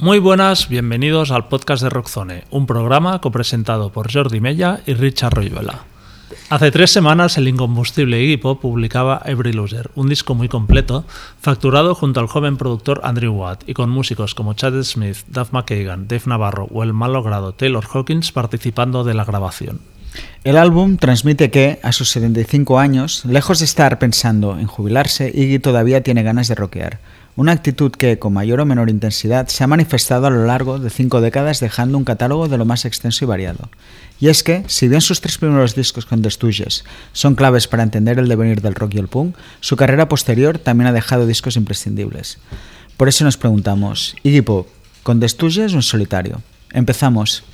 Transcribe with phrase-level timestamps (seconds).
[0.00, 5.34] Muy buenas, bienvenidos al podcast de Rockzone, un programa copresentado por Jordi Mella y Richard
[5.34, 5.80] Royuela.
[6.50, 11.04] Hace tres semanas el incombustible Iggy Pop publicaba Every Loser, un disco muy completo,
[11.40, 16.06] facturado junto al joven productor Andrew Watt y con músicos como Chad Smith, Duff McKagan,
[16.06, 19.80] Dave Navarro o el mal logrado Taylor Hawkins participando de la grabación.
[20.44, 25.58] El álbum transmite que, a sus 75 años, lejos de estar pensando en jubilarse, Iggy
[25.58, 27.00] todavía tiene ganas de rockear
[27.38, 30.90] una actitud que, con mayor o menor intensidad, se ha manifestado a lo largo de
[30.90, 33.70] cinco décadas dejando un catálogo de lo más extenso y variado.
[34.18, 36.30] Y es que, si bien sus tres primeros discos con The
[37.12, 40.88] son claves para entender el devenir del rock y el punk, su carrera posterior también
[40.88, 42.38] ha dejado discos imprescindibles.
[42.96, 44.66] Por eso nos preguntamos, ¿Iggy Pop,
[45.04, 46.42] con The o en solitario?
[46.72, 47.44] Empezamos.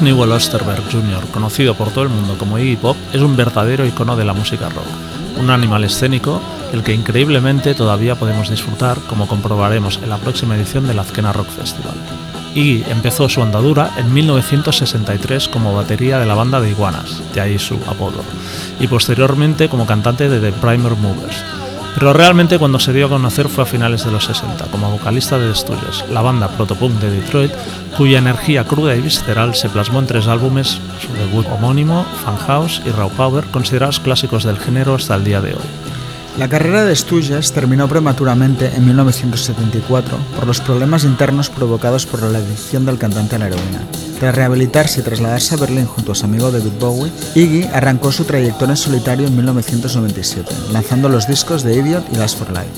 [0.00, 4.16] Newell Osterberg Jr., conocido por todo el mundo como Iggy Pop, es un verdadero icono
[4.16, 4.86] de la música rock,
[5.38, 6.40] un animal escénico
[6.72, 11.48] el que increíblemente todavía podemos disfrutar, como comprobaremos en la próxima edición del Azkena Rock
[11.48, 11.94] Festival.
[12.54, 17.58] Iggy empezó su andadura en 1963 como batería de la banda de Iguanas, de ahí
[17.58, 18.22] su apodo,
[18.80, 21.44] y posteriormente como cantante de The Primer Movers,
[21.94, 25.38] pero realmente cuando se dio a conocer fue a finales de los 60, como vocalista
[25.38, 27.52] de Estudios, la banda protopunk de Detroit,
[27.96, 32.80] cuya energía cruda y visceral se plasmó en tres álbumes, su debut homónimo, Fan House
[32.86, 35.90] y Raw Power, considerados clásicos del género hasta el día de hoy.
[36.38, 42.38] La carrera de Stooges terminó prematuramente en 1974 por los problemas internos provocados por la
[42.38, 44.09] adicción del cantante a la heroína.
[44.20, 48.24] Tras rehabilitarse y trasladarse a Berlín junto a su amigo David Bowie, Iggy arrancó su
[48.24, 52.68] trayectoria en solitario en 1997, lanzando los discos de Idiot y Last for Life.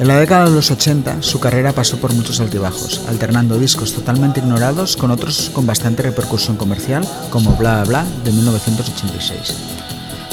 [0.00, 4.40] En la década de los 80, su carrera pasó por muchos altibajos, alternando discos totalmente
[4.40, 9.56] ignorados con otros con bastante repercusión comercial, como Bla Bla de 1986.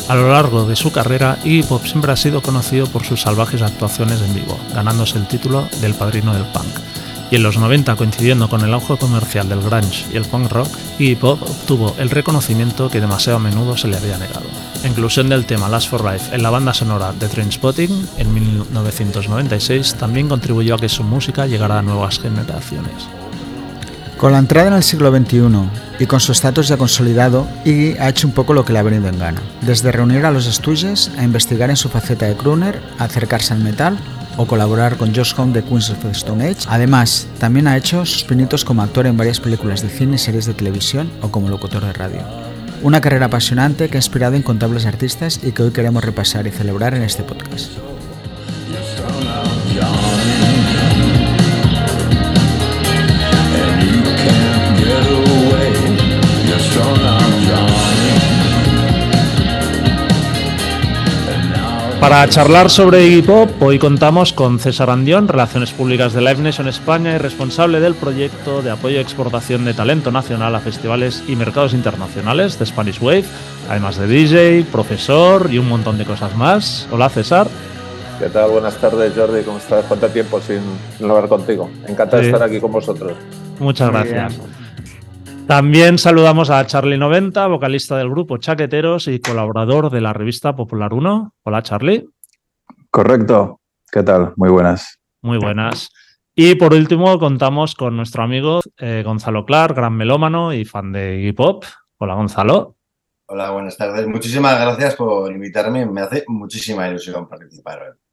[0.08, 3.62] A lo largo de su carrera, Iggy Pop siempre ha sido conocido por sus salvajes
[3.62, 6.95] actuaciones en vivo, ganándose el título del padrino del punk.
[7.32, 10.70] Y en los 90, coincidiendo con el auge comercial del grunge y el punk rock,
[11.00, 14.46] Iggy Pop obtuvo el reconocimiento que demasiado a menudo se le había negado.
[14.84, 19.96] La inclusión del tema Last for Life en la banda sonora de Trainspotting en 1996
[19.96, 23.08] también contribuyó a que su música llegara a nuevas generaciones.
[24.18, 25.42] Con la entrada en el siglo XXI
[26.00, 28.84] y con su estatus ya consolidado, Iggy ha hecho un poco lo que le ha
[28.84, 29.42] venido en gana.
[29.62, 33.60] Desde reunir a los estudios, a investigar en su faceta de crooner, a acercarse al
[33.60, 33.98] metal
[34.38, 36.68] o colaborar con Josh Home de Queens of the Stone Age.
[36.68, 40.54] Además, también ha hecho sus pinitos como actor en varias películas de cine series de
[40.54, 42.22] televisión o como locutor de radio.
[42.82, 46.94] Una carrera apasionante que ha inspirado incontables artistas y que hoy queremos repasar y celebrar
[46.94, 47.72] en este podcast.
[62.06, 66.68] Para charlar sobre Iggy Pop, hoy contamos con César Andión, Relaciones Públicas de Live Nation
[66.68, 71.36] España y responsable del proyecto de apoyo y exportación de talento nacional a festivales y
[71.36, 73.26] mercados internacionales de Spanish Wave,
[73.72, 76.88] además de DJ, profesor y un montón de cosas más.
[76.92, 77.48] Hola César.
[78.20, 78.52] ¿Qué tal?
[78.52, 79.84] Buenas tardes Jordi, ¿cómo estás?
[79.86, 80.62] ¿Cuánto tiempo sin,
[81.10, 81.72] hablar contigo?
[81.88, 83.14] Encantado de estar aquí con vosotros.
[83.58, 84.36] Muchas gracias.
[85.48, 90.92] También saludamos a Charlie 90, vocalista del grupo Chaqueteros y colaborador de la revista Popular
[90.92, 91.36] 1.
[91.44, 92.10] Hola Charlie.
[92.90, 93.62] Correcto.
[93.92, 94.34] ¿Qué tal?
[94.38, 95.00] Muy buenas.
[95.22, 95.92] Muy buenas.
[96.34, 101.22] Y por último contamos con nuestro amigo eh, Gonzalo Clark, gran melómano y fan de
[101.22, 101.64] hip hop.
[102.00, 102.76] Hola Gonzalo.
[103.28, 104.08] Hola, buenas tardes.
[104.08, 105.86] Muchísimas gracias por invitarme.
[105.86, 108.05] Me hace muchísima ilusión participar hoy.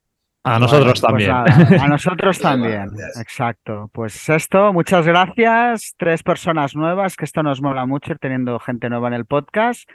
[0.44, 1.30] A nosotros pues también.
[1.30, 2.90] a nosotros también,
[3.20, 3.90] exacto.
[3.92, 5.94] Pues esto, muchas gracias.
[5.96, 9.88] Tres personas nuevas, que esto nos mola mucho, teniendo gente nueva en el podcast.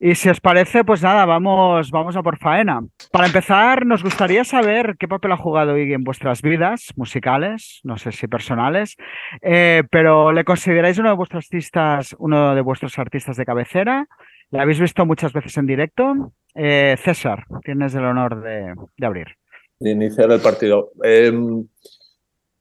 [0.00, 2.80] Y si os parece, pues nada, vamos, vamos a por faena.
[3.12, 7.96] Para empezar, nos gustaría saber qué papel ha jugado Iggy en vuestras vidas musicales, no
[7.96, 8.96] sé si personales,
[9.42, 14.06] eh, pero ¿le consideráis uno de vuestros artistas, uno de vuestros artistas de cabecera?
[14.50, 16.32] La habéis visto muchas veces en directo.
[16.54, 18.74] Eh, César, tienes el honor de,
[19.04, 19.36] abrir.
[19.84, 20.92] De iniciar el partido.
[21.02, 21.66] Em,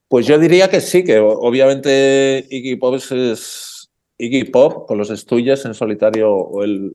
[0.09, 5.63] pues yo diría que sí, que obviamente Iggy Pop es Iggy Pop con los estudios
[5.63, 6.93] en solitario o el,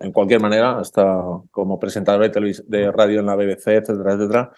[0.00, 4.52] en, cualquier manera, hasta como presentador de, de radio en la BBC, etcétera, etcétera,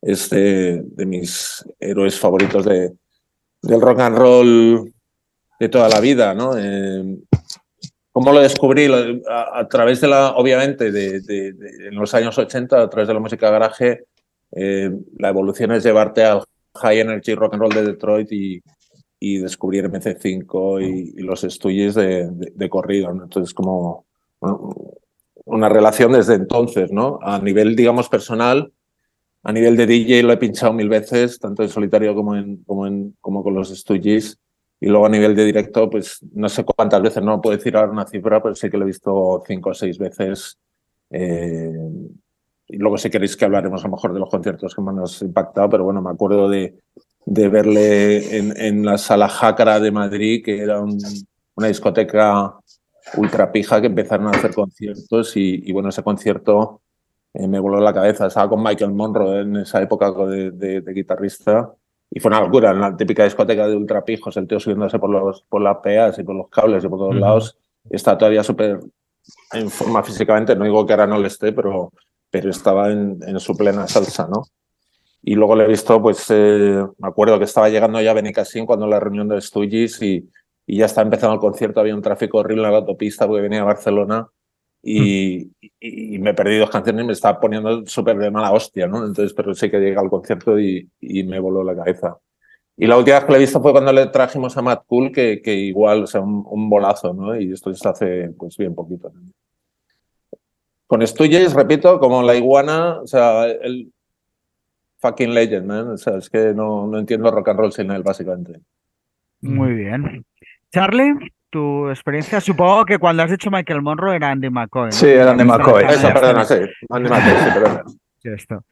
[0.00, 2.90] es de, mis héroes favoritos de,
[3.60, 4.94] del rock and roll
[5.60, 6.56] de toda la vida, ¿no?
[6.56, 7.18] Eh,
[8.12, 8.88] ¿Cómo lo descubrí?
[9.28, 11.18] A, través de la, obviamente, de,
[11.88, 14.04] en los años 80, a través de la música garaje,
[14.56, 16.42] eh, la evolución es llevarte al
[16.76, 18.62] high energy rock and roll de Detroit y,
[19.18, 23.10] y descubrir MC5 y, los estudios de, corrido.
[23.10, 24.06] Entonces, como
[25.46, 27.18] una relación desde entonces, ¿no?
[27.22, 28.72] A nivel, digamos, personal,
[29.42, 32.86] a nivel de DJ lo he pinchado mil veces, tanto en solitario como, en, como,
[32.86, 34.38] en, como con los Stooges.
[34.80, 37.92] Y luego a nivel de directo, pues no sé cuántas veces, no puedo decir ahora
[37.92, 40.58] una cifra, pero sí que lo he visto cinco o seis veces.
[41.10, 41.72] Eh,
[42.68, 45.28] y luego si queréis que hablaremos a lo mejor de los conciertos que más han
[45.28, 46.78] impactado, pero bueno, me acuerdo de,
[47.26, 52.58] de verle en, en, la sala Jácara de Madrid, que era una discoteca
[53.16, 56.80] ultra pija que empezaron a hacer conciertos y, bueno, ese concierto
[57.32, 58.26] eh, me voló la cabeza.
[58.26, 61.72] Estaba con Michael Monroe en esa época de, guitarrista
[62.10, 65.10] y fue una locura, en la típica discoteca de ultra pijos, el tío subiéndose por,
[65.10, 67.58] los, por las peas y por los cables y por todos lados.
[67.90, 68.80] Está todavía súper
[69.52, 71.92] en forma físicamente, no digo que ahora no le esté, pero,
[72.34, 74.42] pero estaba en, en su plena salsa, ¿no?
[75.22, 78.66] Y luego le he visto, pues eh, me acuerdo que estaba llegando ya a Benicassin
[78.66, 80.28] cuando la reunión de Stooges y,
[80.66, 83.60] y ya está empezando el concierto, había un tráfico horrible en la autopista porque venía
[83.60, 84.26] a Barcelona
[84.82, 89.06] y, y, me perdí dos canciones y me estaba poniendo súper de mala hostia, ¿no?
[89.06, 92.18] Entonces, pero sí que llega al concierto y, y, me voló la cabeza.
[92.76, 95.12] Y la última vez que le he visto fue cuando le trajimos a Matt Cool,
[95.12, 97.40] que, que igual, o sea, un, bolazo, ¿no?
[97.40, 99.12] Y esto se hace, pues, bien poquito.
[100.86, 103.92] Con Stuyes, repito, como la iguana, o sea, el
[104.98, 105.88] fucking legend, man.
[105.90, 108.60] O sea, es que no, no entiendo rock and roll sin él, básicamente.
[109.40, 110.24] Muy bien.
[110.72, 111.14] Charlie,
[111.50, 114.92] tu experiencia, supongo que cuando has dicho Michael Monroe era Andy McCoy.
[114.92, 115.84] Sí, era Andy McCoy.
[115.84, 116.56] Eso, perdona, sí.
[116.90, 117.84] Andy McCoy, sí, perdona.
[118.24, 118.64] Sí, esto.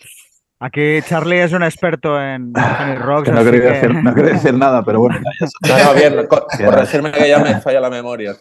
[0.61, 3.29] Aquí Charlie es un experto en Johnny Rocks.
[3.33, 5.21] no, quería Decir, no, quería decir, nada, pero bueno.
[5.69, 8.35] No, no, bien, por decirme que ya me falla la memoria.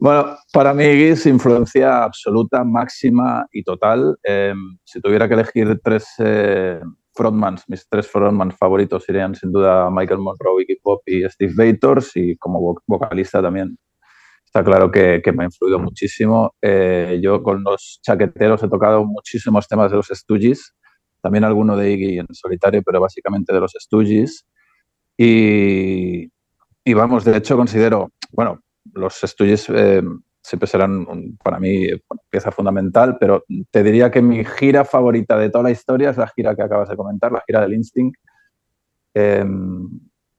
[0.00, 4.16] Bueno, para mí es influencia absoluta, máxima y total.
[4.22, 4.54] Eh,
[4.84, 6.80] si tuviera que elegir tres eh,
[7.12, 12.12] frontmans, mis tres frontmans favoritos serían sin duda Michael Monroe, Iggy Pop y Steve Bators
[12.14, 13.76] y como vocalista también
[14.44, 16.54] está claro que, me ha influido muchísimo.
[16.62, 20.76] Eh, yo con los chaqueteros he tocado muchísimos temas de los Stooges,
[21.20, 24.46] también alguno de Iggy en solitario, pero básicamente de los Stooges.
[25.16, 26.30] Y,
[26.84, 28.60] y vamos, de hecho considero, bueno,
[28.94, 30.02] los Stooges eh,
[30.42, 31.88] siempre serán para mí
[32.30, 36.28] pieza fundamental, pero te diría que mi gira favorita de toda la historia es la
[36.28, 38.16] gira que acabas de comentar, la gira del Instinct,
[39.14, 39.88] em,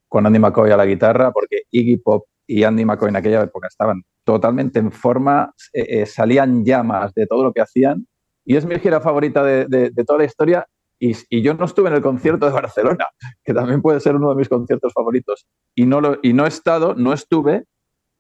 [0.07, 3.67] con Andy McCoy a la guitarra, porque Iggy Pop y Andy McCoy en aquella época
[3.67, 8.07] estaban totalmente en forma, eh, eh, salían llamas de todo lo que hacían,
[8.45, 10.65] y es mi gira favorita de, toda la historia.
[10.99, 13.05] Y, yo no estuve en el concierto de Barcelona,
[13.43, 15.45] que también puede ser uno de mis conciertos favoritos,
[15.75, 17.65] y y no he estado, no estuve,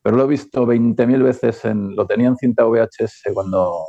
[0.01, 3.83] pero lo he visto 20.000 veces, en, lo tenía en cinta VHS cuando,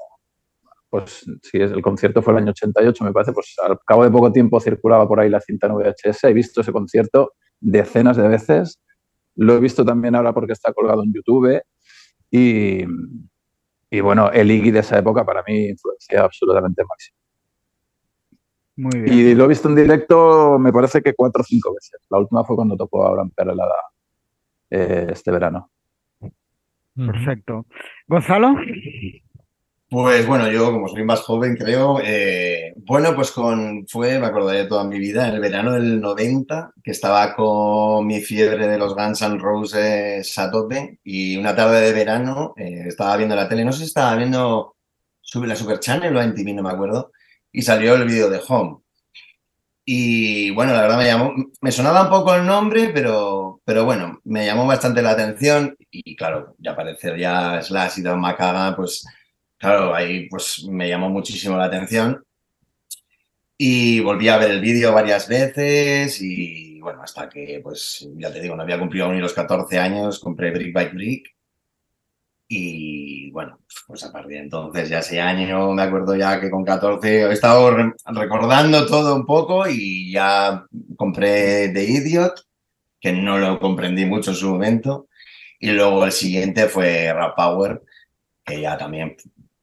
[0.89, 4.33] pues si el concierto fue el año 88, me parece, pues al cabo de poco
[4.33, 8.81] tiempo circulaba por ahí la cinta en VHS, he visto ese concierto decenas de veces,
[9.37, 11.63] lo he visto también ahora porque está colgado en YouTube
[12.31, 12.85] y,
[13.91, 17.17] y bueno, el Iggy de esa época para mí influencia absolutamente máxima.
[18.77, 19.19] Muy bien.
[19.19, 22.01] Y lo he visto en directo, me parece que cuatro o cinco veces.
[22.09, 23.75] La última fue cuando tocó ahora en Perelada
[24.71, 25.71] eh, este verano.
[27.07, 27.67] Perfecto.
[28.07, 28.57] Gonzalo.
[29.89, 34.67] Pues bueno, yo como soy más joven creo, eh, bueno, pues con, fue, me acordaré
[34.67, 38.95] toda mi vida, en el verano del 90, que estaba con mi fiebre de los
[38.95, 43.65] Guns N' Roses a tope y una tarde de verano eh, estaba viendo la tele,
[43.65, 44.77] no sé si estaba viendo
[45.45, 47.11] la Super Channel o MTV, no me acuerdo,
[47.51, 48.79] y salió el vídeo de Home.
[49.85, 54.21] Y bueno, la verdad me llamó, me sonaba un poco el nombre, pero, pero bueno,
[54.25, 59.07] me llamó bastante la atención y claro, ya aparecer ya Slash y Don McCagan, pues
[59.59, 62.25] claro, ahí pues me llamó muchísimo la atención.
[63.57, 68.41] Y volví a ver el vídeo varias veces y bueno, hasta que pues ya te
[68.41, 71.35] digo, no había cumplido ni los 14 años, compré Brick by Brick
[72.53, 76.65] y bueno, pues a partir de entonces, ya ese año, me acuerdo ya que con
[76.65, 77.71] 14 he estado
[78.07, 82.45] recordando todo un poco y ya compré The Idiot,
[83.01, 85.09] que no lo comprendí mucho en su momento.
[85.59, 87.83] Y luego el siguiente fue Rap Power,
[88.45, 89.17] que ya también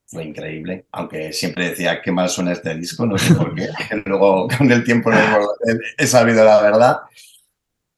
[0.06, 3.68] fue increíble, aunque siempre decía qué mal suena este disco, no sé por qué,
[4.06, 5.12] luego con el tiempo
[5.98, 6.98] he sabido la verdad.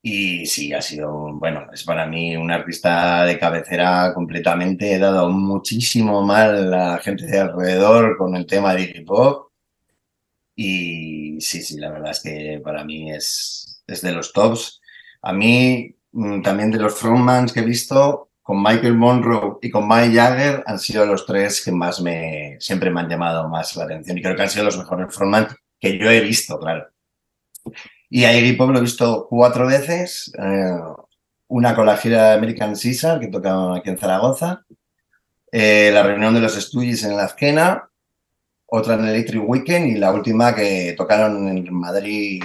[0.02, 4.94] Y sí, ha sido, bueno, es para mí un artista de cabecera completamente.
[4.94, 9.50] He dado muchísimo mal a la gente de alrededor con el tema de hip hop.
[10.56, 14.82] Y sí, sí, la verdad es que para mí es, es de los tops.
[15.22, 19.88] A mí, mm, también de los frontmans que he visto, con Michael Monroe y con
[19.88, 23.84] Mike Jagger han sido los tres que más me, siempre me han llamado más la
[23.84, 24.18] atención.
[24.18, 26.88] Y creo que han sido los mejores frontmans que yo he visto, claro.
[28.10, 30.34] Y a Iggy Pop lo he visto cuatro veces.
[30.36, 30.80] Eh,
[31.50, 34.66] una con la gira American Caesar, que tocaban aquí en Zaragoza.
[35.52, 37.90] Eh, la reunión de los estudios en la Azquena.
[38.66, 39.88] Otra en el Electric Weekend.
[39.90, 42.42] Y la última que tocaron en Madrid,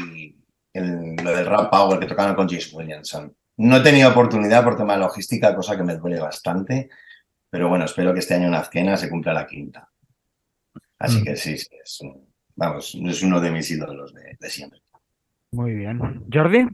[0.75, 3.35] lo del Rap Power, que tocaron con James Williamson.
[3.57, 6.91] No he tenido oportunidad por tema de logística, cosa que me duele bastante.
[7.49, 9.89] Pero bueno, espero que este año en Azquena se cumpla la quinta.
[10.99, 11.25] Así mm.
[11.25, 12.01] que sí, es,
[12.57, 14.81] vamos, es uno de mis ídolos de siempre.
[15.55, 16.01] Muy bien.
[16.33, 16.67] Jordi.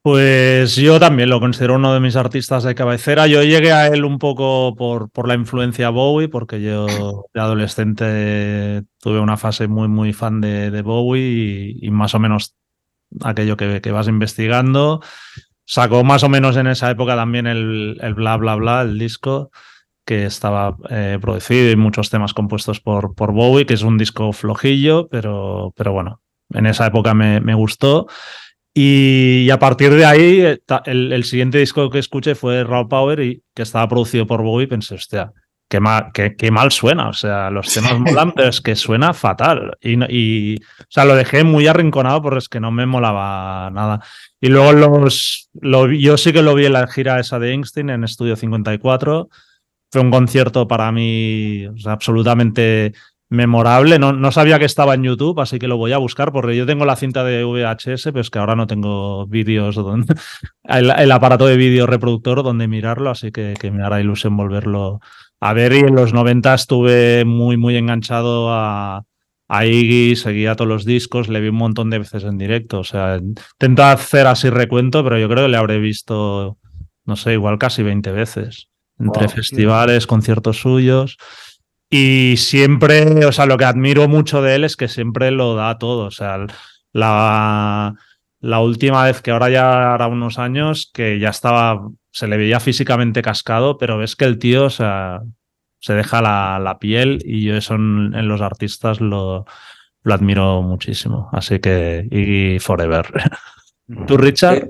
[0.00, 3.26] Pues yo también lo considero uno de mis artistas de cabecera.
[3.26, 8.82] Yo llegué a él un poco por, por la influencia Bowie, porque yo de adolescente
[9.00, 12.54] tuve una fase muy, muy fan de, Bowie y, más o menos
[13.22, 15.00] aquello que, que, vas investigando.
[15.64, 19.50] Sacó más o menos en esa época también el, el bla, bla, bla, el disco
[20.04, 24.32] que estaba eh, producido y muchos temas compuestos por, por Bowie, que es un disco
[24.32, 26.20] flojillo, pero, pero bueno,
[26.52, 28.06] en esa época me, gustó.
[28.74, 33.42] Y, a partir de ahí, eh, el, siguiente disco que escuché fue Raw Power, y
[33.54, 35.32] que estaba producido por Bowie, pensé, hostia,
[35.68, 37.08] qué mal, qué, mal suena.
[37.08, 39.76] O sea, los temas molan, pero es que suena fatal.
[39.80, 44.00] Y, y, o sea, lo dejé muy arrinconado porque es que no me molaba nada.
[44.40, 47.90] Y luego los, lo, yo sí que lo vi en la gira esa de Einstein
[47.90, 49.28] en Estudio 54.
[49.90, 52.92] Fue un concierto para mí absolutamente
[53.30, 53.98] memorable.
[53.98, 56.66] No, no, sabía que estaba en YouTube, así que lo voy a buscar porque yo
[56.66, 59.78] tengo la cinta de VHS, pero es que ahora no tengo vídeos,
[60.64, 65.00] el, aparato de vídeo reproductor donde mirarlo, así que, que, me hará ilusión volverlo
[65.40, 65.72] a ver.
[65.72, 69.04] Y en los 90 estuve muy, muy enganchado a,
[69.48, 72.80] a Iggy, seguía todos los discos, le vi un montón de veces en directo.
[72.80, 76.58] O sea, intento hacer así recuento, pero yo creo que le habré visto,
[77.04, 78.68] no sé, igual casi 20 veces.
[78.98, 81.16] Entre festivales, conciertos suyos.
[81.90, 85.78] Y siempre, o sea, lo que admiro mucho de él es que siempre lo da
[85.78, 86.06] todo.
[86.06, 86.46] O sea,
[86.92, 87.94] la,
[88.40, 92.60] la última vez que ahora ya hará unos años, que ya estaba, se le veía
[92.60, 95.22] físicamente cascado, pero ves que el tío, o sea,
[95.80, 99.44] se deja la, la piel y yo eso en, los artistas lo,
[100.04, 101.28] lo, admiro muchísimo.
[101.32, 103.08] Así que, y forever.
[104.06, 104.68] ¿Tú, Richard?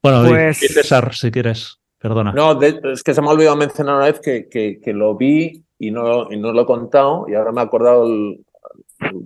[0.00, 0.58] bueno, pues...
[0.58, 1.80] César, si quieres.
[1.98, 2.32] Perdona.
[2.32, 5.64] No, es que se me ha olvidado mencionar una vez que, que, que lo vi
[5.80, 8.06] y no, y no lo he contado y ahora me he acordado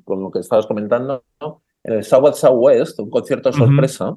[0.05, 1.23] con lo que estabas comentando,
[1.85, 4.17] en el South Southwest, un concierto sorpresa,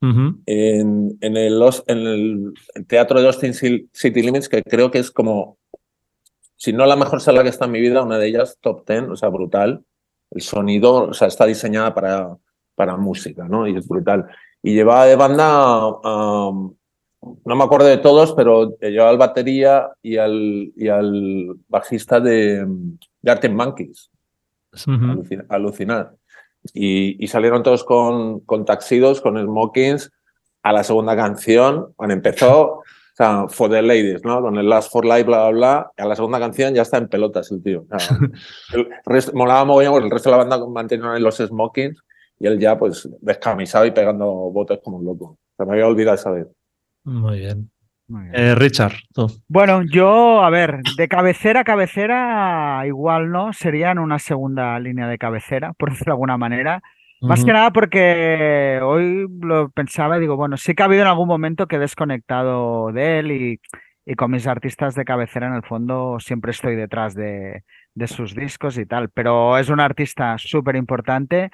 [0.00, 2.54] en, en, el, en el
[2.86, 5.58] Teatro de Austin City Limits, que creo que es como,
[6.56, 9.02] si no la mejor sala que está en mi vida, una de ellas, top 10,
[9.10, 9.84] o sea, brutal.
[10.30, 12.36] El sonido, o sea, está diseñada para,
[12.74, 13.66] para música, ¿no?
[13.66, 14.26] Y es brutal.
[14.62, 15.90] Y llevaba de banda
[17.22, 22.66] no me acuerdo de todos, pero yo al batería y al, y al bajista de,
[23.20, 24.10] de Monkeys.
[25.48, 26.14] Alucinar.
[26.74, 30.10] Y, salieron todos con, con taxidos, con smokings.
[30.62, 34.42] A la segunda canción, cuando empezó, o sea, For the Ladies, ¿no?
[34.42, 35.90] Con el Last for Life, bla, bla, bla.
[35.96, 37.86] a la segunda canción ya está en pelotas el tío.
[38.74, 42.02] el resto, molaba mogollón, porque el resto de la banda mantenían los smokings
[42.38, 45.38] y él ya, pues, descamisado y pegando botes como un loco.
[45.56, 46.46] Se me había olvidado esa vez.
[47.04, 47.70] Muy bien.
[48.32, 49.28] Eh, Richard, tú.
[49.48, 55.18] Bueno, yo, a ver, de cabecera a cabecera, igual no, serían una segunda línea de
[55.18, 56.82] cabecera, por decirlo de alguna manera.
[57.22, 61.08] Más que nada porque hoy lo pensaba y digo, bueno, sí que ha habido en
[61.08, 63.60] algún momento que he desconectado de él y,
[64.06, 67.64] y con mis artistas de cabecera en el fondo siempre estoy detrás de,
[67.94, 71.50] de sus discos y tal, pero es un artista súper importante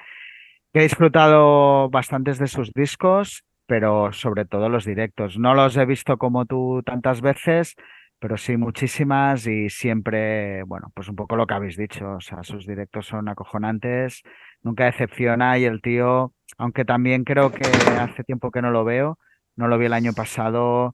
[0.73, 5.37] que he disfrutado bastantes de sus discos pero sobre todo los directos.
[5.37, 7.75] No los he visto como tú tantas veces,
[8.19, 12.43] pero sí muchísimas y siempre, bueno, pues un poco lo que habéis dicho, o sea,
[12.43, 14.23] sus directos son acojonantes,
[14.63, 17.67] nunca decepciona y el tío, aunque también creo que
[17.99, 19.19] hace tiempo que no lo veo,
[19.55, 20.93] no lo vi el año pasado,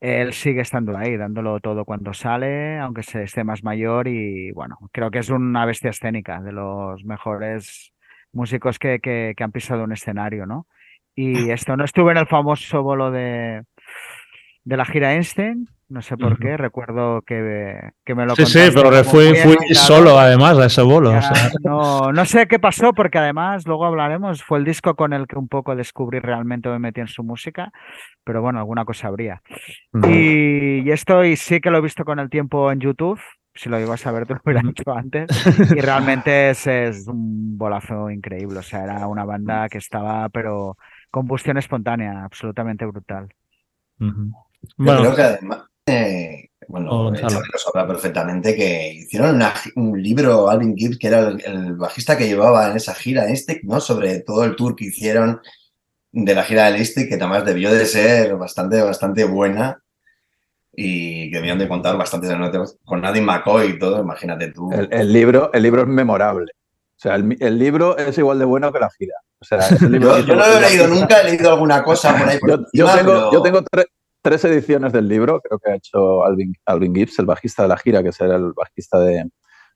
[0.00, 4.78] él sigue estando ahí, dándolo todo cuando sale, aunque se esté más mayor y bueno,
[4.92, 7.92] creo que es una bestia escénica, de los mejores
[8.32, 10.66] músicos que, que, que han pisado un escenario, ¿no?
[11.20, 13.64] Y esto, no estuve en el famoso bolo de,
[14.62, 15.68] de la gira Einstein.
[15.88, 20.16] No sé por qué, recuerdo que, que, me lo Sí, sí, pero fui, fui solo
[20.16, 21.12] además a ese bolo.
[21.64, 25.36] no, no sé qué pasó, porque además, luego hablaremos, fue el disco con el que
[25.36, 27.72] un poco descubrí realmente me metí en su música,
[28.22, 29.42] pero bueno, alguna cosa habría.
[30.04, 33.18] y, y, esto y sí que lo he visto con el tiempo en YouTube,
[33.54, 35.26] si lo ibas a ver te lo hubiera dicho antes.
[35.74, 38.60] Y realmente es, es, un bolazo increíble.
[38.60, 40.76] O sea, era una banda que estaba, pero
[41.10, 43.28] combustión espontánea, absolutamente brutal.
[43.98, 49.40] Bueno, creo que además, eh, bueno, oh, lo sabrá perfectamente que hicieron
[49.76, 53.80] un libro, Alvin Gibbs, que era el, bajista que llevaba en esa gira este, ¿no?
[53.80, 55.40] Sobre todo el tour que hicieron
[56.12, 59.82] de la gira del Este, que además debió de ser bastante, bastante buena
[60.72, 64.70] y que debían de contar bastantes anécdotas con Nadie McCoy y todo, imagínate tú.
[64.72, 66.52] El, libro, el libro es memorable.
[66.98, 69.14] O sea, el, libro es igual de bueno que la gira.
[69.40, 72.38] O sea, yo, no lo he leído nunca, he leído alguna cosa por ahí.
[72.72, 73.62] yo, tengo, yo tengo
[74.20, 77.76] tres ediciones del libro, creo que ha hecho Alvin, Alvin Gibbs, el bajista de la
[77.76, 79.30] gira, que será el bajista de,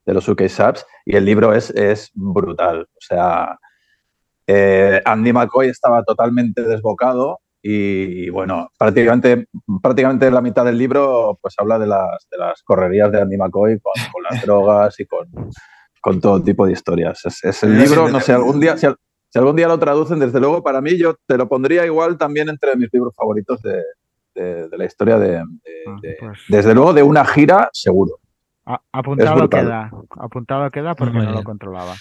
[0.04, 2.82] de los UK Subs, y el libro es, es brutal.
[2.82, 3.56] O sea,
[4.46, 9.46] eh, Andy McCoy estaba totalmente desbocado y bueno, prácticamente,
[9.80, 13.78] prácticamente la mitad del libro pues habla de las, de las correrías de Andy McCoy
[13.80, 15.28] con, las drogas y con,
[16.02, 17.24] con, todo tipo de historias.
[17.42, 18.86] Es, el libro, no sé, algún día, si,
[19.34, 22.76] algún día lo traducen, desde luego para mí yo te lo pondría igual también entre
[22.76, 23.82] mis libros favoritos de,
[24.34, 25.44] de, la historia de, ah,
[26.20, 28.18] pues desde luego de una gira seguro.
[28.92, 31.94] apuntado queda, apuntado queda porque no lo controlaba.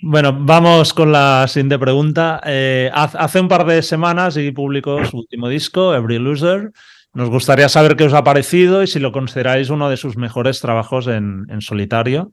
[0.00, 2.40] Bueno, vamos con la siguiente pregunta.
[2.44, 6.70] Eh, hace un par de semanas y publicó su último disco, Every Loser.
[7.14, 10.60] Nos gustaría saber qué os ha parecido y si lo consideráis uno de sus mejores
[10.60, 12.30] trabajos en, solitario.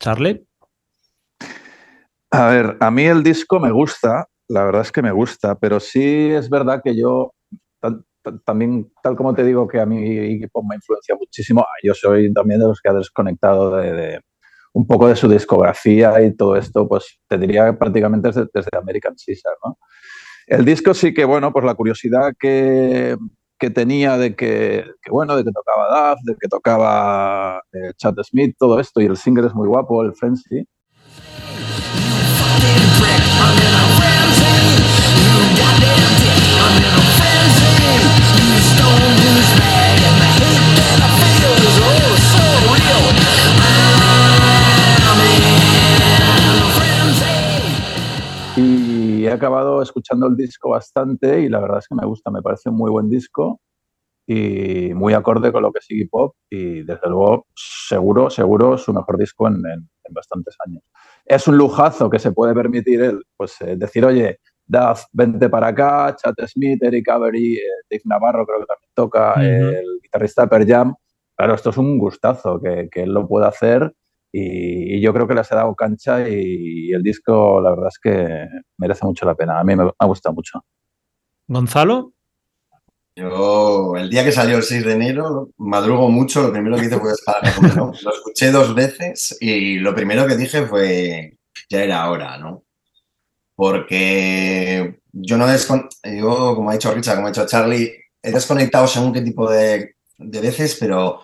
[0.00, 0.44] Charlie.
[2.32, 5.78] A ver, a mí el disco me gusta, la verdad es que me gusta, pero
[5.78, 7.34] sí es verdad que yo
[8.44, 12.66] también, tal como te digo que a mí me influencia muchísimo, yo soy también de
[12.66, 14.20] los que ha desconectado de
[14.72, 19.14] un poco de su discografía y todo esto, pues te diría prácticamente desde, desde American
[19.14, 19.78] Caesar, ¿no?
[20.46, 23.16] El disco sí que, bueno, pues la curiosidad que,
[23.60, 28.56] que tenía de que, bueno, de que tocaba Duff, de que tocaba eh, Chad Smith,
[28.58, 30.66] todo esto, y el single es muy guapo, el Frenzy.
[49.30, 52.68] He acabado escuchando el disco bastante y la verdad es que me gusta, me parece
[52.68, 53.60] un muy buen disco
[54.26, 58.92] y muy acorde con lo que es Iggy Pop y desde luego seguro, seguro su
[58.92, 59.62] mejor disco en,
[60.12, 60.82] bastantes años.
[61.24, 65.68] Es un lujazo que se puede permitir él, pues eh, decir, oye, Duff, vente para
[65.68, 70.66] acá, Chad Smith, Eric Avery, eh, Dave Navarro creo que también toca, el guitarrista Per
[70.66, 70.94] Jam.
[71.36, 73.94] Claro, esto es un gustazo que, que él lo pueda hacer
[74.32, 78.46] y, yo creo que les ha dado cancha y el disco la verdad es que
[78.78, 79.60] merece mucho la pena.
[79.60, 80.64] A mí me, me gusta mucho.
[81.46, 82.12] Gonzalo.
[83.16, 86.98] Yo, el día que salió el 6 de enero, madrugo mucho, lo primero que hice
[86.98, 87.12] fue
[87.76, 87.92] ¿no?
[88.02, 91.36] Lo escuché dos veces y lo primero que dije fue,
[91.68, 92.64] ya era hora, ¿no?
[93.56, 99.12] Porque yo no yo, como ha dicho Richard, como ha dicho Charlie, he desconectado según
[99.12, 101.20] qué tipo de, de veces, pero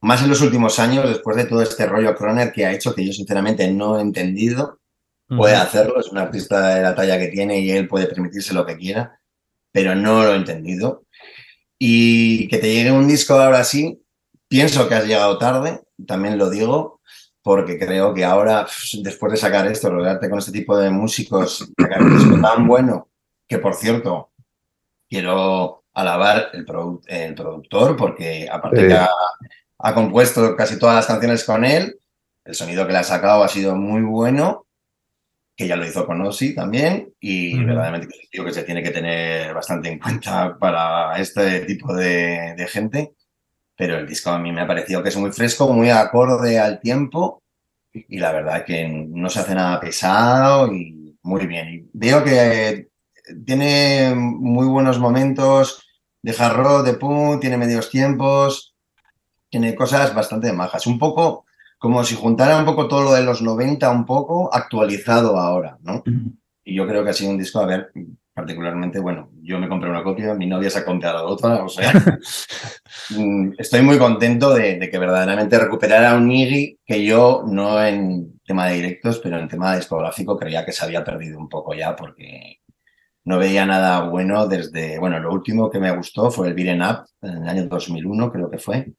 [0.00, 3.04] más en los últimos años, después de todo este rollo Croner que ha hecho, que
[3.04, 4.80] yo sinceramente no he entendido,
[5.28, 8.66] puede hacerlo, es un artista de la talla que tiene y él puede permitirse lo
[8.66, 9.20] que quiera,
[9.70, 11.04] pero no lo he entendido.
[11.78, 14.02] Y que te llegue un disco ahora sí,
[14.48, 17.00] pienso que has llegado tarde, también lo digo,
[17.42, 18.66] porque creo que ahora,
[19.02, 23.08] después de sacar esto, rodearte con este tipo de músicos, sacar un disco tan bueno,
[23.46, 24.32] que por cierto,
[25.08, 26.66] quiero alabar el,
[27.06, 29.08] el productor, porque aparte de ha
[29.94, 31.98] compuesto casi todas las canciones con él.
[32.44, 34.66] El sonido que le ha sacado ha sido muy bueno,
[35.56, 39.52] que ya lo hizo con Ozzy también, y verdaderamente creo que se tiene que tener
[39.54, 43.12] bastante en cuenta para este tipo de, gente.
[43.76, 46.80] Pero el disco a mí me ha parecido que es muy fresco, muy acorde al
[46.80, 47.42] tiempo,
[47.92, 51.68] y la verdad que no se hace nada pesado y muy bien.
[51.68, 52.88] Y veo que
[53.44, 55.86] tiene muy buenos momentos
[56.22, 58.69] de hard de punk, tiene medios tiempos,
[59.50, 60.86] tiene cosas bastante majas.
[60.86, 61.44] Un poco
[61.78, 66.02] como si juntara un poco todo lo de los 90, un poco actualizado ahora, ¿no?
[66.62, 67.90] Y yo creo que ha sido un disco, a ver,
[68.34, 71.90] particularmente, bueno, yo me compré una copia, mi novia se ha comprado otra, o sea,
[73.16, 78.66] mm, estoy muy contento de, que verdaderamente recuperara un Iggy que yo no en tema
[78.66, 82.60] de directos, pero en tema discográfico creía que se había perdido un poco ya porque
[83.24, 87.06] no veía nada bueno desde, bueno, lo último que me gustó fue el Beaten Up
[87.22, 88.92] en el año 2001, creo que fue.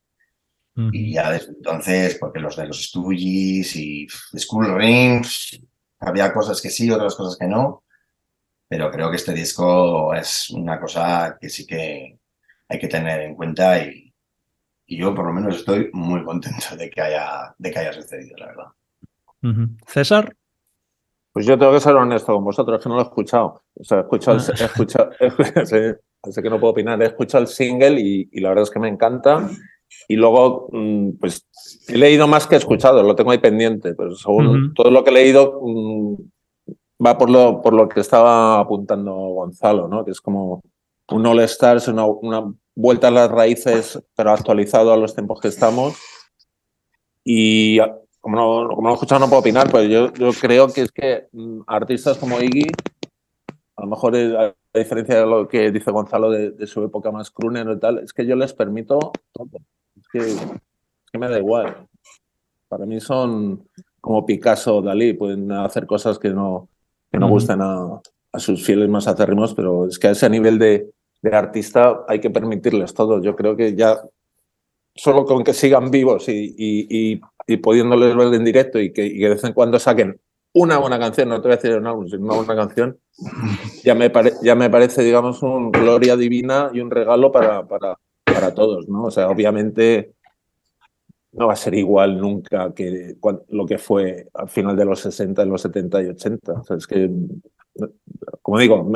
[0.74, 5.60] Y ya desde entonces, porque los de los Stooges y School Rings,
[6.00, 7.84] había cosas que sí, otras cosas que no,
[8.68, 12.18] pero creo que este disco es una cosa que sí que
[12.68, 14.08] hay que tener en cuenta y,
[14.86, 18.46] yo por lo menos estoy muy contento de que haya, de que haya sucedido, la
[18.46, 19.76] verdad.
[19.86, 20.36] César.
[21.32, 23.62] Pues yo tengo que ser honesto con vosotros, que no lo he escuchado.
[23.74, 25.10] O sea, he escuchado, he escuchado,
[25.66, 28.88] sé, que no puedo opinar, he escuchado el single y, la verdad es que me
[28.88, 29.48] encanta.
[30.08, 31.46] Y luego, mm, pues
[31.88, 35.10] he leído más que he escuchado, lo tengo ahí pendiente, pero según todo lo que
[35.10, 36.16] he leído mm,
[37.04, 40.04] va por lo, por lo que estaba apuntando Gonzalo, ¿no?
[40.04, 40.62] Que es como
[41.10, 45.48] un All Stars, una, una vuelta a las raíces, pero actualizado a los tiempos que
[45.48, 45.94] estamos.
[47.24, 47.78] Y
[48.20, 50.92] como no, como no he escuchado, no puedo opinar, pero yo, yo creo que es
[50.92, 52.70] que mm, artistas como Iggy,
[53.76, 57.68] a lo mejor a diferencia de lo que dice Gonzalo de, su época más crooner
[57.68, 59.48] y tal, es que yo les permito todo.
[60.12, 60.36] Es
[61.10, 61.88] que, me da igual.
[62.68, 63.68] Para mí son
[64.00, 66.68] como Picasso o Dalí, pueden hacer cosas que no,
[67.10, 68.00] que no gusten a,
[68.32, 70.90] a, sus fieles más acérrimos, pero es que a ese nivel de,
[71.22, 73.22] de artista hay que permitirles todo.
[73.22, 74.00] Yo creo que ya
[74.94, 79.28] solo con que sigan vivos y, y, y, pudiéndoles ver en directo y que, de
[79.28, 80.20] vez en cuando saquen
[80.54, 82.98] una buena canción, no te voy a decir un álbum, sino una buena canción,
[83.84, 88.54] ya me, ya me parece, digamos, una gloria divina y un regalo para, para, para
[88.54, 89.04] todos, ¿no?
[89.04, 90.12] O sea, obviamente
[91.32, 93.16] no va a ser igual nunca que
[93.48, 96.52] lo que fue al final de los 60, en los 70 y 80.
[96.52, 97.10] O sea, es que,
[98.42, 98.90] como digo,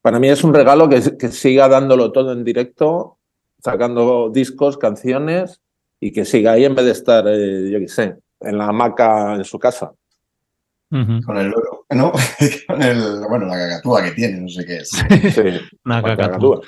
[0.00, 3.18] para mí es un regalo que, que siga dándolo todo en directo
[3.62, 5.60] sacando discos, canciones
[6.00, 9.34] y que siga ahí en vez de estar, eh, yo qué sé, en la hamaca
[9.36, 9.92] en su casa.
[10.90, 12.12] Con el oro, ¿no?
[12.66, 14.90] Con el, bueno, la cacatúa que tiene, no sé qué es.
[15.34, 16.60] Sí, una cacatúa.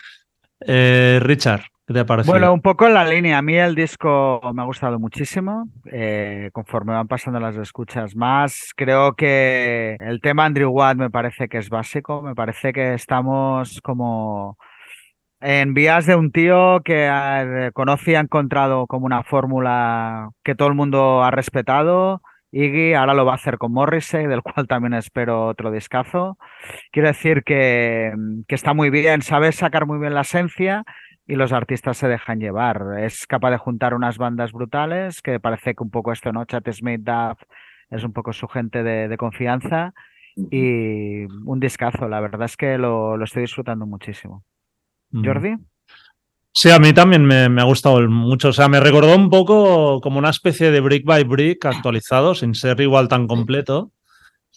[0.61, 2.33] Eh, Richard, ¿qué te ha parecido?
[2.33, 3.39] Bueno, un poco en la línea.
[3.39, 5.69] A mí el disco me ha gustado muchísimo.
[5.91, 11.49] Eh, conforme van pasando las escuchas más, creo que el tema Andrew Watt me parece
[11.49, 12.23] que es básico.
[12.23, 14.57] Me parece que estamos como
[15.41, 20.55] en vías de un tío que eh, conoce y ha encontrado como una fórmula que
[20.55, 22.23] todo el mundo ha respetado.
[22.51, 26.39] Iggy ahora lo va a hacer con Morrissey, del cual también espero otro discazo.
[26.93, 28.13] Quiero decir que,
[28.47, 30.85] que está muy bien, sabe sacar muy bien la esencia
[31.27, 32.99] y los artistas se dejan llevar.
[32.99, 36.45] Es capaz de juntar unas bandas brutales, que parece que un poco esto, ¿no?
[36.45, 37.41] Chat Smith Duff
[37.91, 39.95] es un poco su gente de, confianza
[40.37, 42.09] y un discazo.
[42.09, 44.45] La verdad es que lo estoy disfrutando muchísimo.
[45.13, 45.57] Jordi.
[46.57, 48.51] Sí, a mí también me, ha gustado mucho.
[48.51, 52.55] O sea, me recordó un poco como una especie de brick by brick actualizado, sin
[52.55, 53.91] ser igual tan completo.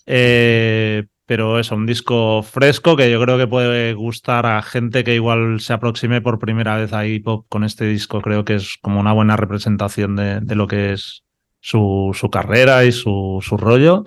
[0.05, 5.13] Eh, pero es un disco fresco que yo creo que puede gustar a gente que
[5.13, 8.21] igual se aproxime por primera vez a hip hop con este disco.
[8.21, 11.23] Creo que es como una buena representación de, lo que es
[11.59, 14.05] su, su carrera y su, su, rollo.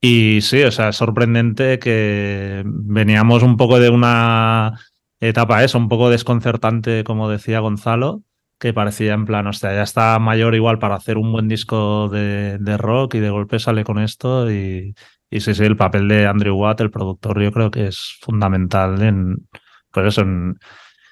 [0.00, 4.80] Y sí, o sea, es sorprendente que veníamos un poco de una
[5.20, 8.22] etapa eso, un poco desconcertante, como decía Gonzalo,
[8.58, 12.58] que parecía en plan, hostia, ya está mayor igual para hacer un buen disco de,
[12.78, 14.94] rock y de golpe sale con esto y,
[15.30, 19.00] y sí, sí, el papel de Andrew Watt, el productor, yo creo que es fundamental
[19.02, 19.48] en,
[19.92, 20.24] pues eso,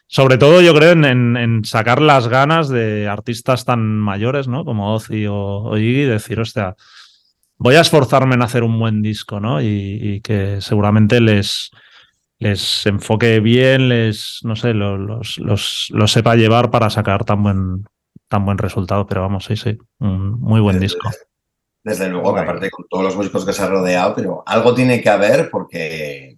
[0.06, 4.64] sobre todo yo creo en, en, sacar las ganas de artistas tan mayores, ¿no?
[4.64, 6.74] Como Ozzy o, o Iggy, decir, hostia,
[7.58, 9.62] voy a esforzarme en hacer un buen disco, ¿no?
[9.62, 11.70] y que seguramente les,
[12.38, 17.84] les enfoque bien, les, no sé, los, los, los, sepa llevar para sacar tan buen,
[18.28, 19.06] tan buen resultado.
[19.06, 21.10] Pero vamos, sí, sí, un muy buen disco.
[21.88, 25.00] Desde luego, que aparte con todos los músicos que se ha rodeado, pero algo tiene
[25.00, 26.36] que haber porque,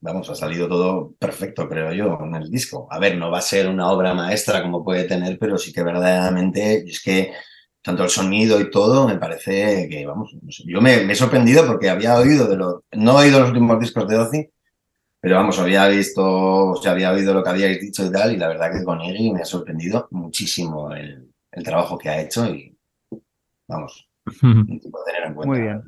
[0.00, 2.86] vamos, ha salido todo perfecto, creo yo, en el disco.
[2.90, 5.82] A ver, no va a ser una obra maestra como puede tener, pero sí que
[5.82, 7.32] verdaderamente es que
[7.80, 12.16] tanto el sonido y todo, me parece que, vamos, yo me, he sorprendido porque había
[12.18, 14.50] oído de los, no he oído los últimos discos de Ozzy,
[15.20, 18.36] pero vamos, había visto, o sea, había oído lo que habíais dicho y tal, y
[18.36, 22.46] la verdad que con Eri me ha sorprendido muchísimo el, el trabajo que ha hecho
[22.46, 22.76] y
[23.66, 24.08] vamos,
[24.40, 25.46] tener en cuenta.
[25.46, 25.82] Muy bien.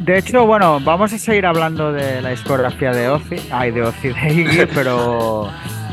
[0.00, 4.08] De hecho, bueno, vamos a seguir hablando de la discografía de Ozzy, ay, de Ozzy
[4.08, 5.48] de Iggy, pero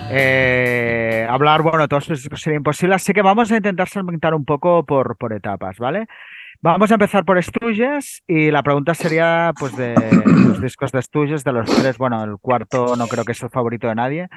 [0.10, 4.86] eh, hablar, bueno, sus discos sería imposible, así que vamos a intentar segmentar un poco
[4.86, 6.08] por, por etapas, ¿vale?
[6.62, 9.94] Vamos a empezar por Stooges y la pregunta sería pues de
[10.26, 13.52] los discos de Stooges, de los tres, bueno, el cuarto no creo que es el
[13.52, 14.28] favorito de nadie.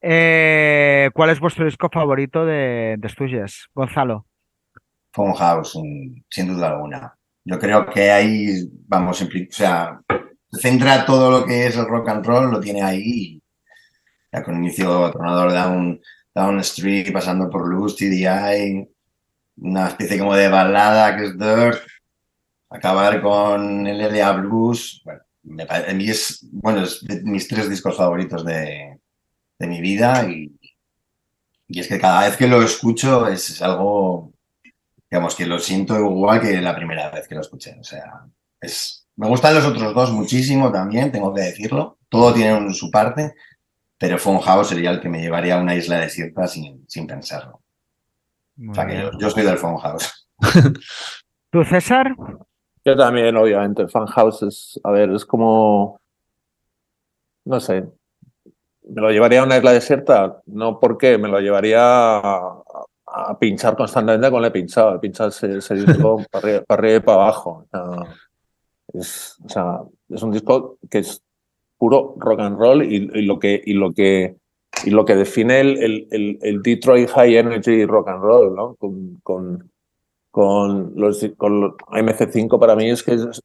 [0.00, 3.46] Eh, ¿Cuál es vuestro disco favorito de, de?
[3.74, 4.26] Gonzalo.
[5.36, 5.78] House,
[6.30, 7.14] sin duda alguna.
[7.44, 10.00] Yo creo que ahí, vamos, o sea,
[10.52, 13.37] centra todo lo que es el rock and roll, lo tiene ahí.
[14.32, 16.00] Ya con inicio tronador Down,
[16.34, 18.88] Down Street, pasando por Luz, TDI,
[19.56, 21.80] una especie como de balada que es Dirt,
[22.70, 25.02] acabar con el LA Blues.
[25.04, 28.98] Bueno, me parece, mí es, bueno, es de mis tres discos favoritos de,
[29.58, 30.52] de mi vida y,
[31.68, 34.32] y, es que cada vez que lo escucho es algo
[35.10, 37.76] digamos que lo siento igual que la primera vez que lo escuché.
[37.80, 38.26] O sea,
[38.60, 41.98] es, me gustan los otros dos muchísimo también, tengo que decirlo.
[42.08, 43.34] Todo tiene su parte,
[43.98, 47.60] pero House sería el que me llevaría a una isla desierta sin, sin pensarlo.
[48.70, 50.28] o sea, que yo, soy del House.
[51.50, 52.14] ¿Tú, César?
[52.84, 53.86] Yo también, obviamente.
[53.88, 56.00] House es, a ver, es como,
[57.44, 57.84] no sé,
[58.88, 62.62] me lo llevaría a una isla desierta, no porque me lo llevaría a,
[63.10, 64.94] a pinchar constantemente con le he pinchado.
[64.94, 67.66] He pinchado ese, disco para, arriba, y para abajo.
[68.92, 71.22] es, o sea, es un disco que es
[71.78, 74.36] puro rock and roll y, lo, que, y, lo, que,
[74.84, 78.74] y lo que define el, el, el, Detroit High Energy Rock and Roll ¿no?
[78.74, 79.70] con, con,
[80.30, 83.40] con, los, con MC5 para mí es que es,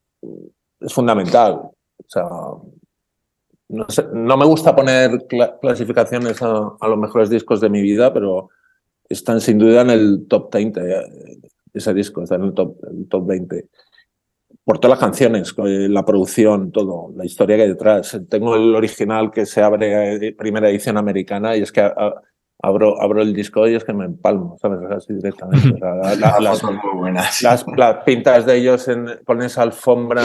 [0.93, 1.53] fundamental.
[1.53, 1.73] O
[2.07, 2.27] sea,
[3.69, 5.25] no, me gusta poner
[5.61, 8.49] clasificaciones a, los mejores discos de mi vida, pero
[9.07, 11.39] están sin duda en el top 20, eh,
[11.73, 13.69] ese disco está en el top, el top 20.
[14.65, 18.17] Por todas las canciones, eh, la producción, todo, la historia que hay detrás.
[18.29, 21.81] Tengo el original que se abre, eh, primera edición americana, y es que
[22.61, 24.79] abro, abro el disco y es que me empalmo, ¿sabes?
[24.89, 25.77] Así directamente.
[26.19, 26.63] las,
[27.77, 30.23] las, pintas de ellos en, con esa alfombra,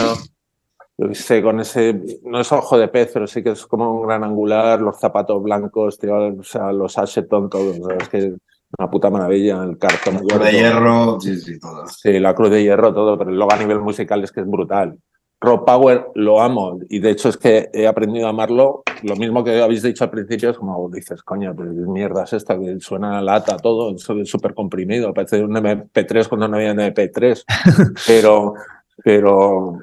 [0.97, 4.07] yo sé, con ese, no es ojo de pez, pero sí que es como un
[4.07, 8.07] gran angular, los zapatos blancos, tío, o sea, los Asheton, todos, ¿sabes?
[8.07, 8.33] Que
[8.77, 10.15] una puta maravilla, el cartón.
[10.15, 11.87] La cruz de hierro, sí, sí, todo.
[11.87, 14.97] Sí, la cruz de hierro, todo, pero luego a nivel musical es que es brutal.
[15.41, 18.83] Rock Power lo amo y de hecho es que he aprendido a amarlo.
[19.03, 22.59] Lo mismo que habéis dicho al principio es como dices, coño, pero mierda es esta
[22.59, 27.45] que suena a lata todo, es súper comprimido, parece un MP3 cuando no había MP3,
[28.07, 28.53] pero,
[29.01, 29.79] pero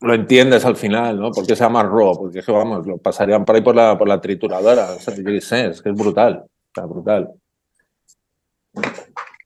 [0.00, 1.30] lo entiendes al final, ¿no?
[1.30, 4.94] Porque se llama raw, porque vamos, lo pasarían por ahí por la, por la trituradora,
[4.96, 7.30] o sea, es que es brutal, está brutal.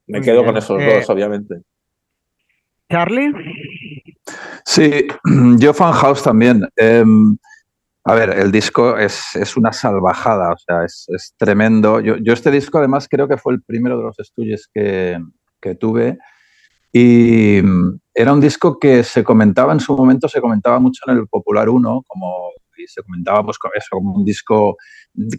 [0.06, 1.62] Me quedo con esos dos, eh, obviamente.
[2.90, 3.32] Charlie.
[4.64, 5.06] Sí,
[5.58, 6.68] yo fan house también.
[6.76, 7.36] Em,
[8.04, 12.00] a ver, el disco es, es una salvajada, o sea, es, es tremendo.
[12.00, 15.18] Yo, yo, este disco además creo que fue el primero de los estudios que,
[15.60, 16.18] que, tuve
[16.92, 17.58] y
[18.12, 21.68] era un disco que se comentaba en su momento, se comentaba mucho en el Popular
[21.68, 22.50] 1, como
[22.82, 24.76] y se comentaba pues, eso, como un disco,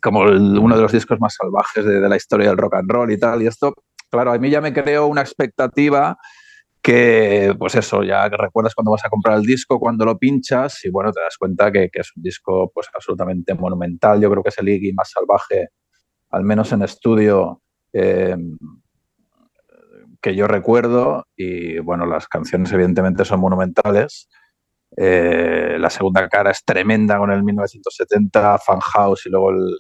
[0.02, 3.12] como uno de los discos más salvajes de, de, la historia del rock and roll
[3.12, 3.42] y tal.
[3.42, 3.74] Y esto,
[4.10, 6.18] claro, a mí ya me creó una expectativa
[6.82, 10.90] que, pues eso, ya recuerdas cuando vas a comprar el disco, cuando lo pinchas y
[10.90, 14.20] bueno, te das cuenta que, que es un disco pues absolutamente monumental.
[14.22, 15.70] Yo creo que es el Iggy más salvaje,
[16.30, 17.62] al menos en estudio.
[17.94, 18.36] Eh,
[20.24, 24.30] que yo recuerdo y bueno, las canciones evidentemente son monumentales,
[24.96, 29.78] eh, la segunda cara es tremenda con el 1970, Fan House y luego el,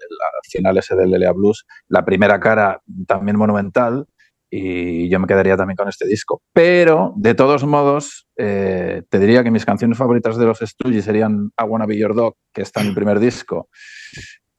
[0.50, 1.66] final ese del Lea Blues.
[1.88, 4.06] La primera cara también monumental
[4.50, 6.42] y yo me quedaría también con este disco.
[6.54, 11.52] Pero, de todos modos, eh, te diría que mis canciones favoritas de los Stooges serían
[11.60, 13.70] I Wanna Be Your Dog, que está en el primer disco,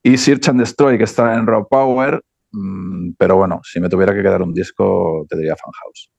[0.03, 2.21] y Search and Destroy, que está en Raw Power.
[2.51, 6.11] Mm, pero bueno, si me tuviera que quedar un disco, te diría Fan House.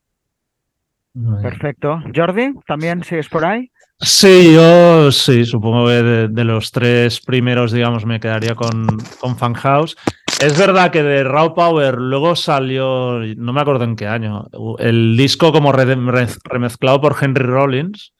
[1.41, 1.99] Perfecto.
[2.13, 3.71] Jordi, ¿también sigues por ahí?
[3.99, 8.87] Sí, yo sí, supongo que de, los tres primeros, digamos, me quedaría con,
[9.19, 9.95] con Fan House.
[10.41, 14.47] Es verdad que de Raw Power luego salió, no me acuerdo en qué año,
[14.79, 18.13] el disco como remezclado por Henry Rollins.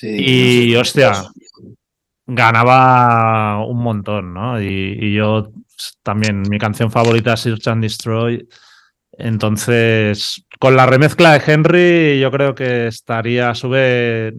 [0.00, 1.12] y, hostia,
[2.26, 4.62] ganaba un montón, ¿no?
[4.62, 5.50] Y, yo
[6.04, 8.48] también, mi canción favorita es Search and Destroy.
[9.18, 14.32] Entonces, con la remezcla de Henry, yo creo que estaría, sube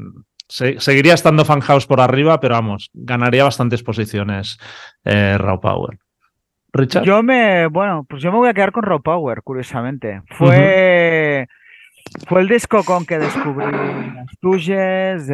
[0.54, 4.60] seguiría estando Fan House por arriba, pero vamos, ganaría bastantes posiciones
[5.04, 5.98] eh, Raw Power.
[6.72, 7.04] Richard.
[7.04, 10.22] Yo me, bueno, pues yo me voy a quedar con Raw Power, curiosamente.
[10.30, 11.48] Fue,
[12.28, 15.28] fue el disco con que descubrí las tuyas,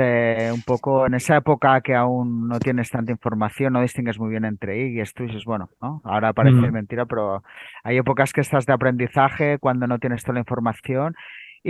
[0.54, 4.44] un poco en esa época que aún no tienes tanta información, no distingues muy bien
[4.44, 6.02] entre y Stooges, bueno, ¿no?
[6.04, 7.44] ahora parece mentira, pero
[7.84, 11.16] hay épocas que estás de aprendizaje cuando no tienes toda la información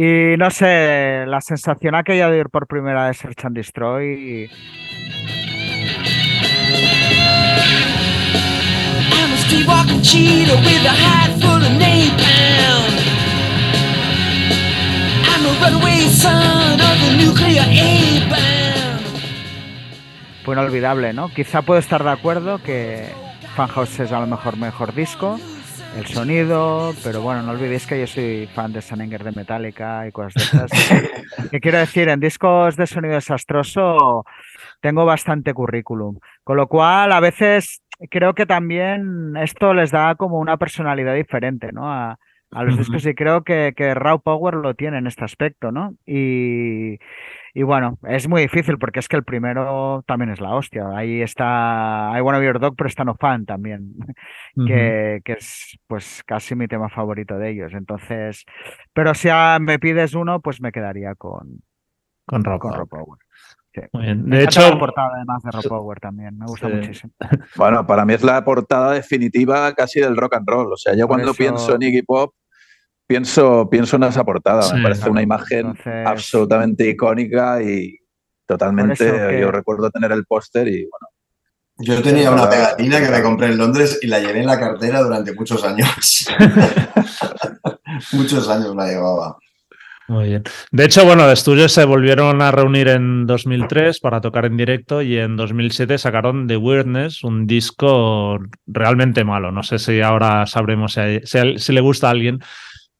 [0.01, 4.49] Y no sé, la sensación aquella de ir por primera vez Search and Destroy.
[18.25, 19.01] A-bomb.
[20.45, 21.27] Fue inolvidable, ¿no?
[21.27, 23.09] Quizá puedo estar de acuerdo que
[23.53, 25.38] Funhouse es a lo mejor mejor disco,
[25.97, 30.12] el sonido, pero bueno, no olvidéis que yo soy fan de Sanenger de Metallica y
[30.12, 30.71] cosas de esas.
[31.52, 32.10] ¿Qué quiero decir?
[32.10, 34.25] En discos de sonido desastroso
[34.82, 40.39] tengo bastante currículum, con lo cual a veces creo que también esto les da como
[40.39, 41.91] una personalidad diferente, ¿no?
[41.91, 42.17] A,
[42.52, 45.93] a los discos y creo que, que Raw Power lo tiene en este aspecto, ¿no?
[46.06, 46.99] Y,
[47.53, 50.85] y bueno, es muy difícil porque es que el primero también es la hostia.
[50.95, 53.93] Ahí está I Wanna Be Your Dog, pero está No Fan también,
[54.67, 57.73] que, que es pues casi mi tema favorito de ellos.
[57.73, 58.45] Entonces,
[58.93, 59.29] pero si
[59.62, 61.62] me pides uno, pues me quedaría con,
[62.25, 62.62] Con Rock.
[62.63, 63.19] con Power.
[63.73, 63.81] Sí.
[63.93, 64.25] Muy bien.
[64.25, 66.73] Me De hecho, la portada además de Raw Power también, me gusta Sí.
[66.75, 67.13] muchísimo.
[67.55, 70.73] Bueno, para mí es la portada definitiva casi del rock and roll.
[70.73, 72.33] O sea, yo Por cuando eso- pienso en Iggy Pop,
[73.10, 74.62] pienso, pienso en esa portada.
[74.62, 75.12] Sí, Me parece claro.
[75.13, 77.98] una imagen Entonces- absolutamente icónica y
[78.45, 79.04] totalmente.
[79.04, 81.08] Que- Yo recuerdo tener el póster y bueno.
[81.82, 85.02] Yo tenía una pegatina que me compré en Londres y la llevé en la cartera
[85.02, 86.28] durante muchos años.
[88.13, 89.38] muchos años la llevaba.
[90.10, 90.43] Muy bien.
[90.72, 95.02] De hecho, bueno, The Stooges se volvieron a reunir en 2003 para tocar en directo
[95.04, 99.52] y en 2007 sacaron The Weirdness, un disco realmente malo.
[99.52, 102.39] No sé si ahora sabremos si, hay- si si le gusta a alguien.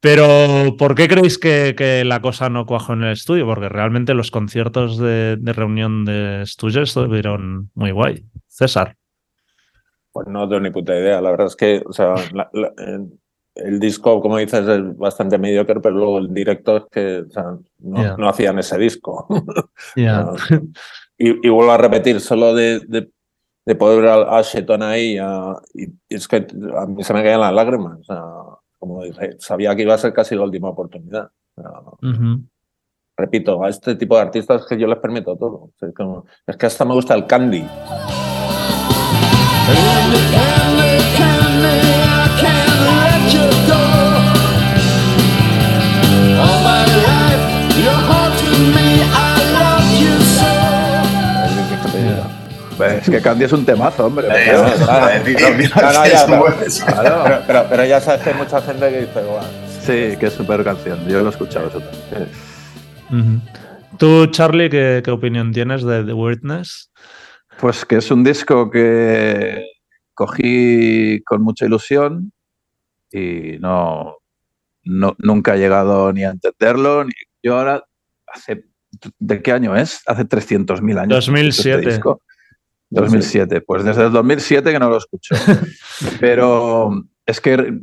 [0.02, 3.46] Pero, ¿por qué creéis que, que la cosa no cuajó en el estudio?
[3.46, 8.24] Porque realmente los conciertos de, de reunión de Stooges estuvieron muy guay.
[8.48, 8.96] César.
[10.12, 11.20] Pues no tengo ni puta idea.
[11.22, 13.20] La verdad es que, o sea, la- la- el,
[13.56, 17.58] el disco, como dices, es bastante mediocre, pero luego el directo es que o sea,
[17.80, 19.28] no, hacían ese disco.
[19.98, 20.34] No.
[21.18, 23.10] y, y vuelvo a repetir, solo de, de,
[23.66, 26.38] de poder ver a, a Sheton ahí, a- y, y es que
[26.78, 28.00] a mí se me caían las lágrimas.
[28.00, 28.24] O sea,
[28.80, 31.30] como dije, sabía que iba a ser casi la última oportunidad.
[33.18, 35.72] Repito, a este tipo de artistas que yo les permito todo.
[35.96, 37.66] Como- es que hasta me gusta el candy.
[52.86, 54.28] Es que Candy es un temazo, hombre.
[54.28, 54.68] Pero-
[56.08, 56.56] ya, bueno
[58.02, 59.44] sabes que hay mucha gente que dice, "Buah,
[59.82, 61.00] Sí, que es súper canción.
[61.08, 63.42] Yo lo he escuchado eso también.
[63.98, 66.92] Tú, Charlie, ¿qué, qué opinión tienes de The Weirdness?
[67.60, 69.66] Pues que es un disco que
[70.14, 72.32] cogí con mucha ilusión
[73.12, 74.18] y no,
[74.84, 77.04] no nunca he llegado ni a entenderlo.
[77.04, 77.12] Ni,
[77.42, 77.84] yo ahora,
[78.28, 78.66] hace,
[79.18, 80.02] ¿de qué año es?
[80.06, 81.16] Hace 300.000 años.
[81.26, 81.80] 2007.
[81.80, 82.22] este disco.
[82.90, 85.36] 2007, pues desde el 2007 que no lo escucho.
[86.20, 86.92] Pero
[87.26, 87.80] es que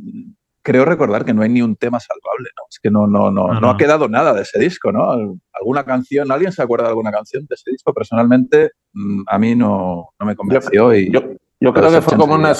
[0.61, 2.63] creo recordar que no hay ni un tema salvable, ¿no?
[2.69, 5.09] Es que no, no, no, No, ha quedado nada de ese disco, ¿no?
[5.53, 7.93] Alguna canción, ¿alguien se acuerda de alguna canción de ese disco?
[7.93, 11.21] Personalmente, mm, a mí no, no me convenció y Yo,
[11.59, 12.53] yo creo que fue como una,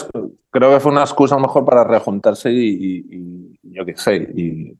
[0.50, 3.96] creo que fue una excusa a lo mejor para rejuntarse y, y- y yo qué
[3.98, 4.16] sé.
[4.36, 4.74] Y,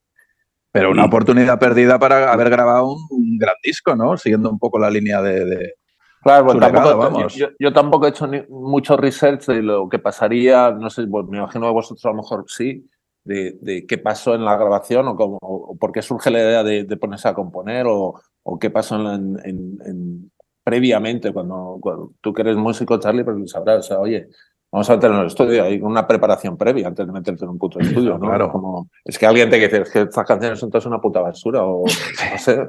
[0.72, 4.16] pero una oportunidad perdida para haber grabado un, un gran disco, ¿no?
[4.16, 5.74] Siguiendo un poco la línea de, de-
[6.22, 7.34] claro, pues tampoco, vamos.
[7.34, 11.26] Yo, yo tampoco he hecho ni- mucho research de lo que pasaría, no sé, pues
[11.28, 12.88] me imagino que vosotros a lo mejor sí,
[13.24, 16.62] de, de qué pasó en la grabación o, cómo, o por qué surge la idea
[16.64, 20.32] de, de ponerse a componer o, o qué pasó en, en- en- en-
[20.64, 24.28] previamente cuando, cuando tú que eres músico, Charlie, pero sabrás, o sea, oye,
[24.70, 27.58] vamos a meterlo en el estudio, hay una preparación previa antes de meterte en un
[27.58, 28.26] puto estudio, ¿no?
[28.26, 28.52] Claro.
[28.52, 31.62] Como, es que alguien te dice, es que estas canciones son todas una puta basura,
[31.64, 32.68] o no sé.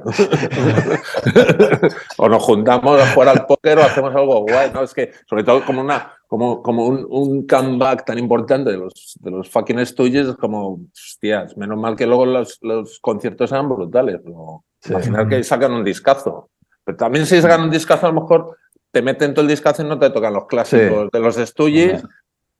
[2.16, 4.82] o nos juntamos a jugar al póker o hacemos algo guay, ¿no?
[4.82, 9.18] Es que, sobre todo, como una, como, como un, un comeback tan importante de los,
[9.20, 13.68] de los fucking Stooges, es como, hostias, menos mal que luego los, los conciertos eran
[13.68, 14.64] brutales, ¿no?
[14.80, 14.92] Sí.
[14.92, 16.48] Imaginar que sacan un discazo.
[16.82, 18.56] Pero también si sacan un discazo, a lo mejor
[18.90, 21.08] te meten todo el discazo y no te tocan los clásicos Sí.
[21.12, 22.02] de los Stooges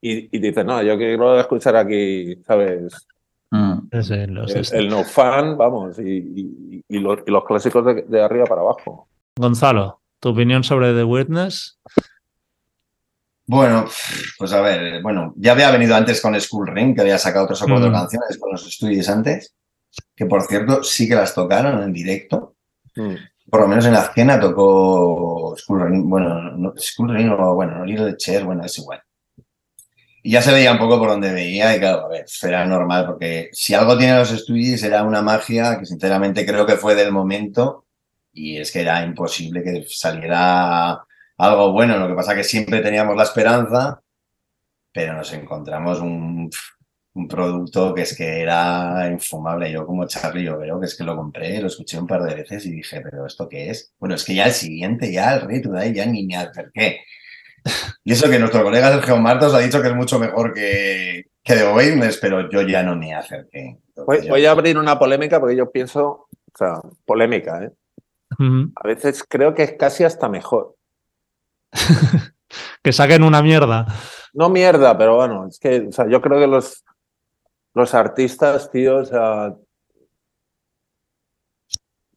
[0.00, 3.06] y, y dices, no, yo quiero escuchar aquí, ¿sabes?
[3.50, 3.78] Mm.
[3.90, 8.44] El, el no fan, vamos, y, y- y los, y los clásicos de, de arriba
[8.46, 9.08] para abajo.
[9.36, 11.78] Gonzalo, ¿tu opinión sobre The Weirdness?
[13.46, 13.86] Bueno,
[14.38, 17.60] pues a ver, bueno, ya había venido antes con School Ring, que había sacado tres
[17.62, 17.92] o cuatro Mm.
[17.92, 19.54] canciones con los estudios antes,
[20.14, 22.54] que por cierto sí que las tocaron en directo.
[22.94, 23.14] Mm.
[23.50, 28.44] Por lo menos en la escena tocó Ring, bueno, no, Ring o bueno, Little Chair,
[28.44, 29.02] bueno, es igual.
[30.22, 33.06] y ya se veía un poco por donde veía y claro, a ver, era normal
[33.06, 37.12] porque si algo tienen los Stooges era una magia que sinceramente creo que fue del
[37.12, 37.86] momento
[38.32, 41.04] y es que era imposible que saliera
[41.38, 41.98] algo bueno.
[41.98, 44.02] Lo que pasa que siempre teníamos la esperanza,
[44.92, 46.50] pero nos encontramos un,
[47.14, 49.70] un producto que es que era infumable.
[49.72, 52.34] Yo como Charlie, yo veo que es que lo compré, lo escuché un par de
[52.34, 53.92] veces y dije, pero ¿esto qué es?
[53.98, 57.00] Bueno, es que ya el siguiente, ya el Rey Today, ya ni me acerqué.
[58.04, 61.54] Y eso que nuestro colega Sergio Martos ha dicho que es mucho mejor que, que
[61.54, 63.78] The pero yo ya no me acerqué.
[64.06, 67.70] Voy, yo- voy a abrir una polémica porque yo pienso, o sea, polémica, ¿eh?
[68.76, 70.76] A veces creo que es casi hasta mejor.
[72.82, 73.86] Que saquen una mierda.
[74.32, 76.82] No mierda, pero bueno, es que, o sea, yo creo que los,
[77.74, 79.54] los artistas, tío, o sea.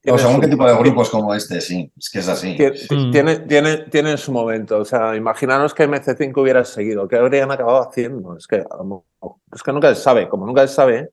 [0.05, 2.57] O según su- qué tipo de grupos como este, sí, es que es así.
[2.57, 3.11] Tie- Mm.
[3.11, 4.79] Tiene, tiene, tiene su momento.
[4.79, 7.07] O sea, imaginaros que MC5 hubiera seguido.
[7.07, 8.35] ¿Qué habrían acabado haciendo?
[8.35, 8.57] Es que,
[9.53, 10.27] es que nunca se sabe.
[10.27, 11.09] Como nunca se sabe,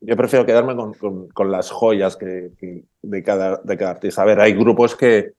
[0.00, 4.22] yo prefiero quedarme con, con- con las joyas que, que- de, cada, de cada artista.
[4.22, 5.32] A ver, hay grupos que,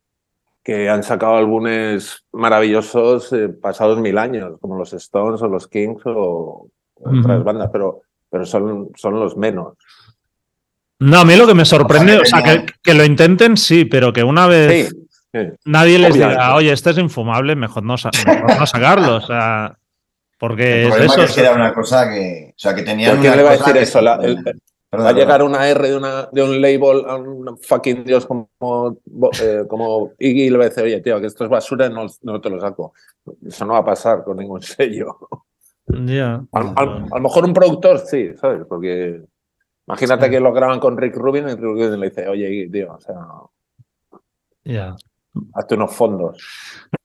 [0.63, 6.01] que han sacado álbumes maravillosos eh, pasados mil años, como los Stones o los Kings
[6.05, 6.69] o,
[7.03, 9.73] otras bandas, pero, pero son, son los menos.
[10.99, 14.11] No, a mí lo que me sorprende, o sea, que, que lo intenten, sí, pero
[14.11, 15.39] que una vez Sí, sí.
[15.65, 16.41] nadie les Obviamente.
[16.41, 19.15] diga, oye, este es infumable, mejor no, sa- mejor no sacarlo.
[19.15, 19.77] O sea,
[20.37, 21.23] porque El es eso.
[21.23, 22.49] es que era una cosa que.
[22.53, 23.11] O sea, que tenían.
[23.11, 24.01] ¿Por quién una le va a decir que- eso?
[24.01, 24.43] La- el-
[24.91, 25.51] Perdón, Va a llegar perdón.
[25.51, 28.49] una R de, una, de un label a un fucking dios como,
[29.39, 31.93] eh, como Iggy y le va a decir, oye, tío, que esto es basura y
[31.93, 32.93] no, no te lo saco.
[33.45, 35.15] Eso no va a pasar con ningún sello.
[36.05, 36.41] Ya.
[36.51, 38.65] Al- al- a lo mejor un productor sí, ¿sabes?
[38.67, 39.21] Porque
[39.87, 40.31] imagínate Sí.
[40.31, 43.15] que lo graban con Rick Rubin y Rick Rubin le dice, oye, tío, o sea,
[44.63, 44.95] Ya.
[45.55, 46.37] hazte unos fondos.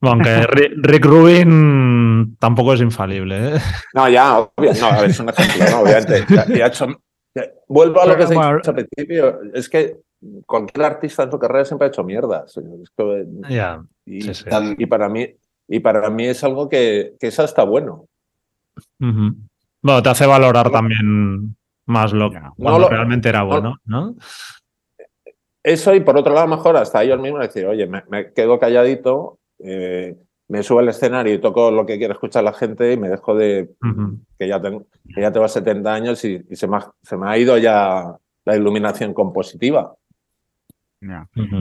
[0.01, 3.55] Aunque Ri- Rick Rubin tampoco es infalible.
[3.55, 3.59] ¿eh?
[3.93, 5.81] No, ya, obvio, no, a ver, es un ejemplo, ¿no?
[5.81, 6.25] Obviamente.
[6.29, 6.87] Ya, ya ha hecho-
[7.33, 8.41] ya- vuelvo a lo que se dicho
[8.71, 9.97] al principio, es que
[10.45, 12.57] cualquier artista en su carrera siempre ha hecho mierdas.
[14.05, 14.45] Y, Sí, sí.
[14.45, 15.27] Tam- y para mí
[15.67, 18.05] y para mí es algo que, que es hasta bueno.
[18.99, 24.15] Bueno, te hace valorar también más lo que cuando lo- realmente era no- bueno, ¿no?
[25.63, 29.39] Eso y por otro lado mejor hasta ellos mismos decir, oye, me, me quedo calladito,
[29.59, 30.15] eh,
[30.47, 33.33] me subo al escenario y toco lo que quiere escuchar la gente y me dejo
[33.35, 33.71] de
[34.37, 37.27] que ya tengo que ya tengo 70 años y, y se, me ha, se me
[37.27, 38.15] ha ido ya
[38.45, 39.95] la iluminación compositiva.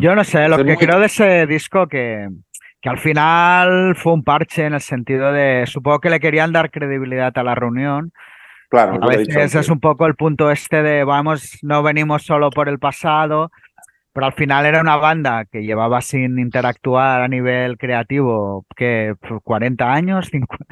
[0.01, 2.29] Yo no sé, lo Es que muy- creo de ese disco que,
[2.85, 6.71] que al final fue un parche en el sentido de, supongo que le querían dar
[6.71, 8.13] credibilidad a la reunión.
[8.69, 12.51] Claro, A dicho veces es un poco el punto este de, vamos, no venimos solo
[12.51, 13.51] por el pasado,
[14.13, 19.91] pero al final era una banda que llevaba sin interactuar a nivel creativo, que 40
[19.91, 20.67] años, 50.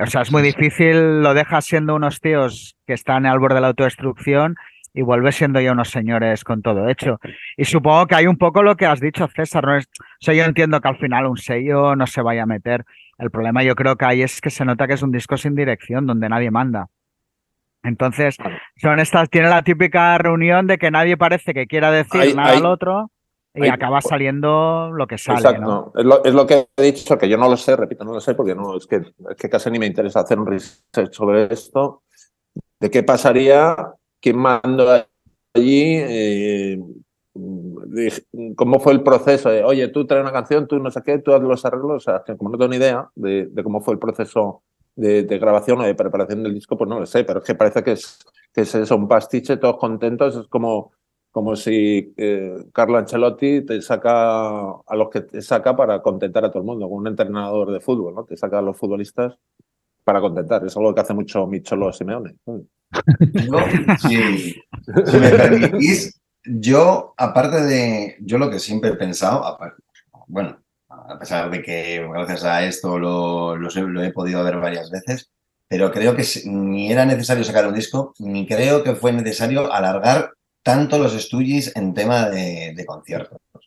[0.00, 3.60] O sea, es muy difícil, lo dejas siendo unos tíos que están al borde de
[3.60, 4.56] la autodestrucción
[4.96, 7.20] y vuelves siendo ya unos señores con todo hecho.
[7.58, 9.76] Y supongo que hay un poco lo que has dicho, César, ¿no?
[9.76, 12.86] Es, o sea, yo entiendo que al final un sello no se vaya a meter.
[13.18, 15.54] El problema yo creo que ahí es que se nota que es un disco sin
[15.54, 16.86] dirección, donde nadie manda.
[17.82, 18.38] Entonces,
[18.80, 22.52] son estas, tiene la típica reunión de que nadie parece que quiera decir Hay- nada
[22.52, 23.10] hay- al otro
[23.54, 25.92] y hay- acaba saliendo lo que sale, Exacto, ¿no?
[25.94, 28.20] es, lo, es lo que he dicho, que yo no lo sé, repito, no lo
[28.20, 31.52] sé, porque no, es que, es que casi ni me interesa hacer un research sobre
[31.52, 32.02] esto,
[32.80, 33.76] de qué pasaría,
[34.26, 34.90] quién mandó
[35.54, 36.80] allí, eh,
[38.56, 41.40] cómo fue el proceso, oye, tú traes una canción, tú no sé qué, tú haz
[41.42, 44.00] los arreglos, o sea, que como no tengo ni idea de, de cómo fue el
[44.00, 44.64] proceso
[44.96, 47.54] de, de grabación o de preparación del disco, pues no lo sé, pero es que
[47.54, 48.18] parece que es,
[48.52, 50.90] que es eso, un pastiche, todos contentos, es como
[51.30, 56.50] como si eh, Carlo Ancelotti te saca a los que te saca para contentar a
[56.50, 58.24] todo el mundo, como un entrenador de fútbol, ¿no?
[58.24, 59.38] Te saca a los futbolistas
[60.02, 60.64] para contentar.
[60.64, 62.36] Es algo que hace mucho Micholo Simeone.
[63.32, 63.58] Yo,
[63.98, 64.54] si,
[65.06, 68.16] si me permitís, yo, aparte de.
[68.20, 69.82] Yo lo que siempre he pensado, aparte-
[70.28, 70.58] bueno,
[70.88, 75.30] a pesar de que gracias a esto lo, lo he podido ver varias veces,
[75.68, 80.32] pero creo que ni era necesario sacar un disco, ni creo que fue necesario alargar
[80.62, 83.38] tanto los estudios en tema de, de conciertos.
[83.54, 83.60] O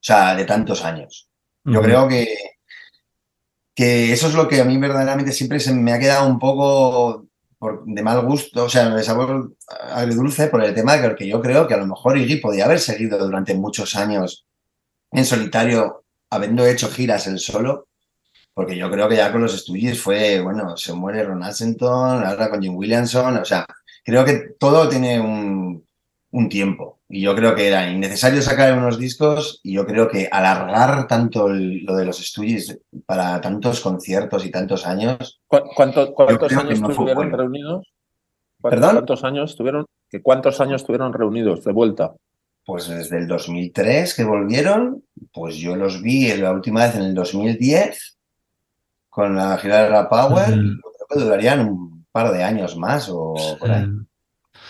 [0.00, 1.28] sea, de tantos años.
[1.64, 2.26] Yo creo que,
[3.74, 7.27] que eso es lo que a mí verdaderamente siempre se me ha quedado un poco
[7.58, 9.54] por- de mal gusto, o sea, de sabor
[9.92, 12.80] agridulce por el tema que, que yo creo que a lo mejor Iggy podía haber
[12.80, 14.46] seguido durante muchos años
[15.12, 17.88] en solitario, habiendo hecho giras él solo,
[18.54, 22.50] porque yo creo que ya con los estudios fue, bueno, se muere Ron Assenton, ahora
[22.50, 23.66] con Jim Williamson, o sea,
[24.04, 25.86] creo que todo tiene un,
[26.30, 26.98] un tiempo.
[27.08, 31.46] Y yo creo que era innecesario sacar unos discos y yo creo que alargar tanto
[31.48, 32.76] el- lo de los estudios
[33.06, 37.36] para tantos conciertos y tantos años, ¿Cu- cuánto- ¿Cuántos años no estuvieron bueno.
[37.36, 37.86] reunidos?
[38.60, 38.96] ¿Cuántos, ¿Perdón?
[38.96, 39.86] ¿Cuántos años estuvieron?
[40.10, 42.12] ¿Que ¿Cuántos años estuvieron reunidos de vuelta?
[42.66, 45.02] pues desde el 2003 que volvieron,
[45.32, 48.18] pues yo los vi la última vez en el 2010
[49.08, 53.08] con la gira de la Power yo creo que durarían un par de años más
[53.10, 53.86] o por ahí.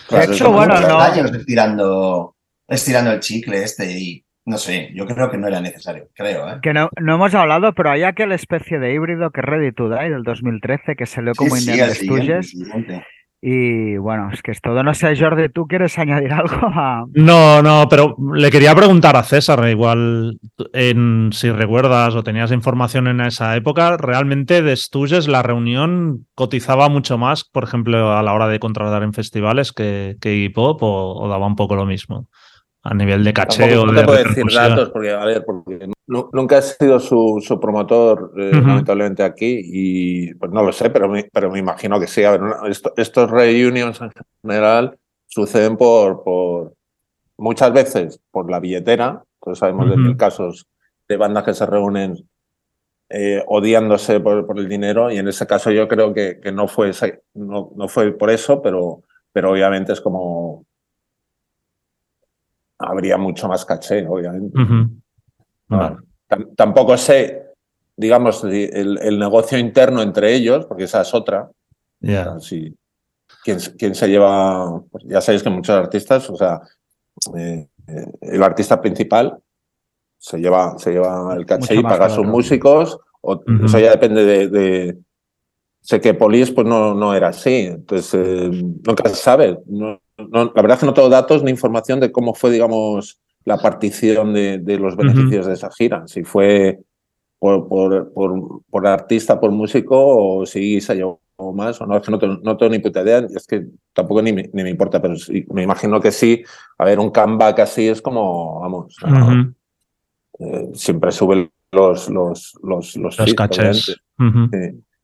[0.09, 2.35] Claro, hecho, bueno, no- años estirando,
[2.67, 6.59] estirando el chicle este y no sé, yo creo que no era necesario, creo, ¿eh?
[6.61, 9.89] Que no, no hemos hablado, pero hay aquella especie de híbrido que es Ready to
[9.89, 13.03] Die del 2013 que salió como Sí, sí, Indian el siguiente, el Stooges.
[13.41, 14.83] Y bueno, es que es todo.
[14.83, 17.05] No sé, Jordi, ¿tú quieres añadir algo a...?
[17.13, 20.39] No, no, pero le quería preguntar a César, igual
[20.73, 26.89] en, si recuerdas o tenías información en esa época, realmente de Stooges la reunión cotizaba
[26.89, 30.83] mucho más, por ejemplo, a la hora de contratar en festivales que, que Iggy Pop
[30.83, 32.27] o, o daba un poco lo mismo
[32.83, 35.89] a nivel de caché Tampoco o no de puedo decir datos porque, a ver, porque
[36.33, 41.07] nunca he sido su, su promotor, eh, lamentablemente aquí, y pues no lo sé, pero
[41.07, 42.23] me, pero me imagino que sí.
[42.23, 44.97] A ver, no- esto- estos reunions en general
[45.27, 46.73] suceden por, por
[47.37, 49.23] muchas veces por la billetera.
[49.41, 50.67] Todos sabemos de mil casos
[51.07, 52.15] de bandas que se reúnen
[53.09, 56.67] eh, odiándose por, por el dinero, y en ese caso yo creo que, que no,
[56.67, 59.01] fue, ese- no, no fue por eso, pero,
[59.31, 60.65] pero obviamente es como
[62.77, 64.57] habría mucho más caché, obviamente.
[65.77, 65.97] Vale.
[66.55, 67.43] Tampoco sé,
[67.95, 71.49] digamos, el, el negocio interno entre ellos, porque esa es otra.
[72.01, 72.21] Ya.
[72.33, 72.75] O sea, si-
[73.43, 76.61] quién, se- quién se lleva, pues ya sabéis que muchos artistas, o sea,
[77.35, 79.37] eh, eh, el artista principal
[80.17, 83.91] se lleva, se lleva el caché Mucho y paga a sus músicos, o, eso ya
[83.91, 84.97] depende de, de-
[85.81, 89.57] Sé que Polis pues no, no era así, entonces eh, nunca se sabe.
[89.65, 93.17] No, no- la verdad es que no tengo datos ni información de cómo fue, digamos,
[93.49, 96.03] la partición de, de los beneficios de esa gira.
[96.07, 96.79] Si fue
[97.39, 101.19] por, por, por, por artista, por músico, o si se llevó
[101.53, 101.97] más o no.
[101.97, 103.19] Es que no tengo, no tengo ni puta idea.
[103.35, 106.43] Es que tampoco ni, me- ni me importa, pero sí, me imagino que sí.
[106.77, 108.95] A ver, un comeback así es como, vamos.
[110.39, 113.85] Eh, siempre suben los, los, los, los, cachés.
[113.85, 113.93] Sí.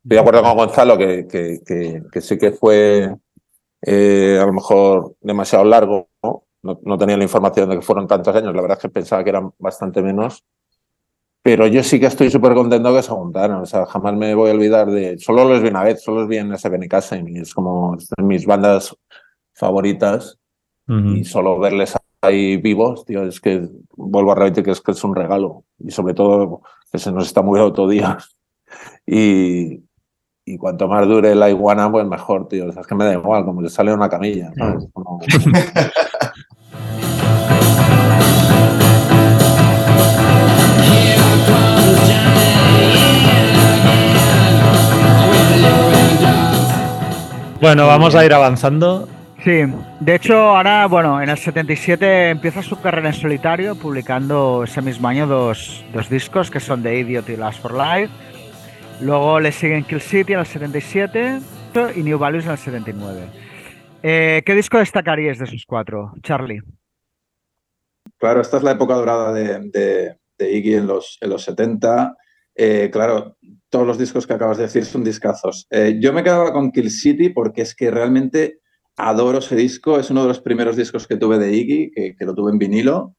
[0.04, 3.16] Estoy de acuerdo con Gonzalo que, que, que, que sí que fue
[3.82, 6.44] eh, a lo mejor demasiado largo, ¿no?
[6.66, 6.80] ¿No?
[6.84, 9.30] no tenía la información de que fueron tantos años, la verdad es que pensaba que
[9.30, 10.44] eran bastante menos.
[11.42, 14.50] Pero yo sí que estoy súper contento que se juntaron, o sea, jamás me voy
[14.50, 15.20] a olvidar de...
[15.20, 18.24] Solo los vi una vez, solo los vi en ese Benicasa y es como de
[18.24, 18.96] mis bandas
[19.54, 20.40] favoritas
[20.88, 21.10] Ujú.
[21.10, 25.04] y solo verles ahí vivos, tío, es que vuelvo a repetir que es que es
[25.04, 26.62] un regalo y sobre todo
[26.92, 28.18] que se nos está muriendo todo día
[29.06, 29.84] y,
[30.46, 33.14] y cuanto más dure la iguana pues mejor, tío, o sea, es que me da
[33.14, 34.88] igual, como que sale una camilla, ¿sabes?
[34.94, 35.20] Como-
[47.66, 49.10] Bueno, vamos a ir avanzando.
[49.44, 49.64] Sí,
[50.00, 55.08] de hecho ahora, bueno, en el 77 empieza su carrera en solitario, publicando ese mismo
[55.08, 58.14] año dos, dos discos que son The Idiot y Last for Life.
[59.02, 61.40] Luego le siguen Kill City en el 77
[61.96, 63.22] y New Values en el 79.
[64.04, 66.62] Eh, ¿Qué disco destacarías de esos cuatro, Charlie?
[68.20, 72.16] Claro, esta es la época dorada de, de- de Iggy en los, en los 70.
[72.54, 73.38] Eh, claro,
[73.76, 75.68] todos los discos que acabas de decir son discazos.
[75.70, 78.62] Eh, yo me quedaba con Kill City porque es que realmente
[78.96, 80.00] adoro ese disco.
[80.00, 82.58] Es uno de los primeros discos que tuve de Iggy, que, que lo tuve en
[82.58, 83.18] vinilo.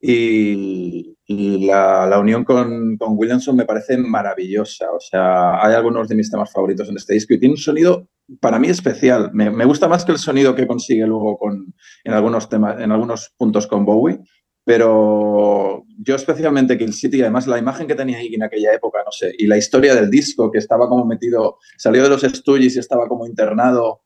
[0.00, 4.90] Y, y la, la unión con, con Williamson me parece maravillosa.
[4.90, 8.08] O sea, hay algunos de mis temas favoritos en este disco y tiene un sonido
[8.40, 9.30] para mí especial.
[9.32, 11.72] Me, me gusta más que el sonido que consigue luego con,
[12.02, 14.18] en algunos temas, en algunos puntos con Bowie.
[14.64, 19.12] Pero yo especialmente Kill City, además la imagen que tenía Iggy en aquella época, no
[19.12, 22.78] sé, y la historia del disco, que estaba como metido, salió de los Stooges y
[22.78, 24.02] estaba como internado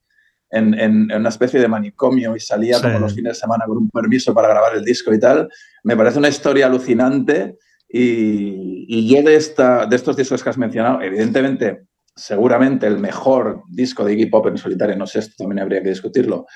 [0.50, 2.82] en, en- en una especie de manicomio y salía Sí.
[2.82, 5.48] como los fines de semana con un permiso para grabar el disco y tal.
[5.84, 7.56] Me parece una historia alucinante
[7.88, 11.84] y, y yo de, esta, de estos discos que has mencionado, evidentemente,
[12.16, 15.90] seguramente el mejor disco de Iggy Pop en solitario, no sé, esto también habría que
[15.90, 16.46] discutirlo,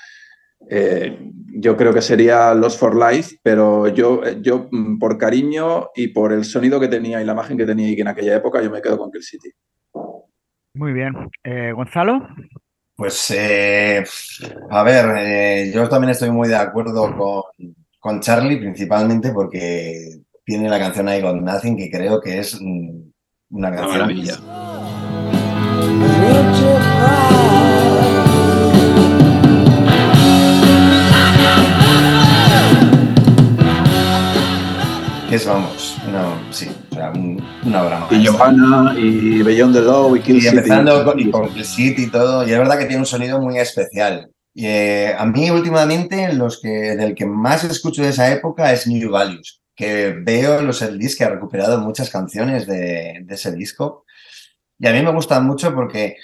[0.69, 6.07] eh, yo creo que sería Los for Life, pero yo, yo mm, por cariño y
[6.09, 8.71] por el sonido que tenía y la imagen que tenía Iggy en aquella época, yo
[8.71, 9.51] me quedo con Kill City.
[10.75, 11.13] Muy bien.
[11.43, 12.27] Eh, ¿Gonzalo?
[12.95, 14.03] Pues, eh,
[14.69, 17.43] a ver, eh, yo también estoy muy de acuerdo con,
[17.99, 23.01] con Charlie, principalmente porque tiene la canción I Got Nothing, que creo que es mm,
[23.51, 23.91] una canción.
[23.91, 24.33] maravilla.
[35.35, 36.69] Es, vamos, una, sí,
[37.15, 38.07] un- una obra.
[38.11, 40.55] Y Johanna, y Beyond the Law, y Kill Y City.
[40.57, 43.39] empezando con, y con Kill City y todo, y es verdad que tiene un sonido
[43.41, 44.29] muy especial.
[44.53, 48.85] Y, eh, a mí últimamente los que, del que más escucho de esa época es
[48.87, 53.51] New Values, que veo en los setlist que ha recuperado muchas canciones de, de ese
[53.51, 54.05] disco.
[54.79, 56.17] Y a mí me gusta mucho porque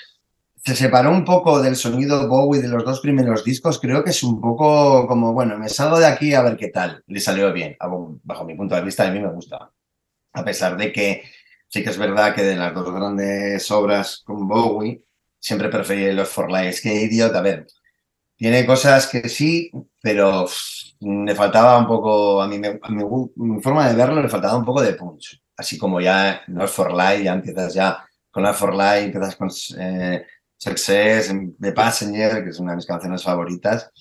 [0.64, 3.80] se separó un poco del sonido Bowie de los dos primeros discos.
[3.80, 7.04] Creo que es un poco como, bueno, me salgo de aquí a ver qué tal.
[7.08, 7.78] Le salió bien,
[8.24, 9.72] bajo mi punto de vista, a mí me gusta.
[10.34, 11.24] A pesar de que
[11.68, 15.04] sí que es verdad que de las dos grandes obras con Bowie,
[15.40, 17.36] siempre preferí los For Life que Idiot.
[17.36, 17.68] A ver,
[18.36, 23.88] tiene cosas que sí, pero pff, le faltaba un poco, a mí, a mi, forma
[23.88, 25.42] de verlo, le faltaba un poco de punch.
[25.56, 29.50] Así como ya los For Life, ya empiezas ya con la For empiezas con
[29.80, 30.26] eh,
[30.60, 33.92] Success, The Passenger, que es una de mis canciones favoritas.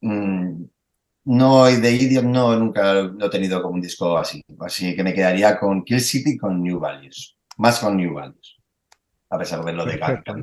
[0.00, 0.64] Mm,
[1.24, 4.42] no, y de Idiot no, nunca lo he tenido como un disco así.
[4.60, 7.36] Así que me quedaría con Kill City con New Values.
[7.58, 8.56] Más con New Values.
[9.28, 10.34] A pesar de lo de Perfecto.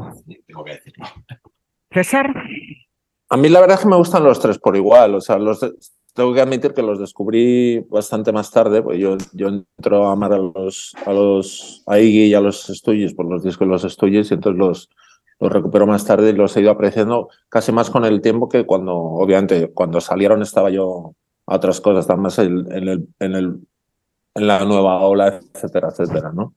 [0.46, 1.06] tengo que decirlo.
[1.92, 2.32] César,
[3.30, 5.16] A mí la verdad es que me gustan los tres por igual.
[5.16, 5.60] O sea, los
[6.14, 8.82] tengo que admitir que los descubrí bastante más tarde.
[8.82, 12.64] Pues yo, yo entro a amar a los, a los a Iggy y a los
[12.68, 14.90] Stooges por los discos de los Stooges y entonces los,
[15.40, 18.66] los recupero más tarde y los he ido apreciando casi más con el tiempo que
[18.66, 23.60] cuando, obviamente, cuando salieron estaba yo a otras cosas, estaba más en, el, en, el,
[24.36, 26.54] en la nueva ola, etcétera, etcétera, ¿no?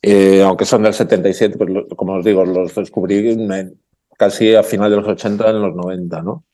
[0.00, 3.78] Eh, aunque son del 77, pues como os digo, los descubrí en-
[4.16, 6.44] casi a final de los 80, en los 90, ¿no?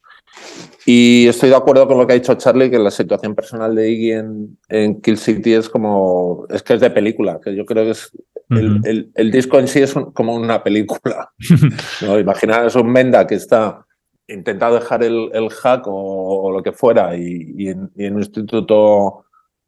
[0.86, 3.90] Y estoy de acuerdo con lo que ha dicho Charlie, que la situación personal de
[3.90, 7.84] Iggy en, en Kill City es como, es que es de película, que yo creo
[7.84, 8.10] que es,
[8.50, 11.32] el, el- el disco en sí es un- como una película.
[12.02, 12.18] ¿no?
[12.18, 13.86] Imaginar es un Menda que está
[14.28, 18.14] intentando dejar el, el hack o, o lo que fuera y, y en, y en
[18.14, 19.23] un instituto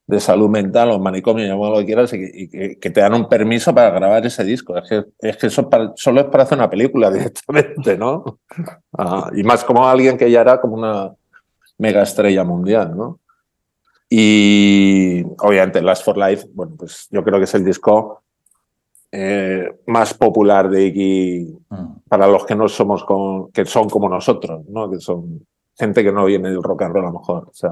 [0.06, 3.74] de salud mental o manicomio, llámalo lo que quieras, y, que, te dan un permiso
[3.74, 4.76] para grabar ese disco.
[4.76, 8.38] Es que, es que eso para- solo es para hacer una película directamente, ¿no?
[8.96, 11.12] Ah, y más como alguien que ya era como una
[11.78, 13.18] mega estrella mundial, ¿no?
[14.08, 18.22] Y obviamente Last for Life, bueno, pues yo creo que es el disco
[19.10, 21.86] eh, más popular de Iggy Mm.
[22.08, 24.88] para los que no somos con, que son como nosotros, ¿no?
[24.88, 25.44] Que son
[25.76, 27.48] gente que no viene del rock and roll a lo mejor.
[27.50, 27.70] O sea,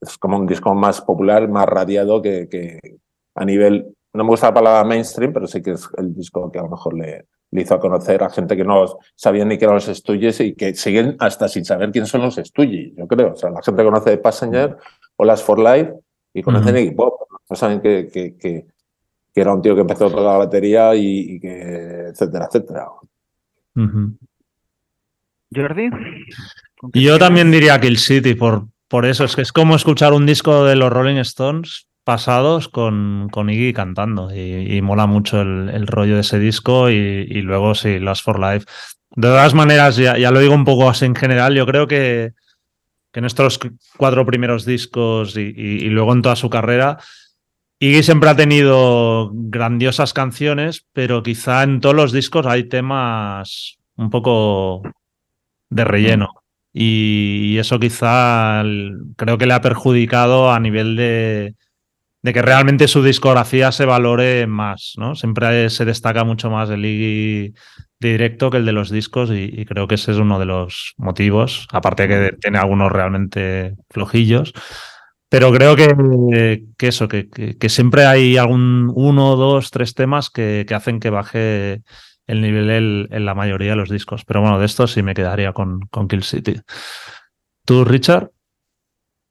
[0.00, 2.78] es como un disco más popular, más radiado que, que
[3.34, 6.58] a nivel, no me gusta la palabra mainstream, pero sí que es el disco que
[6.58, 9.64] a lo mejor le, le hizo a conocer a gente que no sabía ni que
[9.64, 13.32] eran los Stooges y que siguen hasta sin saber quién son los Stooges, yo creo.
[13.32, 14.76] O sea, la gente conoce Passenger
[15.16, 15.92] o Las for Life
[16.32, 16.84] y conocen Ujú.
[16.84, 17.20] Iggy Pop.
[17.48, 18.66] No saben que, que, que,
[19.34, 22.88] que era un tío que empezó a tocar la batería y, y que, etcétera, etcétera.
[23.74, 24.16] Ujú.
[25.52, 25.90] Jordi.
[26.78, 29.24] ¿con qué Y yo también diría Kill City, por, por eso.
[29.24, 33.72] Es que es como escuchar un disco de los Rolling Stones pasados con, con Iggy
[33.72, 34.34] cantando.
[34.34, 36.90] Y, mola mucho el, rollo de ese disco.
[36.90, 38.66] Y, luego, sí, Lost for Life.
[39.14, 42.32] De todas maneras, ya, ya lo digo un poco así en general, yo creo que,
[43.12, 46.98] que en estos cu- cuatro primeros discos y- y luego en toda su carrera,
[47.80, 54.10] Iggy siempre ha tenido grandiosas canciones, pero quizá en todos los discos hay temas un
[54.10, 54.82] poco
[55.70, 56.39] de relleno.
[56.72, 58.62] Y, eso quizá
[59.16, 61.54] creo que le ha perjudicado a nivel de,
[62.22, 65.16] de que realmente su discografía se valore más, ¿no?
[65.16, 67.54] Siempre se destaca mucho más el Iggy
[68.00, 70.46] de directo que el de los discos y, y creo que ese es uno de
[70.46, 74.52] los motivos, aparte que tiene algunos realmente flojillos.
[75.28, 80.28] Pero creo que, que eso, que, que- que siempre hay algún uno, dos, tres temas
[80.30, 81.82] que, que hacen que baje
[82.30, 84.24] el nivel el- en la mayoría de los discos.
[84.24, 86.60] Pero bueno, de esto sí me quedaría con, con Kill City.
[87.64, 88.30] ¿Tú, Richard?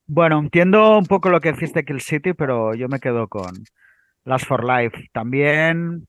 [0.07, 3.51] Bueno, entiendo un poco lo que decís de Kill City, pero yo me quedo con
[4.25, 5.07] Last for Life.
[5.13, 6.07] También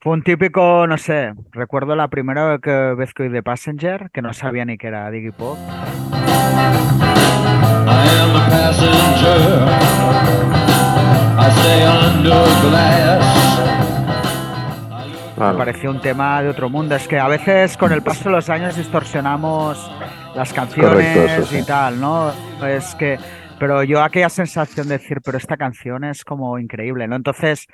[0.00, 4.10] fue un típico, no sé, recuerdo la primera vez que, vez que oí The Passenger,
[4.12, 5.56] que no sabía ni que era Diggy Pop.
[11.40, 11.48] I
[15.38, 15.52] glass.
[15.52, 15.58] Me Claro.
[15.58, 16.94] pareció un tema de otro mundo.
[16.94, 19.90] Es que a veces con el paso de los años distorsionamos
[20.34, 21.58] las canciones Correcto, eso sí.
[21.58, 22.30] y tal, ¿no?
[22.66, 23.18] Es que,
[23.58, 27.16] pero yo aquella sensación de decir, pero esta canción es como increíble, ¿no?
[27.16, 27.66] Entonces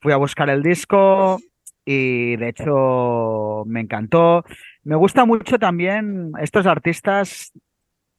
[0.00, 1.38] fui a buscar el disco
[1.84, 4.44] y de hecho me encantó.
[4.84, 7.52] Me gusta mucho también estos artistas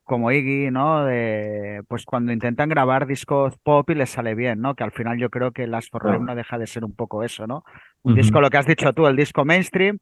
[0.06, 1.06] como Iggy, ¿no?
[1.06, 4.76] De, pues cuando intentan grabar discos pop y les sale bien, ¿no?
[4.76, 6.20] Que al final yo creo que Last for Claro.
[6.20, 7.64] no deja de ser un poco eso, ¿no?
[8.04, 10.00] Un disco, lo que has dicho tú, el disco mainstream,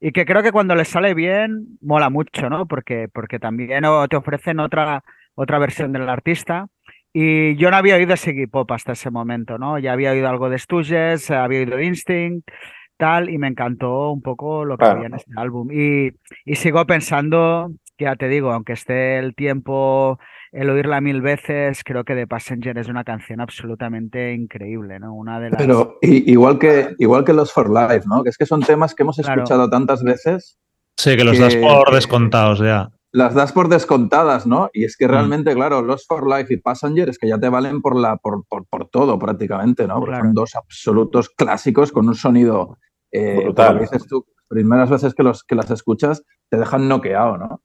[0.00, 2.66] y que creo que cuando les sale bien, mola mucho, ¿no?
[2.66, 5.02] Porque, porque también te ofrecen otra,
[5.34, 6.66] otra versión del artista.
[7.12, 9.78] Y yo no había oído Iggy Pop hasta ese momento, ¿no?
[9.78, 12.48] Ya había oído algo de Stooges, había oído Instinct,
[12.96, 14.96] tal, y me encantó un poco lo que Claro.
[14.96, 15.68] había en este álbum.
[15.72, 16.10] Y,
[16.44, 20.18] y sigo pensando, ya te digo, aunque esté el tiempo,
[20.54, 25.12] el oírla mil veces, creo que The Passenger es una canción absolutamente increíble, ¿no?
[25.14, 25.58] Una de las...
[25.60, 28.22] Pero igual que, igual que los For Life, ¿no?
[28.22, 29.42] Que es que son temas que hemos Claro.
[29.42, 30.58] escuchado tantas veces,
[30.96, 32.88] Sí, que los Que- das por descontados ya.
[33.10, 34.70] las das por descontadas, ¿no?
[34.72, 34.84] Y Mm.
[34.84, 37.96] es que realmente, claro, los For Life y Passenger es que ya te valen por,
[37.96, 39.94] la, por, por, por todo prácticamente, ¿no?
[39.98, 40.24] Porque Claro.
[40.26, 42.78] son dos absolutos clásicos con un sonido
[43.10, 43.66] eh, Brutal.
[43.66, 47.38] por lo que dices tú, primeras veces que, los, que las escuchas te dejan noqueado,
[47.38, 47.60] ¿no?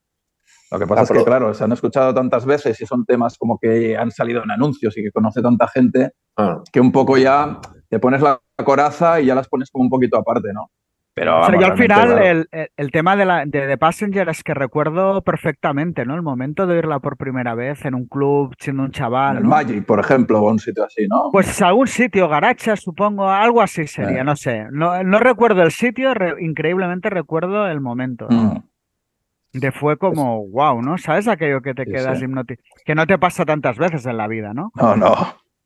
[0.72, 3.38] Lo que pasa Ah, es que, claro, se han escuchado tantas veces y son temas
[3.38, 7.17] como que han salido en anuncios y que conoce tanta gente Ah, que un poco
[7.17, 7.59] ya
[7.89, 10.70] te pones la coraza y ya las pones como un poquito aparte, ¿no?
[11.15, 12.24] Pero O sea, vamos, yo al final claro.
[12.24, 16.15] el, el- el tema de, la, de The Passenger es que recuerdo perfectamente, ¿no?
[16.15, 19.43] El momento de oírla por primera vez en un club siendo un En chaval, el
[19.43, 19.49] ¿no?
[19.49, 21.30] Magic, por ejemplo, o un sitio así, ¿no?
[21.34, 24.24] Pues algún sitio, Garacha, supongo, algo así sería, Eh.
[24.24, 24.65] no sé.
[24.72, 28.28] No, no recuerdo el sitio, re- increíblemente recuerdo el momento.
[28.30, 28.41] ¿no?
[28.43, 28.63] Mm.
[29.54, 30.97] De fue como, wow, ¿no?
[30.97, 32.26] ¿Sabes aquello que te Sí, quedas sí.
[32.26, 32.64] hipnotizado?
[32.86, 34.72] Que no te pasa tantas veces en la vida, ¿no?
[34.76, 35.16] No, no.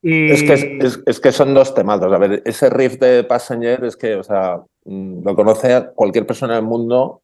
[0.02, 2.12] Y Es que, es, es- es que son dos temazos.
[2.12, 6.56] A ver, ese riff de Passenger es que, o sea, mm, lo conoce cualquier persona
[6.56, 7.22] del mundo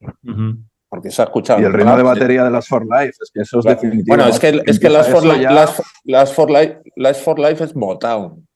[0.00, 0.58] Ujú.
[0.88, 1.60] porque se ha escuchado.
[1.60, 3.80] Y el ritmo de batería de las For Life, es que eso es Claro.
[3.80, 4.16] definitivo.
[4.16, 7.38] Bueno, es que, es que Empieza las, for ya- las, las for Life, las for
[7.38, 8.46] Life es Motown.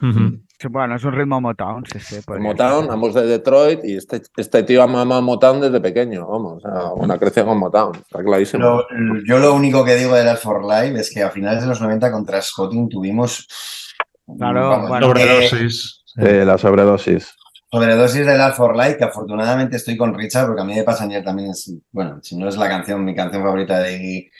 [0.00, 0.12] Ujú.
[0.12, 2.20] sí, bueno, es un ritmo Motown, sí, sí.
[2.24, 2.92] podría Motown, ser.
[2.92, 7.18] ambos de Detroit, y este, este tío ama Motown desde pequeño, vamos, o sea, una
[7.18, 8.62] creación con Motown, está clarísimo.
[8.64, 8.86] Lo-
[9.26, 11.80] yo lo único que digo de las For Life es que a finales de los
[11.80, 13.46] 90 contra Scotting tuvimos
[14.38, 15.12] Claro, vamos, bueno.
[15.12, 16.02] que- Sobredosis.
[16.06, 16.20] sí.
[16.24, 17.34] Eh, la sobredosis.
[17.70, 21.24] sobredosis de las For Life, que afortunadamente estoy con Richard, porque a mí de Passenger
[21.24, 24.30] también es, bueno, si no es la canción, mi canción favorita de Iggy,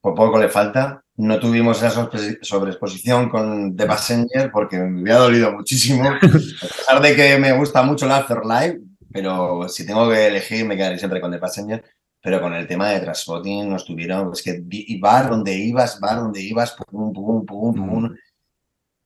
[0.00, 1.02] por poco le falta.
[1.18, 2.10] No tuvimos esa
[2.42, 6.08] sobreexposición con The Passenger porque me hubiera dolido muchísimo.
[6.10, 8.80] A pesar de que me gusta mucho la For Life,
[9.12, 11.82] pero si tengo que elegir me quedaré siempre con The Passenger.
[12.22, 14.60] Pero con el tema de Transpotting nos tuvieron, es que
[15.00, 18.16] bar donde ibas, bar donde ibas, pum, pum, pum, pum.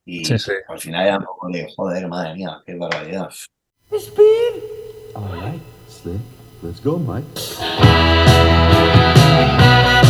[0.05, 0.51] Y Sí, sí.
[0.67, 3.29] al final era un poco de, joder, madre mía, qué barbaridad.
[5.13, 6.19] All right, Slick.
[6.63, 7.27] Let's go, Mike.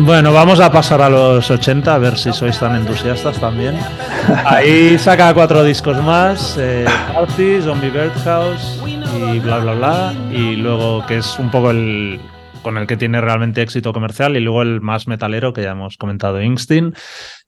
[0.00, 3.76] Bueno, vamos a pasar a los 80, a ver si sois tan entusiastas también.
[4.44, 10.14] Ahí saca cuatro discos más, eh, Party, Zombie Birdhouse y bla bla bla.
[10.30, 12.20] Y luego que es un poco el
[12.62, 15.96] con el que tiene realmente éxito comercial y luego el más metalero que ya hemos
[15.96, 16.96] comentado, Instinct.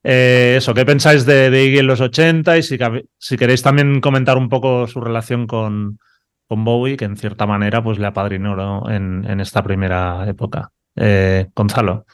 [0.03, 2.57] Eh, eso, ¿qué pensáis de, de Iggy en los 80?
[2.57, 5.99] Y si queréis también comentar un poco su relación con,
[6.51, 8.89] con Bowie, que en cierta manera pues le apadrinó ¿no?
[8.91, 10.69] en, en esta primera época.
[10.97, 12.05] Eh, Gonzalo.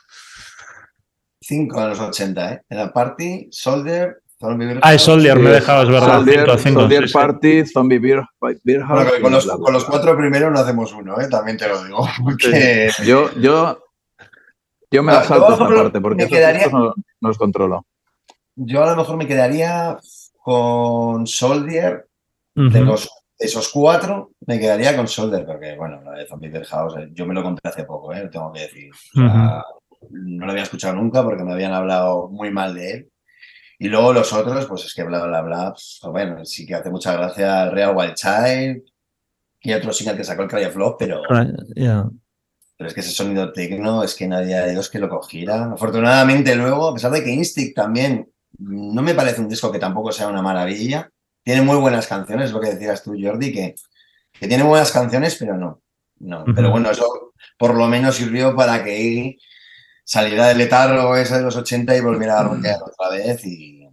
[1.42, 2.62] Cinco de los 80, ¿eh?
[2.70, 6.18] Era Party, Soldier, Zombie Ah, es Soldier, me he dejado, es verdad.
[6.18, 7.14] Soldier, cinco, cinco, Soldier sí, sí.
[7.16, 8.22] Party, Zombie Beer,
[8.64, 9.06] Beer House.
[9.06, 11.28] Bueno, con, los, con los cuatro primeros no hacemos uno, ¿eh?
[11.30, 12.08] También te lo digo.
[12.24, 13.80] Porque Yo, yo,
[14.92, 17.88] yo me la Ah, yo, salto por esta parte porque quedaría- no, no los controlo.
[18.56, 19.98] yo a lo mejor me quedaría
[20.44, 22.04] con Soldier.
[22.54, 22.86] De Ujú.
[22.92, 23.10] los,
[23.40, 27.26] esos cuatro, me quedaría con Soldier, porque, bueno, la de Zombie Bear House, eh, yo
[27.26, 28.28] me lo compré hace poco, ¿eh?
[28.32, 28.92] Tengo que decir.
[28.94, 29.64] O sea,
[30.10, 33.12] No lo había escuchado nunca porque me habían hablado muy mal de él.
[33.80, 35.72] Y luego los otros, pues es que bla, bla, bla.
[35.72, 38.82] pues, bueno, sí que hace mucha gracia el Real Wild Child
[39.62, 41.22] y otro single que sacó el Cry of Love, pero,
[41.76, 42.06] Ya.
[42.78, 45.66] pero es que ese sonido tecno es que nadie de Dios que lo cogiera.
[45.74, 50.12] Afortunadamente luego, a pesar de que Instinct también no me parece un disco que tampoco
[50.12, 51.10] sea una maravilla,
[51.48, 53.76] tiene muy buenas canciones, lo que decías tú, Jordi, que,
[54.34, 55.82] que tiene buenas canciones, pero no.
[56.20, 56.44] no.
[56.54, 59.40] Pero bueno, eso por lo menos sirvió para que Iggy
[60.04, 63.88] saliera del letargo ese de los 80 y volviera a rockear otra vez y,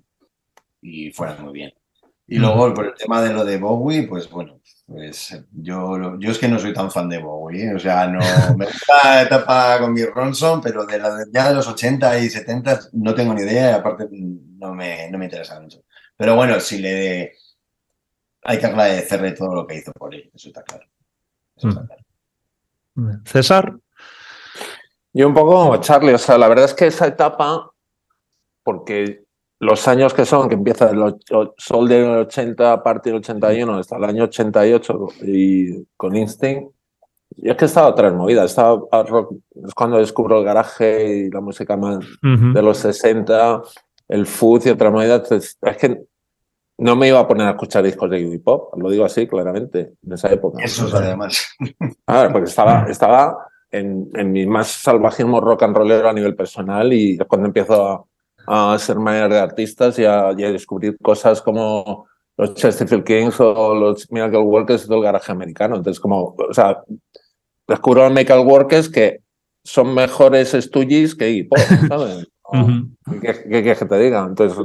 [0.83, 1.73] y fuera muy bien.
[2.27, 6.39] Y luego por el tema de lo de Bowie, pues bueno, pues yo, yo es
[6.39, 7.75] que no soy tan fan de Bowie, ¿eh?
[7.77, 8.19] o sea, no
[8.57, 12.31] me gusta la etapa con Bill Ronson, pero de la ya de los 80 y
[12.31, 15.85] 70 no tengo ni idea y aparte no me, no me interesa mucho.
[16.17, 17.44] Pero bueno, si le
[18.45, 20.85] hay que agradecerle todo lo que hizo por él, eso está claro.
[21.57, 21.87] Eso está Mm.
[21.87, 23.21] claro.
[23.25, 23.77] César.
[25.13, 27.71] Yo un poco como Charlie, o sea, la verdad es que esa etapa,
[28.63, 29.23] porque
[29.61, 31.17] los años que son, que empieza el
[31.57, 36.73] Sol del 80, parte del 81, hasta el año 88 y con Instinct,
[37.37, 39.37] yo es que he estado a tres movidas, estaba a rock-
[39.67, 42.53] es cuando descubro el garaje y la música más Ujú.
[42.53, 43.63] de los 60,
[44.09, 46.03] el food y otras movidas, pues, es que
[46.79, 49.93] no me iba a poner a escuchar discos de Iggy Pop, lo digo así claramente,
[50.05, 50.63] en esa época.
[50.63, 51.55] Eso es además.
[52.07, 53.37] A ver, porque estaba, estaba
[53.71, 58.07] en, en mi más salvajismo rock and rollero a nivel personal y cuando empiezo
[58.47, 62.07] a, a ser mayor de artistas y a, y a descubrir cosas como
[62.37, 65.77] los Chesterfield Kings o los Miracle Workers y todo el garaje americano.
[65.77, 66.83] Entonces, como, o sea,
[67.69, 69.21] descubro a Miracle Workers que
[69.63, 71.59] son mejores Stooges que Iggy Pop,
[71.89, 72.29] ¿sabes?
[73.21, 74.25] ¿Qué qué que te diga?
[74.27, 74.57] Entonces,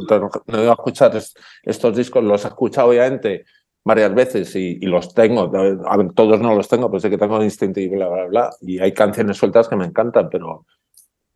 [0.48, 1.34] no iba a escuchar es-
[1.64, 3.46] estos discos, los he escuchado obviamente
[3.84, 5.52] varias veces y, los tengo.
[5.88, 8.50] A todos no los tengo, pero sé que tengo Instinct y bla, bla, bla.
[8.62, 10.66] Y hay canciones sueltas que me encantan, pero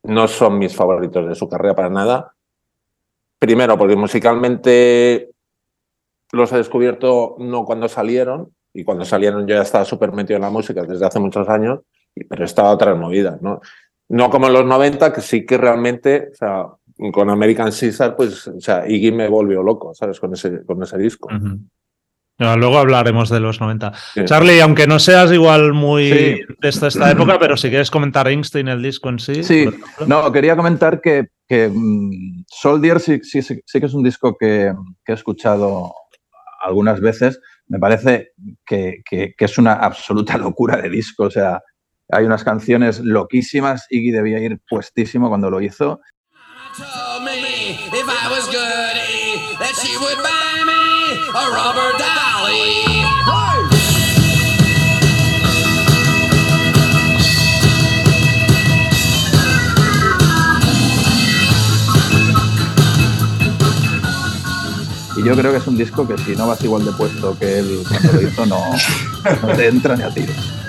[0.03, 2.33] no son mis favoritos de su carrera para nada.
[3.39, 5.31] Primero, porque musicalmente
[6.31, 10.41] los he descubierto no cuando salieron, y cuando salieron yo ya estaba súper metido en
[10.43, 11.81] la música desde hace muchos años,
[12.29, 13.61] pero estaba otras movidas, ¿no?
[14.13, 16.65] No como en los 90, que sí que realmente, o sea,
[17.11, 20.19] con American Caesar, pues, o sea, Iggy me volvió loco, ¿sabes?
[20.19, 21.29] Con ese, con ese disco.
[21.35, 21.57] Ujú.
[22.39, 23.91] Ya, Luego hablaremos de los 90.
[24.13, 24.25] Sí.
[24.25, 26.41] Charlie, aunque no seas igual muy Sí.
[26.61, 29.43] de esta, esta época, pero si quieres comentar Einstein, el disco en sí.
[29.43, 29.65] Sí,
[30.07, 34.35] no, quería comentar que, que mm, Soldier sí, sí, sí, sí que es un disco
[34.37, 34.73] que,
[35.05, 35.93] que he escuchado
[36.63, 37.39] algunas veces.
[37.67, 38.31] Me parece
[38.65, 41.23] que, que- que es una absoluta locura de disco.
[41.25, 41.61] O sea,
[42.13, 43.87] hay unas canciones loquísimas.
[43.89, 45.99] Iggy debía ir puestísimo cuando lo hizo.
[65.15, 67.59] Y yo creo que es un disco que si no vas igual de puesto que
[67.59, 68.59] él cuando lo hizo, no,
[69.47, 70.62] no te entra ni a tiros.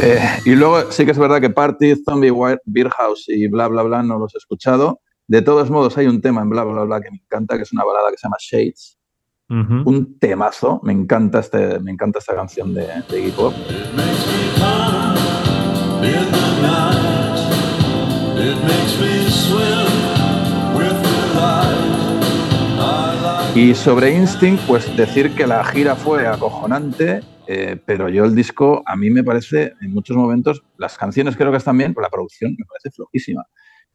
[0.00, 2.32] Eh, y luego sí que es verdad que Party, Zombie
[2.64, 5.00] Beer House y bla bla bla no los he escuchado.
[5.28, 7.72] De todos modos, hay un tema en bla bla bla que me encanta, que es
[7.72, 8.98] una balada que se llama Shades.
[9.48, 9.88] Ujú.
[9.88, 13.52] Un temazo, me encanta, este, me encanta esta canción de, de Iggy Pop.
[23.54, 27.20] Y sobre Instinct, pues decir que la gira fue acojonante,
[27.54, 31.50] eh, pero yo el disco a mí me parece, en muchos momentos, las canciones creo
[31.50, 33.44] que están bien, pero la producción me parece flojísima.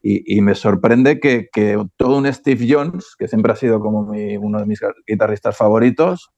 [0.00, 4.04] Y, y me sorprende que, que todo un Steve Jones, que siempre ha sido como
[4.06, 6.30] mi- uno de mis guitarristas favoritos,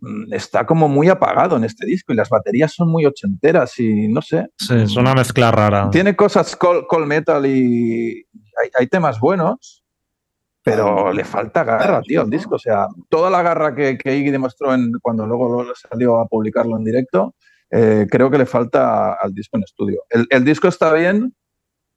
[0.00, 4.08] mm, está como muy apagado en este disco y las baterías son muy ochenteras y
[4.08, 4.46] no sé.
[4.58, 5.90] Sí, es una mezcla rara.
[5.90, 8.26] Tiene cosas col, col metal y
[8.62, 9.83] hay, hay temas buenos,
[10.64, 12.54] pero le falta garra, tío, al disco.
[12.56, 16.26] O sea, toda la garra que, que Iggy demostró en, cuando luego lo- salió a
[16.26, 17.34] publicarlo en directo,
[17.70, 20.02] eh, creo que le falta al disco en estudio.
[20.08, 21.34] El, el disco está bien,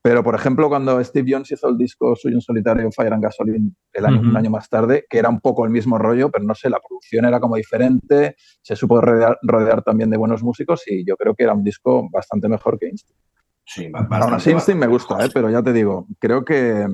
[0.02, 3.72] pero por ejemplo, cuando Steve Jones hizo el disco suyo en solitario, Fire and Gasoline,
[3.94, 6.54] el año, un año más tarde, que era un poco el mismo rollo, pero no
[6.56, 11.06] sé, la producción era como diferente, se supo rodear, rodear también de buenos músicos y
[11.06, 13.22] yo creo que era un disco bastante mejor que Instinct.
[13.66, 15.30] Sí, Aún así, Instinct me gusta, ¿eh?
[15.34, 16.86] pero ya te digo, creo que,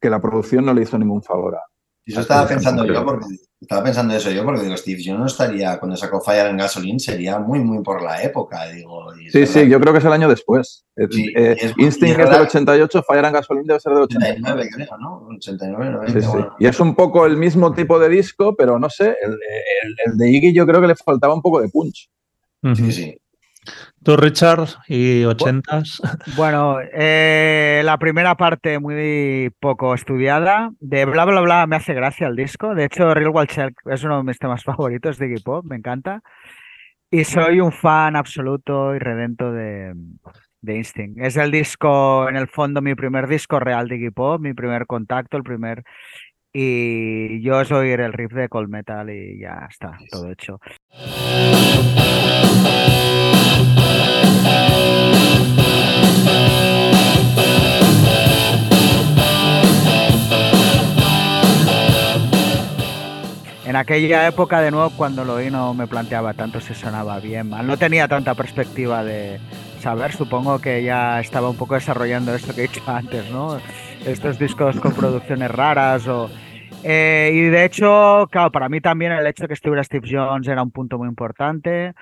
[0.00, 1.60] que la producción no le hizo ningún favor a.
[2.06, 3.26] Eso estaba pensando yo, porque
[3.60, 6.98] estaba pensando eso yo, porque digo, Steve, yo no estaría, cuando sacó Fire and Gasoline,
[6.98, 9.14] sería muy, muy por la época, digo.
[9.20, 10.86] y es Sí, sí, yo creo que es el año después.
[11.10, 14.02] Sí, eh, es- Instinct es es del verdad- 88, Fire and Gasoline debe ser del
[14.04, 14.62] 89.
[14.62, 15.26] 89, creo, ¿no?
[15.36, 16.12] 89, 90.
[16.12, 16.32] Sí, sí.
[16.32, 16.56] bueno.
[16.58, 20.16] Y es un poco el mismo tipo de disco, pero no sé, el, el- el
[20.16, 22.08] de Iggy yo creo que le faltaba un poco de punch.
[22.74, 23.18] Sí, sí.
[24.02, 26.00] Tú, Richard, y ochentas.
[26.36, 30.70] Bueno, eh, la primera parte muy poco estudiada.
[30.80, 32.74] De bla bla bla me hace gracia el disco.
[32.74, 35.76] De hecho, Real Wild Shark es uno de mis temas favoritos de Iggy Pop, me
[35.76, 36.22] encanta.
[37.10, 39.94] Y soy un fan absoluto y redento de,
[40.60, 41.20] de Instinct.
[41.20, 44.86] Es el disco, en el fondo, mi primer disco real de Iggy Pop, mi primer
[44.86, 45.84] contacto, el primer.
[46.52, 50.58] Y yo os oír el riff de Cold Metal y ya está, todo hecho.
[63.68, 67.50] En aquella época, de nuevo, cuando lo oí, no me planteaba tanto si sonaba bien,
[67.50, 67.66] mal.
[67.66, 69.38] No tenía tanta perspectiva de
[69.80, 70.10] saber.
[70.12, 73.60] Supongo que ya estaba un poco desarrollando esto que he dicho antes, ¿no?
[74.06, 76.30] Estos discos con producciones raras o...
[76.82, 80.48] Eh, y de hecho, claro, para mí también el hecho de que estuviera Steve Jones
[80.48, 81.92] era un punto muy importante.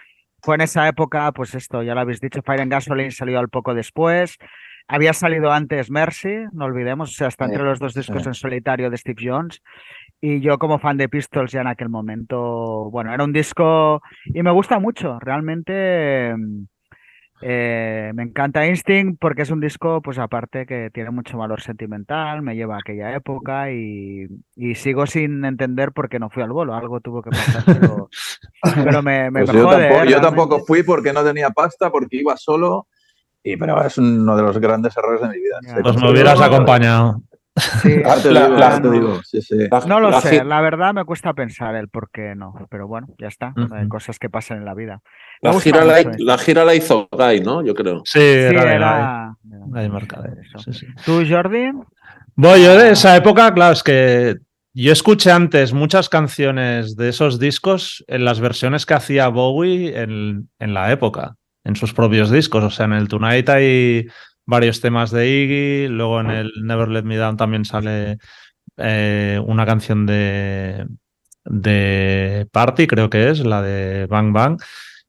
[0.43, 3.49] Fue en esa época, pues esto, ya lo habéis dicho, Fire and Gasoline salió al
[3.49, 4.39] poco después.
[4.87, 8.89] Había salido antes Mercy, no olvidemos, o sea, está entre los dos discos en solitario
[8.89, 9.61] de Steve Jones.
[10.29, 14.43] Y yo como fan de Pistols ya en aquel momento, bueno, era un disco y
[14.43, 16.35] me gusta mucho, realmente.
[17.43, 22.43] Eh, me encanta Instinct porque es un disco, pues aparte que tiene mucho valor sentimental,
[22.43, 26.51] me lleva a aquella época y, y sigo sin entender por qué no fui al
[26.51, 26.75] bolo.
[26.75, 28.09] Algo tuvo que pasar, pero,
[28.85, 30.11] pero me, me, Pues me yo, jode, tampoco, ¿eh?
[30.11, 32.89] yo tampoco fui porque no tenía pasta, porque iba solo.
[33.45, 35.61] Y, pero es uno de los grandes errores de mi vida.
[35.85, 37.23] Pues me hubieras acompañado.
[37.83, 39.57] Sí, Ah, te La- digo, la- te digo, sí, sí.
[39.71, 42.87] La- no lo la sé, la verdad me cuesta pensar el por qué no, pero
[42.87, 43.89] bueno, ya está, hay Ujú.
[43.89, 45.01] cosas que pasan en la vida.
[45.41, 46.25] La gira la, mucho esto.
[46.25, 47.65] la gira la hizo Guy, ¿no?
[47.65, 48.03] Yo creo.
[48.05, 49.37] Sí, Sí, era era...
[49.43, 50.59] Guy Mercader, Eso.
[50.59, 50.87] sí, sí.
[51.05, 51.71] ¿Tú, Jordi?
[52.35, 54.37] Voy, yo de esa época, claro, es que
[54.75, 60.51] yo escuché antes muchas canciones de esos discos en las versiones que hacía Bowie en,
[60.59, 62.63] en la época, en sus propios discos.
[62.63, 64.07] O sea, en el Tonight hay
[64.47, 68.19] varios temas de Iggy, luego en el Never Let Me Down también sale
[68.77, 70.87] eh, una canción de,
[71.45, 74.61] de Party, creo que es, la de Bang Bang.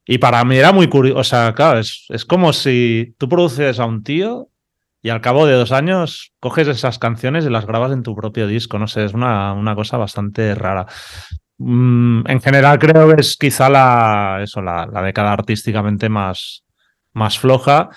[0.05, 3.79] Y para mí era muy curioso, o sea, claro, es, es como si tú produces
[3.79, 4.49] a un tío
[5.01, 8.47] y al cabo de dos años coges esas canciones y las grabas en tu propio
[8.47, 8.79] disco.
[8.79, 10.85] No sé, es una, una cosa bastante rara.
[11.57, 16.63] Mm, en general creo que es quizá la, eso, la, la década artísticamente más,
[17.13, 17.89] más floja.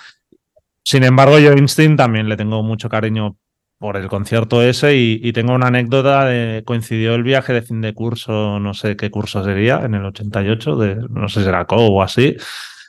[0.84, 3.36] Sin embargo, yo a Instinct también le tengo mucho cariño
[3.78, 7.80] por el concierto ese y, y tengo una anécdota de coincidió el viaje de fin
[7.80, 11.64] de curso, no sé qué curso sería, en el 88, de, no sé si era
[11.64, 12.36] CO o así,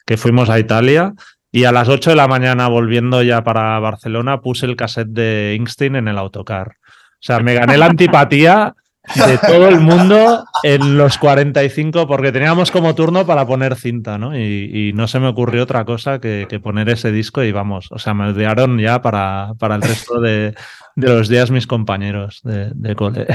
[0.06, 1.14] que fuimos a Italia
[1.50, 5.56] y a las 8 de la mañana volviendo ya para Barcelona puse el cassette de
[5.58, 6.76] Instinct en el autocar.
[6.78, 8.76] O sea, me gané la antipatía
[9.16, 14.38] de todo el mundo en los 45 porque teníamos como turno para poner cinta, ¿no?
[14.38, 18.14] Y, no se me ocurrió otra cosa que, poner ese disco y vamos, o sea,
[18.14, 20.54] me odiaron ya para, para el resto de,
[20.96, 23.26] de los días mis compañeros de, cole.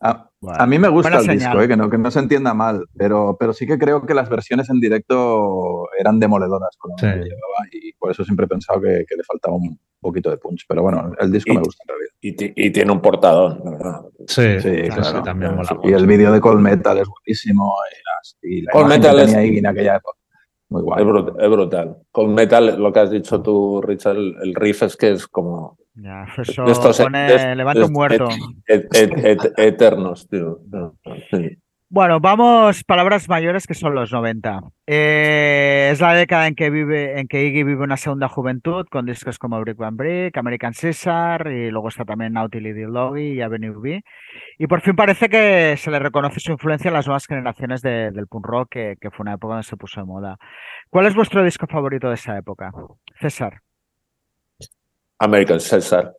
[0.00, 2.18] A, Bueno, a mí me gusta buena el disco, eh, que, no, que no se
[2.18, 6.92] entienda mal, pero, pero sí que creo que las versiones en directo eran demoledoras con
[6.92, 7.06] lo Sí.
[7.06, 10.38] que llevaba y por eso siempre he pensado que, que le faltaba un poquito de
[10.38, 10.64] punch.
[10.66, 12.10] Pero bueno, el disco Y- me gusta en realidad.
[12.22, 14.00] Y, ti- y tiene un portadón, la verdad.
[14.26, 15.04] Sí, Sí, claro.
[15.04, 17.74] sí, también mola Y el vídeo de Cold Metal es buenísimo.
[17.90, 20.18] Y, las- y la Cold Metal que es- tenía Iggy en aquella época.
[20.70, 21.02] Muy guay.
[21.02, 21.96] Es, brut- es brutal.
[22.12, 25.76] Con Metal, lo que has dicho tú, Richard, el, el riff es que es como.
[25.94, 28.28] Ya, eso estos- pone, estos- levanta un muerto.
[28.66, 30.60] et- et- et- eternos, tío.
[31.30, 31.58] Sí.
[31.92, 34.60] Bueno, vamos, palabras mayores que son los 90.
[34.86, 39.06] Eh, es la década en que vive, en que Iggy vive una segunda juventud con
[39.06, 43.74] discos como Brick Van Brick, American Caesar y luego está también Naughty Logi y Avenue
[43.80, 44.04] B.
[44.58, 48.12] Y por fin parece que se le reconoce su influencia en las nuevas generaciones de-
[48.12, 50.36] del punk rock, que, que fue una época donde se puso de moda.
[50.90, 52.70] ¿Cuál es vuestro disco favorito de esa época?
[53.20, 53.62] César.
[55.18, 56.12] American César.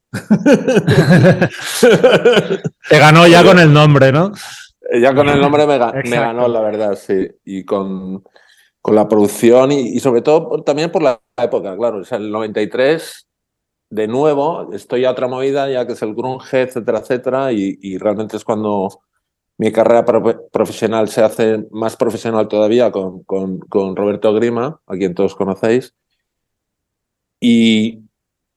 [2.89, 4.34] Te ganó ya con el nombre, ¿no?
[5.00, 5.78] Ya con el nombre me,
[6.10, 7.28] me ganó, la verdad, sí.
[7.46, 8.24] Y con,
[8.82, 12.00] con la producción y, y sobre todo también por la época, claro.
[12.00, 13.28] O sea, el 93,
[13.89, 17.52] de nuevo, estoy a otra movida, ya que es el grunge, etcétera, etcétera.
[17.54, 19.02] Y, y realmente es cuando
[19.58, 24.96] mi carrera pro- profesional se hace más profesional todavía con, con, con Roberto Grima, a
[24.96, 25.94] quien todos conocéis.
[27.39, 28.00] Y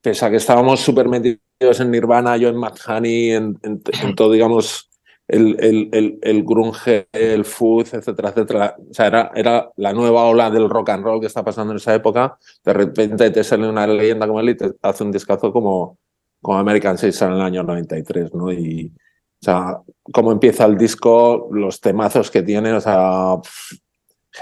[0.01, 4.15] pese a que estábamos súper metidos en Nirvana, yo en Mad Honey, en, en- en
[4.15, 4.91] todo, digamos,
[5.27, 8.77] el, el, el, el grunge, el fuzz, etcétera, etcétera.
[8.91, 11.79] O sea, era, era la nueva ola del rock and roll que está pasando en
[11.79, 12.39] esa época.
[12.65, 15.99] De repente te sale una leyenda como él y te hace un discazo como,
[16.43, 18.53] como American Caesar en el año 93, ¿no?
[18.53, 19.79] Y, o sea,
[20.13, 23.79] cómo empieza el disco, los temazos que tiene, o sea, pff,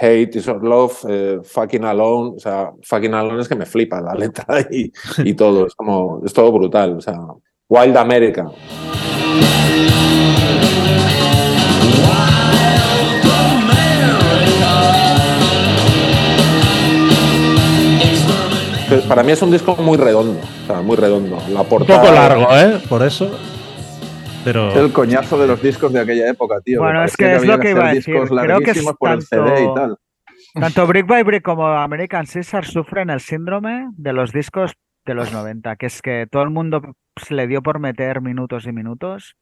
[0.00, 4.00] Hate is or Love, eh, Fucking Alone, o sea, Fucking Alone es que me flipa
[4.00, 7.18] la letra y, y todo, es como, es todo brutal, o sea,
[7.68, 8.50] Wild America.
[18.92, 21.38] Entonces, Para mí es un disco muy redondo, o sea, muy redondo.
[21.50, 22.80] La Un portada, poco largo, ¿eh?
[22.88, 23.30] Por eso.
[24.44, 24.70] Pero.
[24.70, 26.80] Es el coñazo de los discos de aquella época, tío.
[26.80, 28.14] Bueno, me es que es lo que iba a decir.
[28.28, 29.96] Creo que es por el tanto- CD y tal.
[30.54, 34.72] Tanto Brick by Brick como American Caesar sufren el síndrome de los discos
[35.06, 36.82] de los 90, que es que todo el mundo
[37.16, 39.34] se le dio por meter minutos y minutos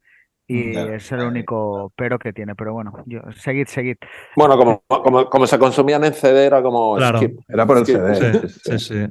[0.47, 1.31] y Claro, es el claro.
[1.31, 2.55] único pero que tiene.
[2.55, 3.97] Pero bueno, yo, seguid, seguid.
[4.37, 7.19] Bueno, como, como, como se consumían en CD, era como Claro.
[7.19, 7.41] skip.
[7.49, 7.97] Era por el skip.
[7.97, 8.49] CD.
[8.49, 9.07] Sí, sí, sí.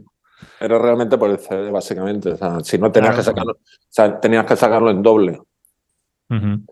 [0.59, 2.31] Era realmente por el CD, básicamente.
[2.33, 3.17] O sea, si no tenías Claro.
[3.17, 3.57] que sacarlo, o
[3.89, 5.39] sea, tenías que sacarlo en doble.
[6.29, 6.63] Ujú.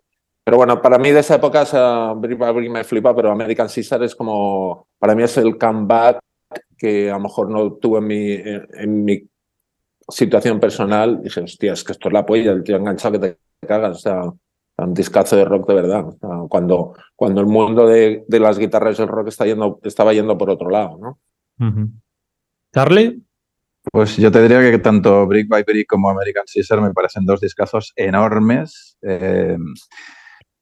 [0.43, 4.15] Pero bueno, para mí de esa época, o sea, me flipa, pero American Caesar es
[4.15, 6.19] como, para mí es el comeback
[6.77, 9.27] que a lo mejor no tuve en mi, en, en mi
[10.07, 11.21] situación personal.
[11.21, 13.27] Dije, hostia, es que esto es la polla, el tío enganchado que
[13.59, 14.21] te cagas, o sea,
[14.77, 16.07] un discazo de rock de verdad.
[16.07, 20.13] O sea, cuando, cuando el mundo de, de las guitarras del rock está yendo, estaba
[20.13, 21.19] yendo por otro lado, ¿no?
[21.67, 21.89] Ujú.
[22.73, 23.21] Charlie.
[23.97, 27.41] Pues yo te diría que tanto Brick by Brick como American Caesar me parecen dos
[27.41, 28.95] discazos enormes.
[29.01, 29.57] Eh,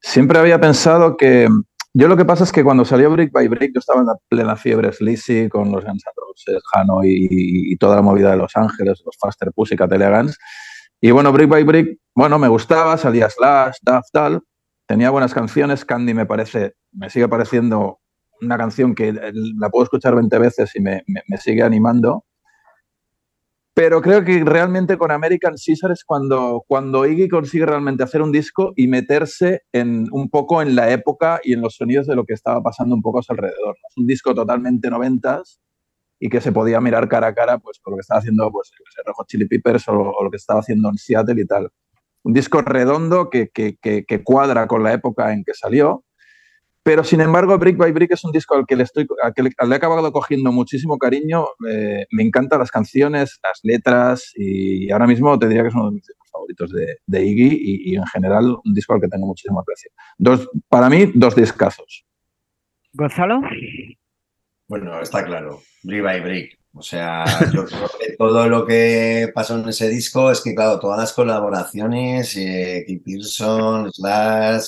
[0.00, 1.46] siempre había pensado que.
[1.92, 4.14] Yo lo que pasa es que cuando salió Brick by Brick, yo estaba en la
[4.30, 8.56] plena fiebre Sleazy con los Guns N' Roses, Hano y, toda la movida de Los
[8.56, 10.38] Ángeles, los Faster Pussycat Elegance.
[11.02, 14.40] Y bueno, Brick by Brick, bueno, me gustaba, salía Slash, Duff, tal.
[14.86, 15.84] Tenía buenas canciones.
[15.84, 17.98] Candy me parece, me sigue pareciendo
[18.40, 21.02] una canción que la puedo escuchar 20 veces y me
[21.38, 22.24] sigue animando.
[23.78, 28.32] Pero creo que realmente con American Caesar es cuando, cuando Iggy consigue realmente hacer un
[28.32, 32.24] disco y meterse en, un poco en la época y en los sonidos de lo
[32.24, 33.76] que estaba pasando un poco a su alrededor.
[33.86, 35.60] Es un disco totalmente noventas
[36.18, 38.70] y que se podía mirar cara a cara pues, con lo que estaba haciendo pues,
[39.14, 41.68] Hot Chili Peppers o, lo que estaba haciendo en Seattle y tal.
[42.22, 46.02] Un disco redondo que- que- que cuadra con la época en que salió,
[46.86, 49.42] pero sin embargo, Brick by Brick es un disco al que le, estoy, al que
[49.42, 51.48] le, le he acabado cogiendo muchísimo cariño.
[51.68, 55.86] Eh, me encantan las canciones, las letras y ahora mismo te diría que es uno
[55.86, 59.08] de mis discos favoritos de, de Iggy y, y en general un disco al que
[59.08, 59.90] tengo muchísimo aprecio.
[60.16, 62.06] Dos, para mí, dos discazos.
[62.92, 63.40] Gonzalo.
[64.68, 66.56] Bueno, está claro, brick by brick.
[66.72, 70.78] O sea, yo creo que todo lo que pasó en ese disco es que, claro,
[70.78, 74.66] todas las colaboraciones, eh, Keith Pearson, Slash,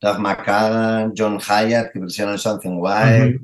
[0.00, 3.40] Duff McCagan, John Hyatt, que versionan Something Wild.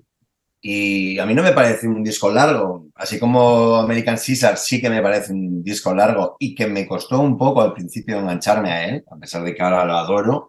[0.63, 4.91] Y a mí no me parece un disco largo, así como American Caesar sí que
[4.91, 8.85] me parece un disco largo y que me costó un poco al principio engancharme a
[8.89, 10.49] él, a pesar de que ahora lo adoro,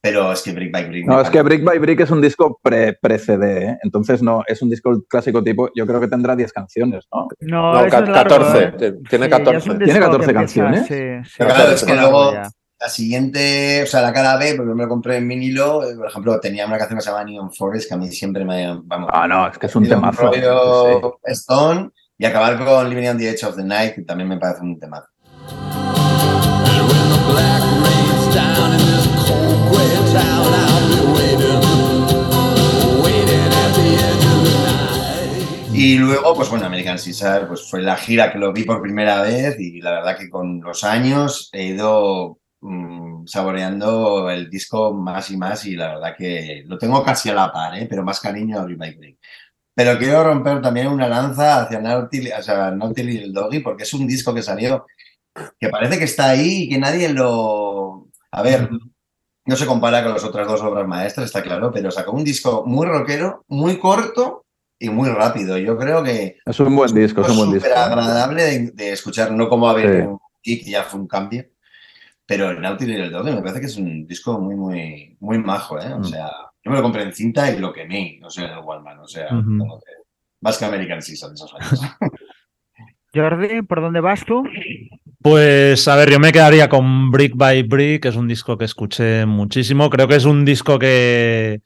[0.00, 1.06] pero es que Brick by Brick...
[1.06, 3.78] No, es que Brick by Brick es un disco pre- pre-CD, ¿eh?
[3.82, 7.26] entonces no, es un disco clásico tipo, yo creo que tendrá 10 canciones, ¿no?
[7.40, 8.94] No, No, es largo, 14, ¿eh?
[9.10, 9.68] tiene Sí, ya es 14.
[9.70, 10.86] ¿Tiene disco 14 que empieza, canciones?
[10.86, 12.50] sí, sí, Pero claro, es que luego ya.
[12.78, 16.06] La siguiente, o sea, la cara B, porque me lo compré en vinilo, eh, por
[16.08, 18.80] ejemplo, tenía una canción que se llama Neon Forest, que a mí siempre me...
[18.84, 20.22] Vamos, Ah, no, es que es un temazo.
[20.30, 24.38] rollo Stone, y acabar con Living on the Edge of the Night, que también me
[24.38, 25.04] parece un night.
[35.72, 39.20] Y luego, pues bueno, American Caesar, pues fue la gira que lo vi por primera
[39.20, 45.30] vez y la verdad que con los años he ido mm, saboreando el disco más
[45.30, 47.86] y más y la verdad que lo tengo casi a la par, ¿eh?
[47.88, 49.18] pero más cariño a Brick.
[49.74, 53.92] Pero quiero romper también una lanza hacia Naughty, o sea, Naughty Little Doggy porque es
[53.94, 54.86] un disco que salió
[55.60, 58.08] que parece que está ahí y que nadie lo...
[58.30, 58.70] A ver,
[59.44, 62.64] no se compara con las otras dos obras maestras, está claro, pero sacó un disco
[62.66, 64.46] muy rockero, muy corto
[64.78, 65.58] y muy rápido.
[65.58, 67.68] Yo creo que Es un buen disco, es un buen disco.
[67.68, 70.06] súper agradable de, de escuchar, no como a ver Sí.
[70.08, 71.44] un kick, que ya fue un cambio,
[72.26, 75.80] pero el Naughty Little Dog me parece que es un disco muy, muy, muy majo,
[75.80, 75.92] ¿eh?
[75.92, 76.04] O Mm.
[76.04, 76.30] sea,
[76.64, 79.06] yo me lo compré en cinta y lo quemé, o sea, en el Walmart, o
[79.08, 79.92] sea, como que-
[80.42, 81.80] más que American Season esos años.
[83.14, 84.44] Jordi, ¿por dónde vas tú?
[85.22, 88.66] Pues a ver, yo me quedaría con Brick by Brick, que es un disco que
[88.66, 89.88] escuché muchísimo.
[89.88, 91.62] Creo que es un disco que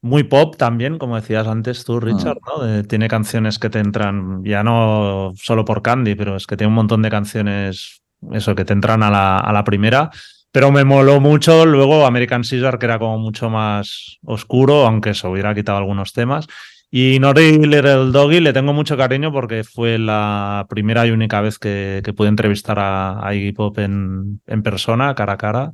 [0.00, 2.64] muy pop también, como decías antes tú, Richard, ¿no?
[2.64, 6.68] De- tiene canciones que te entran, ya no solo por Candy, pero es que tiene
[6.68, 8.02] un montón de canciones,
[8.32, 10.10] eso, que te entran a la, a la primera.
[10.52, 15.26] Pero me moló mucho luego American Caesar, que era como mucho más oscuro, aunque se
[15.26, 16.46] hubiera quitado algunos temas.
[16.90, 21.58] Y Naughty Little Doggy le tengo mucho cariño porque fue la primera y única vez
[21.58, 25.72] que, que pude entrevistar a, a Iggy Pop en, en persona, cara a cara.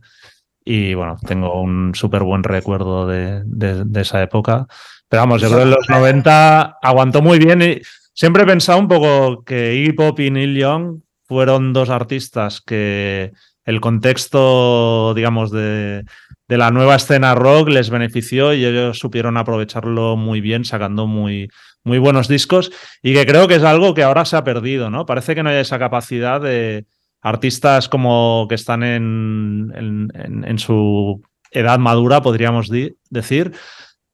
[0.64, 4.66] Y bueno, tengo un súper buen recuerdo de, de- de esa época.
[5.10, 7.60] Pero vamos, yo creo que en los 90 aguantó muy bien.
[7.60, 7.80] Y
[8.14, 13.30] siempre he pensado un poco que Iggy Pop y Neil Young fueron dos artistas que
[13.64, 16.04] el contexto, digamos, de,
[16.48, 21.48] de la nueva escena rock les benefició y ellos supieron aprovecharlo muy bien, sacando muy,
[21.84, 25.06] muy buenos discos y que creo que es algo que ahora se ha perdido, ¿no?
[25.06, 26.86] Parece que no hay esa capacidad de
[27.22, 29.72] artistas como que están en,
[30.44, 32.68] en- su edad madura, podríamos
[33.10, 33.52] decir.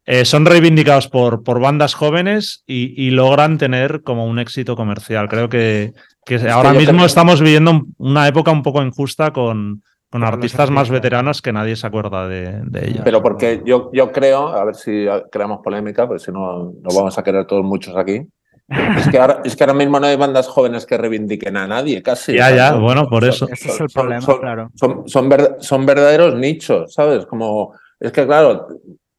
[0.05, 5.29] eh, son reivindicados por, por bandas jóvenes y logran tener como un éxito comercial.
[5.29, 5.93] Creo que,
[6.27, 10.71] que ahora mismo creo- estamos viviendo un- una época un poco injusta con, con artistas
[10.71, 13.01] más veteranos que nadie se acuerda de, de ellos.
[13.05, 17.17] Pero porque yo, yo creo, a ver si creamos polémica, porque si no nos vamos
[17.17, 18.27] a querer todos muchos aquí.
[18.69, 22.03] Es que, ahora, es que ahora mismo no hay bandas jóvenes que reivindiquen a nadie,
[22.03, 22.35] casi.
[22.35, 23.47] Ya, sea, ya, son- bueno, por eso.
[23.49, 24.71] Ese es el son- problema, son- claro.
[24.75, 27.27] Son, son, ver- son verdaderos nichos, ¿sabes?
[27.27, 28.67] Como, es que claro,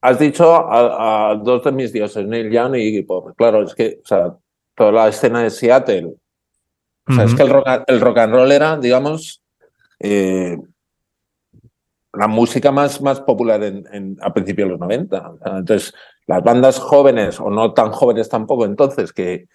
[0.01, 3.29] has dicho a, a dos de mis dioses, Neil Young y Iggy Pop.
[3.37, 4.33] Claro, es que, o sea,
[4.75, 6.11] toda la escena de Seattle.
[7.09, 9.41] O sea, es que el rock, and- el rock and roll era, digamos,
[9.99, 10.57] eh,
[12.13, 15.29] la música más, más popular en, en- a principios de los 90.
[15.29, 15.93] O sea, entonces,
[16.25, 19.47] las bandas jóvenes, o no tan jóvenes tampoco entonces, que,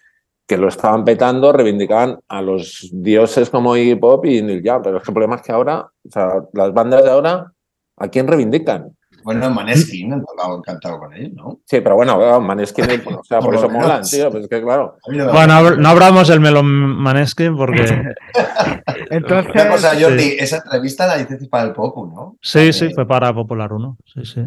[0.47, 4.81] que lo estaban petando, reivindicaban a los dioses como Iggy Pop y Neil Young.
[4.83, 7.51] Pero es que el problema es que ahora, o sea, las bandas de ahora,
[7.97, 8.95] ¿a quién reivindican?
[9.23, 11.59] Bueno, Maneskin, han tocado encantado con ellos, ¿no?
[11.65, 14.29] Sí, pero bueno, Maneskin, o sea, por Por eso molan, tío.
[14.31, 14.97] Pues es que claro.
[15.07, 17.83] Bueno, no abramos el Melon Maneskin porque.
[19.09, 20.35] Entonces, Una cosa, Jordi, Sí.
[20.39, 22.37] esa entrevista la hiciste para el Popu, ¿no?
[22.41, 23.97] Sí, sí, Eh, fue para Popular 1.
[24.05, 24.41] Sí, sí.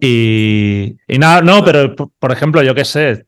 [0.00, 3.26] Y, y nada, no, pero por, ejemplo, yo qué sé.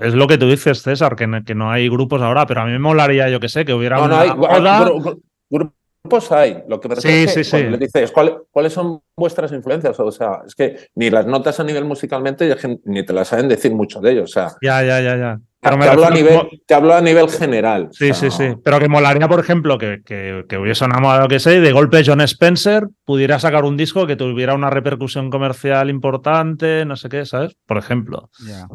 [0.00, 2.64] es lo que tú dices, César, que no, que no hay grupos ahora, pero a
[2.66, 5.20] mí me molaría, yo qué sé, que hubiera No, una hay, hay boda- gru-
[5.50, 5.72] gru-
[6.04, 6.62] grupos hay.
[6.68, 7.50] Lo que me Sí, refiero es sí, que sí.
[7.52, 11.60] cuando le dices ¿cuál- cuáles son vuestras influencias, o sea, es que ni las notas
[11.60, 12.54] a nivel musicalmente
[12.84, 14.30] ni te las saben decir mucho de ellos.
[14.30, 15.36] O sea, Ya, ya, ya, ya.
[15.36, 17.84] te Pero me hablo, a nivel, como- te hablo a nivel general.
[17.90, 18.54] o Sí, sea, sí, sí.
[18.64, 21.60] Pero que molaría, por ejemplo, que, que, que hubiese una moda, lo que sé, y
[21.60, 26.96] de golpe John Spencer pudiera sacar un disco que tuviera una repercusión comercial importante, no
[26.96, 27.56] sé qué, ¿sabes?
[27.66, 28.28] Por ejemplo.
[28.44, 28.66] Ya.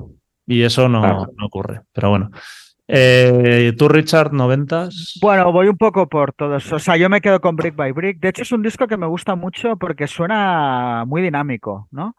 [0.45, 1.27] Y eso no, Claro.
[1.37, 1.81] no ocurre.
[1.91, 2.31] Pero bueno.
[2.87, 5.17] Eh, ¿Tú, Richard, noventas?
[5.21, 6.71] Bueno, voy un poco por todos.
[6.71, 8.19] O sea, yo me quedo con Brick by Brick.
[8.19, 12.15] De hecho, es un disco que me gusta mucho porque suena muy dinámico, ¿no?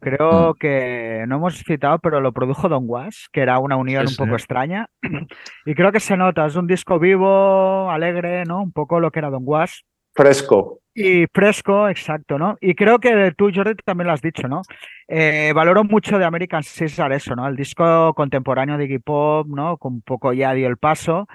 [0.00, 4.14] Creo que no hemos citado, pero lo produjo Don Was, que era una unión Sí,
[4.14, 4.42] un poco sí.
[4.42, 4.88] extraña.
[5.66, 8.62] Y creo que se nota, es un disco vivo, alegre, ¿no?
[8.62, 9.84] Un poco lo que era Don Was.
[10.20, 10.80] Fresco.
[10.94, 12.58] Y fresco, exacto, ¿no?
[12.60, 14.60] Y creo que tú, Jordi, también lo has dicho, ¿no?
[15.08, 17.48] Eh, valoro mucho de American Caesar eso, ¿no?
[17.48, 19.78] El disco contemporáneo de Iggy Pop, ¿no?
[19.78, 21.26] Con un poco ya dio el paso.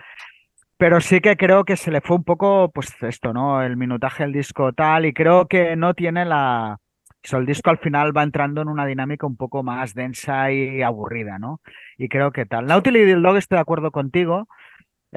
[0.78, 3.64] Pero sí que creo que se le fue un poco, pues esto, ¿no?
[3.64, 6.78] El minutaje del disco tal, y creo que no tiene la.
[6.78, 10.52] o sea, el disco al final va entrando en una dinámica un poco más densa
[10.52, 11.60] y aburrida, ¿no?
[11.98, 12.68] Y creo que tal.
[12.68, 14.48] Naughty Little Dog estoy de acuerdo contigo.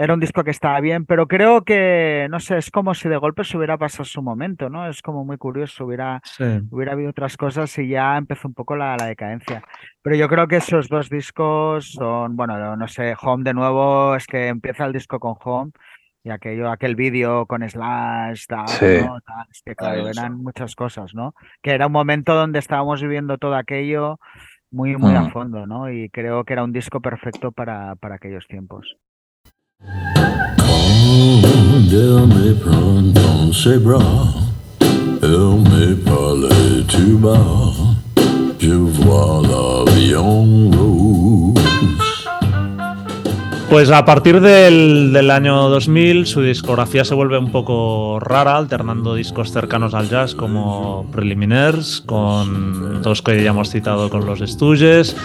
[0.00, 3.16] Era un disco que estaba bien, pero creo que, no sé, es como si de
[3.16, 4.88] golpe se hubiera pasado su momento, ¿no?
[4.88, 6.44] Es como muy curioso, hubiera, Sí.
[6.70, 9.60] hubiera habido otras cosas y ya empezó un poco la, la decadencia.
[10.02, 14.26] Pero yo creo que esos dos discos son, bueno, no sé, Home de nuevo, es
[14.28, 15.72] que empieza el disco con Home
[16.22, 19.00] y aquello, aquel vídeo con Slash, tal, Sí.
[19.04, 19.20] ¿no?
[19.22, 21.34] Tal, es que claro, eran muchas cosas, ¿no?
[21.60, 24.20] Que era un momento donde estábamos viviendo todo aquello
[24.70, 25.32] muy, muy a Mm.
[25.32, 25.90] fondo, ¿no?
[25.90, 28.96] Y creo que era un disco perfecto para, para aquellos tiempos.
[43.70, 49.14] Pues a partir del, del año 2000 su discografía se vuelve un poco rara, alternando
[49.14, 55.16] discos cercanos al jazz como Preliminaires, con dos que ya hemos citado con los Stooges,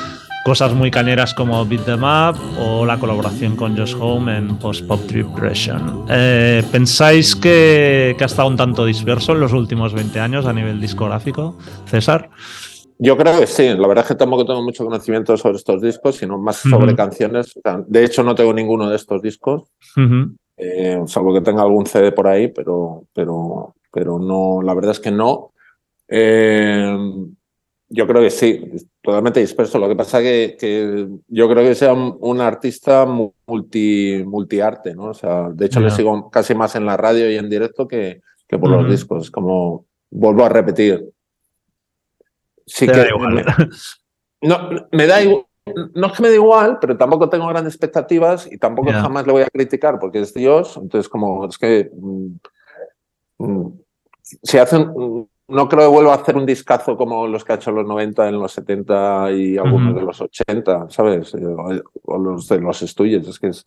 [0.43, 4.85] cosas muy cañeras como Beat Them Up o la colaboración con Josh Home en Post
[4.87, 6.05] Pop Depression.
[6.09, 10.53] Eh, ¿Pensáis que, que ha estado un tanto disperso en los últimos 20 años a
[10.53, 12.29] nivel discográfico, César?
[12.99, 16.15] Yo creo que sí, la verdad es que tampoco tengo mucho conocimiento sobre estos discos,
[16.15, 17.55] sino más sobre canciones.
[17.57, 19.63] O sea, De hecho, no tengo ninguno de estos discos,
[20.55, 24.99] eh, salvo que tenga algún CD por ahí, pero, pero, pero no, la verdad es
[24.99, 25.51] que no.
[26.07, 26.95] Eh,
[27.89, 28.61] yo creo que sí,
[29.03, 29.77] totalmente disperso.
[29.77, 34.95] Lo que pasa que, que yo creo que sea un, un artista mu- multi, multiarte,
[34.95, 35.09] ¿no?
[35.09, 38.21] O sea, de hecho le sigo casi más en la radio y en directo que,
[38.47, 39.29] que por los discos.
[39.29, 41.11] Como vuelvo a repetir.
[42.65, 43.33] Sí Te que da igual.
[43.35, 43.43] me-
[44.41, 45.45] no, me da igual.
[45.95, 49.31] No es que me da igual, pero tampoco tengo grandes expectativas y tampoco jamás le
[49.33, 50.75] voy a criticar porque es Dios.
[50.75, 52.35] Entonces, como es que mm,
[53.39, 53.79] mm,
[54.21, 57.55] si hacen, mm, no creo que vuelva a hacer un discazo como los que ha
[57.55, 61.33] hecho en los 90, en los 70 y algunos de los 80, ¿sabes?
[61.35, 61.71] Eh, O,
[62.03, 63.27] o los de los estudios.
[63.27, 63.65] Es que es,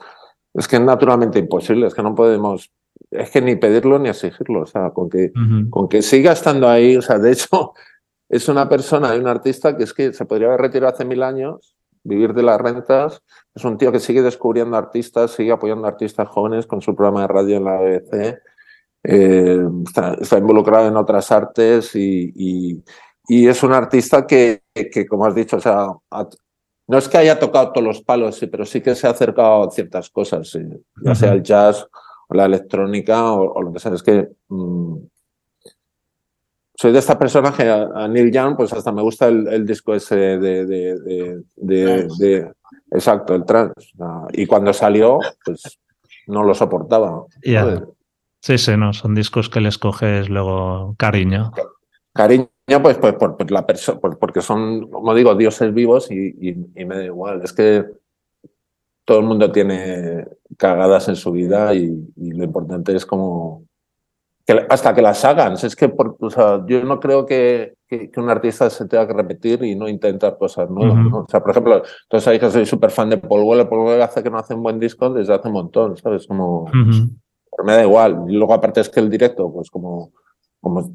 [0.54, 2.70] es que es naturalmente imposible, es que no podemos,
[3.10, 4.62] es que ni pedirlo ni exigirlo.
[4.62, 5.32] O sea, con que,
[5.70, 7.74] con que siga estando ahí, o sea, de hecho,
[8.28, 11.22] es una persona y un artista que es que se podría haber retirado hace mil
[11.22, 13.22] años, vivir de las rentas.
[13.54, 17.22] Es un tío que sigue descubriendo artistas, sigue apoyando a artistas jóvenes con su programa
[17.22, 18.38] de radio en la BBC.
[19.04, 22.82] Eh, está, está involucrado en otras artes y, y-
[23.28, 24.62] y es un artista que,
[24.92, 26.28] que, como has dicho, o sea, ha-
[26.88, 29.70] no es que haya tocado todos los palos, pero sí que se ha acercado a
[29.70, 30.60] ciertas cosas, sí,
[31.02, 31.86] ya sea el jazz
[32.28, 33.92] o la electrónica o, o lo que sea.
[33.94, 34.96] Es que mm,
[36.74, 39.66] soy de estas personas que a, a Neil Young, pues hasta me gusta el, el
[39.66, 42.52] disco ese de, de, de, de- de-
[42.90, 43.74] exacto, el trance.
[43.98, 45.78] Ah, Y cuando salió, pues
[46.26, 47.24] no lo soportaba.
[48.46, 51.50] Sí, sí, no, son discos que les coges luego cariño.
[52.14, 52.46] Cariño,
[52.80, 56.84] pues, pues por, por la persona, porque son, como digo, dioses vivos y, y- y
[56.84, 57.40] me da igual.
[57.42, 57.84] Es que
[59.04, 63.64] todo el mundo tiene cagadas en su vida y, y lo importante es como
[64.46, 65.54] que hasta que las hagan.
[65.54, 69.08] Es que por- o sea, yo no creo que, que- que un artista se tenga
[69.08, 70.98] que repetir y no intentar cosas nuevas.
[71.12, 71.74] O sea, por ejemplo,
[72.04, 73.68] entonces sabéis que soy súper fan de Paul Weller.
[73.68, 76.28] Paul Weller hace que no hace un buen disco desde hace un montón, ¿sabes?
[76.28, 76.66] Como.
[77.56, 78.24] Pero me da igual.
[78.28, 80.12] Y luego, aparte, es que el directo, pues como,
[80.60, 80.94] como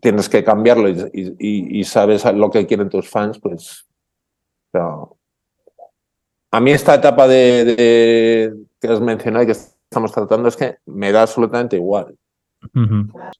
[0.00, 3.86] tienes que cambiarlo y, y- y- sabes lo que quieren tus fans, pues.
[6.52, 10.76] a mí, esta etapa de, de- que has mencionado y que estamos tratando es que
[10.86, 12.16] me da absolutamente igual.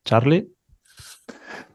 [0.04, 0.52] Charlie.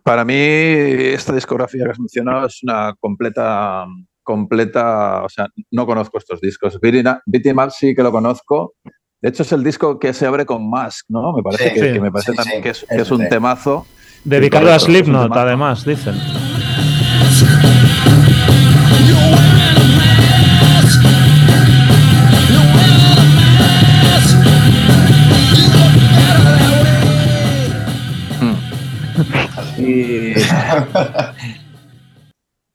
[0.03, 3.85] Para mí, esta discografía que has mencionado es una completa,
[4.23, 6.79] completa, o sea, no conozco estos discos.
[6.79, 8.75] Beat 'Em Up sí que lo conozco.
[9.25, 11.33] De hecho, es el disco que se abre con Mask, ¿no?
[11.33, 13.09] Me parece, Sí, que, sí, que me parece sí, también sí, que es, que es
[13.09, 13.87] un temazo.
[14.23, 16.13] Dedicado a Slipknot, además, dicen.
[29.77, 30.33] Y-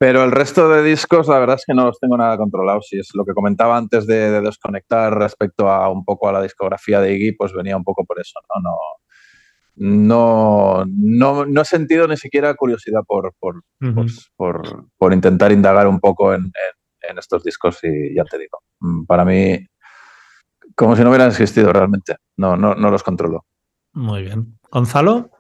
[0.01, 2.87] Pero el resto de discos, la verdad es que no los tengo nada controlados.
[2.89, 6.41] Si es lo que comentaba antes de, de desconectar respecto a un poco a la
[6.43, 8.71] discografía de Iggy, pues venía un poco por eso, ¿no?
[8.71, 8.77] No,
[9.77, 16.01] no, no, no he sentido ni siquiera curiosidad por, pues, por, por intentar indagar un
[16.01, 19.59] poco en, en- en estos discos y ya te digo, mm, para mí,
[20.77, 22.17] como si no hubieran existido realmente.
[22.37, 23.45] No, no, no los controlo.
[23.93, 24.59] Muy bien.
[24.71, 25.31] Gonzalo.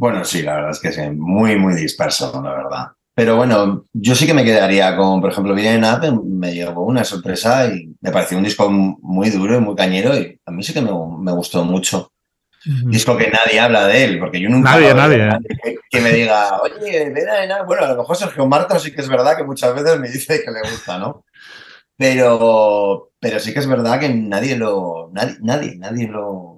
[0.00, 2.86] Bueno, sí, la verdad es que sí, muy, muy disperso, la verdad.
[3.14, 7.04] Pero bueno, yo sí que me quedaría con, por ejemplo, Viene Up, me llevó una
[7.04, 10.72] sorpresa y me pareció un disco muy duro y muy cañero y a mí sí
[10.72, 12.12] que me, me gustó mucho.
[12.86, 14.70] Disco que nadie habla de él, porque yo nunca...
[14.70, 15.38] Nadie, nadie.
[15.62, 19.02] Que, que me diga, oye, Viene Up, bueno, a lo mejor Sergio Marta sí que
[19.02, 21.26] es verdad que muchas veces me dice que le gusta, ¿no?
[21.98, 26.49] Pero, pero sí que es verdad que nadie lo, nadie, nadie, nadie lo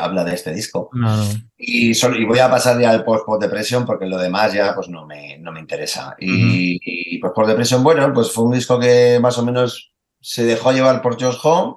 [0.00, 0.90] habla de este disco.
[0.92, 1.24] No.
[1.56, 4.88] Y, solo- y voy a pasar ya al post-post depression porque lo demás ya pues
[4.88, 6.14] no me, no me interesa.
[6.18, 10.44] Y, y pues post depression, bueno, pues fue un disco que más o menos se
[10.44, 11.76] dejó llevar por Josh Home.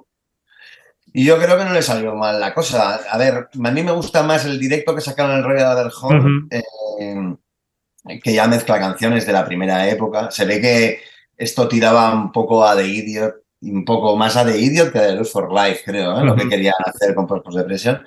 [1.16, 2.96] Y yo creo que no le salió mal la cosa.
[3.08, 5.92] A ver, a mí me gusta más el directo que sacaron en el Royal del
[6.02, 10.30] Home, eh, que ya mezcla canciones de la primera época.
[10.30, 11.00] Se ve que
[11.36, 13.34] esto tiraba un poco a The Idiot,
[13.70, 16.24] un poco más a The Idiot que a The for Life, creo, ¿eh?
[16.24, 18.02] lo que querían hacer con Post Depression.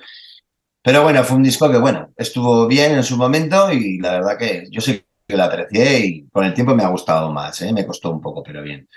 [0.82, 4.38] Pero bueno, fue un disco que, bueno, estuvo bien en su momento y la verdad
[4.38, 7.72] que yo sí que lo aprecié y con el tiempo me ha gustado más, ¿eh?
[7.72, 8.88] me costó un poco, pero bien.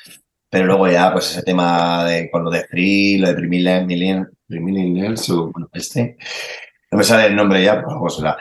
[0.49, 4.29] Pero luego ya, pues ese tema de, con lo de Free, lo de Primillen, Millen,
[4.47, 6.17] Primillen, su, bueno, este,
[6.91, 8.37] no me sale el nombre ya, pero algo será.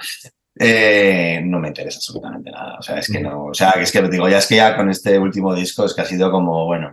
[0.58, 2.78] Eh, no me interesa absolutamente nada.
[2.78, 4.90] O sea, es que no, o sea, es que digo, ya es que ya con
[4.90, 6.92] este último disco es que ha sido como, bueno,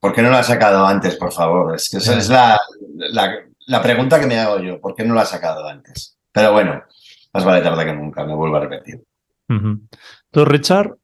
[0.00, 1.74] ¿por qué no lo ha sacado antes, por favor?
[1.74, 2.58] Es que esa es la,
[2.96, 3.34] la,
[3.66, 6.18] la pregunta que me hago yo, ¿por qué no lo ha sacado antes?
[6.32, 6.82] Pero bueno,
[7.32, 9.00] más vale tarde que nunca, me vuelvo a repetir.
[10.30, 10.94] ¿Tú, Richard?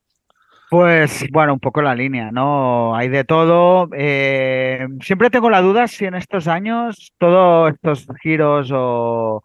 [0.70, 2.97] Pues bueno, un poco la línea, ¿no?
[2.97, 3.89] Hay de todo.
[3.93, 9.43] Eh, siempre tengo la duda si en estos años todos estos giros o,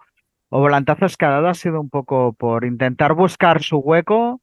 [0.49, 4.41] o volantazos que ha dado ha sido un poco por intentar buscar su hueco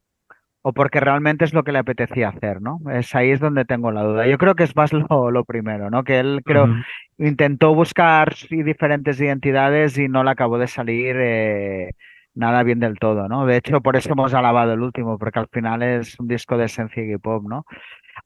[0.68, 2.78] o porque realmente es lo que le apetecía hacer, ¿no?
[2.92, 4.26] Es ahí es donde tengo la duda.
[4.26, 6.04] Yo creo que es más lo, lo primero, ¿no?
[6.04, 6.68] Que él creo
[7.16, 11.92] intentó buscar diferentes identidades y no le acabó de salir eh,
[12.34, 13.46] nada bien del todo, ¿no?
[13.46, 16.66] De hecho, por eso hemos alabado el último, porque al final es un disco de
[16.66, 17.64] esencia y pop, ¿no?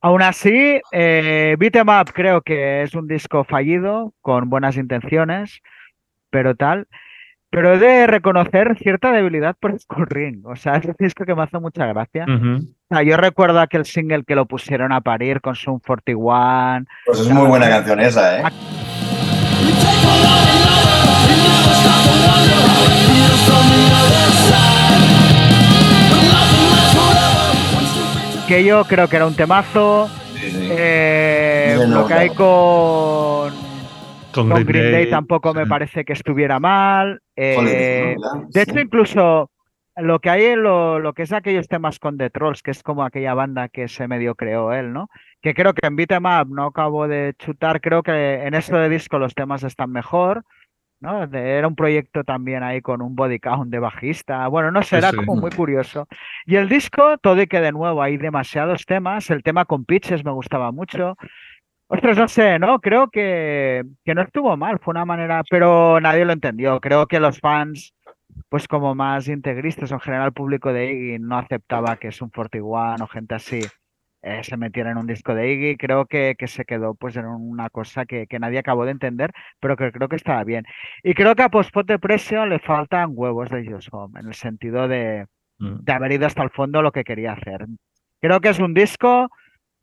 [0.00, 5.60] Aún así, eh, Beat 'Em Up creo que es un disco fallido, con buenas intenciones,
[6.28, 6.88] pero tal.
[7.52, 10.46] Pero he de reconocer cierta debilidad por Skull Ring.
[10.46, 12.24] O sea, es un disco que me hace mucha gracia.
[12.26, 16.86] O sea, yo recuerdo aquel single que lo pusieron a parir con Sum 41.
[17.04, 18.44] Pues es muy buena canción esa, ¿eh?
[28.48, 30.08] que yo creo que era un temazo.
[30.34, 30.68] Sí, sí.
[30.70, 33.52] Eh, lo que hay con,
[34.32, 37.20] Con con Green Green Day Day, tampoco me parece que estuviera mal.
[37.36, 38.16] Eh,
[38.48, 39.50] de hecho, incluso
[39.96, 42.82] lo que hay en lo, lo que es aquellos temas con The Trolls, que es
[42.82, 45.08] como aquella banda que se medio creó él, ¿no?
[45.42, 48.76] Que creo que en Beat 'Em Up no acabo de chutar, creo que en eso
[48.76, 50.44] de disco los temas están mejor.
[51.00, 51.26] ¿no?
[51.26, 54.46] De- Era un proyecto también ahí con un body count de bajista.
[54.46, 55.16] Bueno, no sé, Sí, era sí.
[55.16, 56.06] como muy curioso.
[56.46, 59.28] Y el disco, todo y que de nuevo hay demasiados temas.
[59.28, 61.16] El tema con Pitches me gustaba mucho.
[61.94, 62.80] Ostras, no sé, ¿no?
[62.80, 66.80] Creo que, que no estuvo mal, fue una manera, pero nadie lo entendió.
[66.80, 67.94] Creo que los fans,
[68.48, 72.22] pues como más integristas, o en general el público de Iggy no aceptaba que es
[72.22, 73.60] un 41 o gente así,
[74.22, 75.76] eh, se metiera en un disco de Iggy.
[75.76, 79.32] Creo que, que se quedó pues en una cosa que, que nadie acabó de entender,
[79.60, 80.64] pero que creo que estaba bien.
[81.02, 84.88] Y creo que a Post-Pot Depression le faltan huevos de Just Home, en el sentido
[84.88, 85.26] de,
[85.62, 85.84] Mm.
[85.84, 87.66] de haber ido hasta el fondo lo que quería hacer.
[88.20, 89.30] Creo que es un disco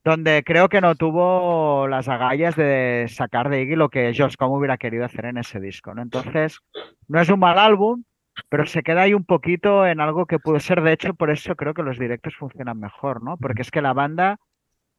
[0.03, 4.55] donde creo que no tuvo las agallas de sacar de Iggy lo que Josh Como
[4.55, 6.01] hubiera querido hacer en ese disco, ¿no?
[6.01, 6.59] Entonces,
[7.07, 8.03] no es un mal álbum,
[8.47, 11.55] pero se queda ahí un poquito en algo que pudo ser, de hecho, por eso
[11.55, 13.37] creo que los directos funcionan mejor, ¿no?
[13.37, 14.37] Porque es que la banda,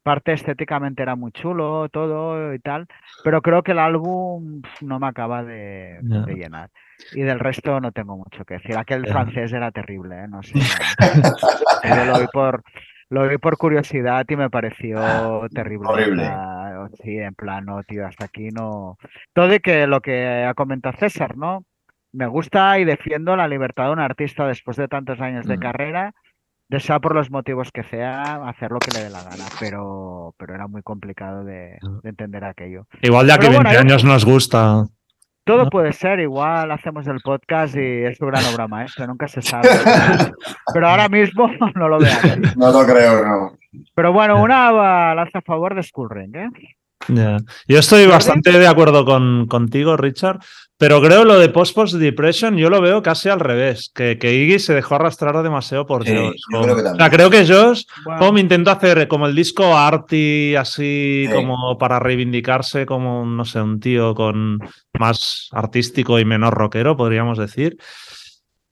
[0.02, 2.86] parte estéticamente era muy chulo, todo y tal,
[3.24, 6.00] pero creo que el álbum no me acaba de,
[6.34, 6.70] llenar.
[7.14, 8.76] Y del resto no tengo mucho que decir.
[8.76, 10.28] Aquel francés era terrible, ¿eh?
[10.28, 10.52] No sé.
[10.58, 12.62] Yo lo vi por,
[13.10, 14.98] lo vi por curiosidad y me pareció
[15.52, 15.88] terrible.
[15.88, 16.30] o Horrible.
[17.02, 18.96] sí, en plan, no, tío, hasta aquí no.
[19.34, 21.64] Todo y que lo que ha comentado César, ¿no?
[22.12, 25.60] Me gusta y defiendo la libertad de un artista después de tantos años de Mm.
[25.60, 26.12] carrera,
[26.68, 30.34] de sea por los motivos que sea, hacer lo que le dé la gana, pero,
[30.38, 32.86] pero era muy complicado de, de entender aquello.
[33.02, 34.84] Igual ya que Pero bueno, 20 yo- años nos gusta.
[35.44, 35.70] Todo ¿no?
[35.70, 39.68] puede ser, igual hacemos el podcast y es su gran obra maestra, nunca se sabe.
[40.74, 42.10] Pero ahora mismo no lo veo.
[42.56, 43.58] No lo creo, no.
[43.94, 46.50] Pero bueno, una balanza a favor de Skull Ring, ¿eh?
[47.08, 47.38] Ya.
[47.66, 50.38] Yo estoy bastante de acuerdo con, contigo, Richard,
[50.76, 54.34] pero creo lo de Post Post Depression yo lo veo casi al revés, que, que
[54.34, 56.40] Iggy se dejó arrastrar demasiado por Sí, Josh.
[56.52, 56.72] yo Homme.
[56.72, 57.82] creo que o sea, creo que Josh
[58.20, 61.34] Home intentó hacer como el disco arty, así Sí.
[61.34, 64.58] como para reivindicarse como, no sé, un tío con
[64.98, 67.76] más artístico y menos rockero, podríamos decir.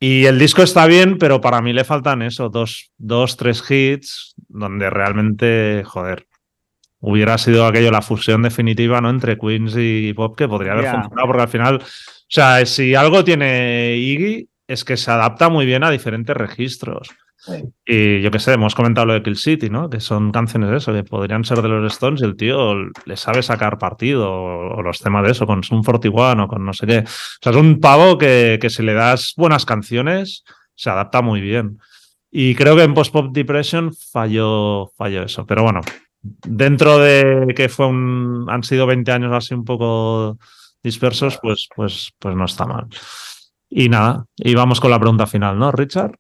[0.01, 4.35] Y el disco está bien, pero para mí le faltan eso, dos, dos, tres hits,
[4.49, 6.27] donde realmente, joder,
[7.01, 9.11] hubiera sido aquello la fusión definitiva, ¿no?
[9.11, 10.93] Entre Queens y Pop, que podría haber Ya.
[10.95, 11.85] funcionado, porque al final, o
[12.29, 17.09] sea, si algo tiene Iggy, es que se adapta muy bien a diferentes registros.
[17.37, 17.53] Sí.
[17.87, 19.89] Y yo qué sé, hemos comentado lo de Kill City, ¿no?
[19.89, 23.17] Que son canciones de eso, que podrían ser de los Stones y el tío le
[23.17, 26.73] sabe sacar partido, o, o los temas de eso, con Sun 41 o con no
[26.73, 26.99] sé qué.
[26.99, 27.05] O
[27.41, 30.43] sea, es un pavo que, que si le das buenas canciones,
[30.75, 31.79] se adapta muy bien.
[32.31, 35.47] Y creo que en Post Pop Depression falló, falló eso.
[35.47, 35.81] Pero bueno,
[36.23, 40.39] dentro de que fue un, han sido 20 años así un poco
[40.83, 42.87] dispersos, pues, pues, pues no está mal.
[43.69, 46.13] Y nada, y vamos con la pregunta final, ¿no, Richard?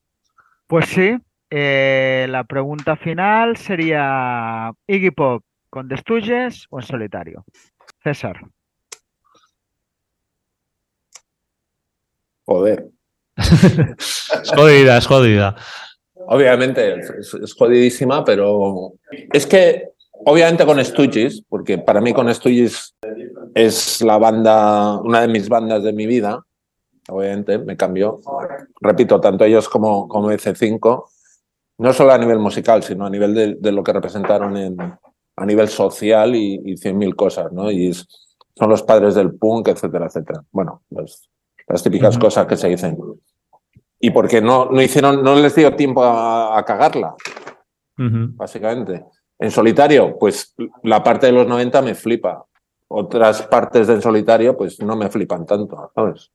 [0.66, 1.16] pues sí,
[1.50, 7.44] eh, la pregunta final sería Iggy Pop con The Stooges o en solitario.
[8.04, 8.40] César.
[12.44, 12.88] Joder.
[14.42, 15.56] Es jodida, es jodida.
[16.30, 18.92] Obviamente es, es jodidísima, pero
[19.32, 19.90] es que
[20.26, 22.94] obviamente con Stooges, porque para mí con Stooges
[23.55, 26.44] es la banda, una de mis bandas de mi vida,
[27.09, 28.20] obviamente me cambió.
[28.80, 31.05] Repito, tanto ellos como, como EC5,
[31.78, 35.46] no solo a nivel musical, sino a nivel de, de lo que representaron en, a
[35.46, 37.70] nivel social y, y cien mil cosas, ¿no?
[37.70, 38.06] Y es-
[38.55, 40.42] son los padres del punk, etcétera, etcétera.
[40.50, 41.28] Bueno, pues
[41.68, 42.98] las típicas cosas que se dicen.
[44.00, 47.14] Y porque no, no hicieron, no les dio tiempo a, a cagarla,
[47.96, 49.04] básicamente.
[49.40, 52.44] En solitario, pues la parte de los 90 me flipa.
[52.88, 56.30] Otras partes de en solitario, pues no me flipan tanto, ¿sabes?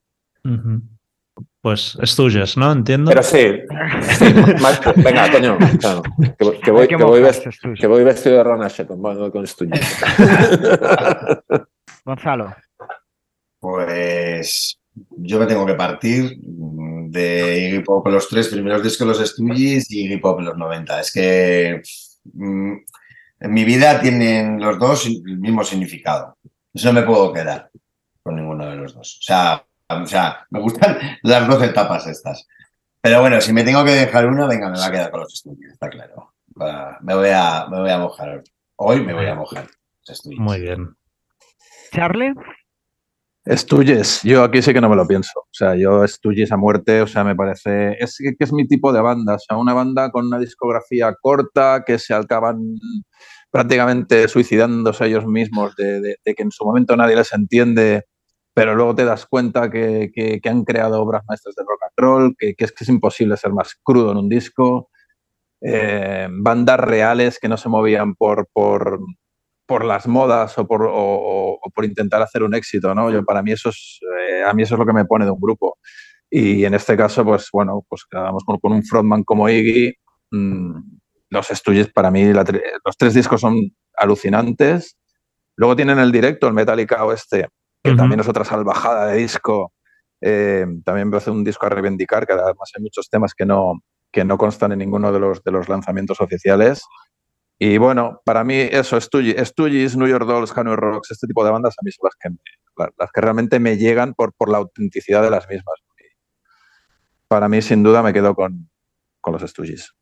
[1.60, 2.70] Pues Stooges, ¿no?
[2.70, 3.10] Entiendo.
[3.10, 3.60] Pero sí,
[4.18, 4.24] sí,
[4.60, 6.02] más- venga, coño, claro,
[6.38, 7.22] que, que voy, que voy
[7.80, 9.44] que vestido de Ron Asheton, bueno, con
[12.04, 12.54] Gonzalo.
[13.58, 14.78] Pues
[15.10, 20.04] yo me tengo que partir de Iggy Pop los tres primeros discos, los Stooges y
[20.04, 21.00] Iggy Pop los 90.
[21.00, 21.82] Es que
[22.32, 22.72] mm,
[23.40, 26.36] en mi vida tienen los dos el mismo significado.
[26.82, 27.70] No me puedo quedar
[28.22, 29.18] con ninguno de los dos.
[29.20, 32.46] O sea, o sea, me gustan las dos etapas estas.
[33.00, 35.34] Pero bueno, si me tengo que dejar una, venga, me va a quedar con los
[35.34, 36.34] Stooges, está claro.
[37.02, 38.42] Me voy a, me voy a mojar.
[38.76, 39.66] Hoy me voy a mojar.
[40.36, 40.96] Muy bien.
[41.92, 42.34] Charlie.
[43.46, 45.40] Stooges, yo aquí sí que no me lo pienso.
[45.40, 47.92] O sea, yo Stooges a muerte, o sea, me parece.
[48.02, 49.34] Es que es mi tipo de banda.
[49.34, 52.58] O sea, una banda con una discografía corta que se acaban
[53.50, 58.04] prácticamente suicidándose ellos mismos, de, de- de que en su momento nadie les entiende,
[58.54, 61.92] pero luego te das cuenta que, que- que han creado obras maestras de rock and
[62.06, 64.88] roll, que, que es que es imposible ser más crudo en un disco.
[65.62, 69.00] Eh, bandas reales que no se movían por, por,
[69.66, 73.10] por las modas o por, o- o- por intentar hacer un éxito, ¿no?
[73.10, 73.98] Yo, para mí eso es,
[74.30, 75.78] eh, a mí eso es lo que me pone de un grupo.
[76.30, 79.94] Y en este caso, pues bueno, pues quedamos con, con un frontman como Iggy.
[80.32, 80.74] mm,
[81.30, 82.44] los Stooges, para mí, la
[82.84, 83.56] los tres discos son
[83.96, 84.96] alucinantes.
[85.56, 87.48] Luego tienen el directo, el Metallica Oeste,
[87.82, 87.96] que Ujú.
[87.98, 89.72] también es otra salvajada de disco.
[90.20, 93.80] Eh, también me hace un disco a reivindicar, que además hay muchos temas que no,
[94.12, 96.82] que no constan en ninguno de los, de los lanzamientos oficiales.
[97.58, 101.50] Y bueno, para mí eso, Stooges, Stooges, New York Dolls, Hanoi Rocks, este tipo de
[101.52, 102.36] bandas a mí son las que, me-
[102.76, 105.76] la- las que realmente me llegan por, por la autenticidad de las mismas.
[107.28, 108.68] Para mí, sin duda, me quedo con,
[109.20, 109.92] con los Stooges.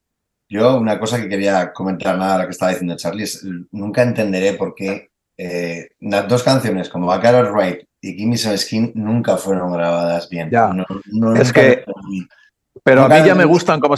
[0.48, 4.02] Yo una cosa que quería comentar nada de lo que estaba diciendo Charlie es nunca
[4.02, 9.36] entenderé por qué eh, las dos canciones como It Right y Gimme Some Skin nunca
[9.38, 10.50] fueron grabadas bien.
[10.50, 10.68] Ya.
[10.68, 11.84] No- no- Es que-.
[12.84, 13.94] Pero a mí ya me gustan como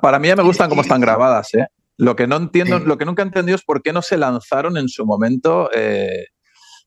[0.00, 1.66] para mí ya me gustan como están grabadas, ¿eh?
[2.00, 2.84] Lo que no entiendo, Sí.
[2.86, 6.26] lo que nunca he entendido es por qué no se lanzaron en su momento eh,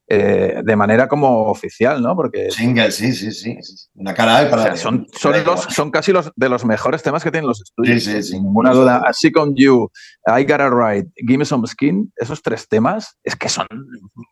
[0.08, 2.16] eh, de manera como oficial, ¿no?
[2.16, 3.58] Porque Single, sí, sí, sí.
[3.62, 3.90] sí.
[3.96, 4.78] Una cara A o sea, B.
[4.78, 8.04] son, son, los, son casi los de los mejores temas que tienen los estudios.
[8.04, 8.32] Sí, sí, sí.
[8.34, 9.02] Sin ninguna duda.
[9.06, 9.90] Así con You,
[10.28, 13.68] I Got It Right, Give Me Some Skin, esos tres temas es que son,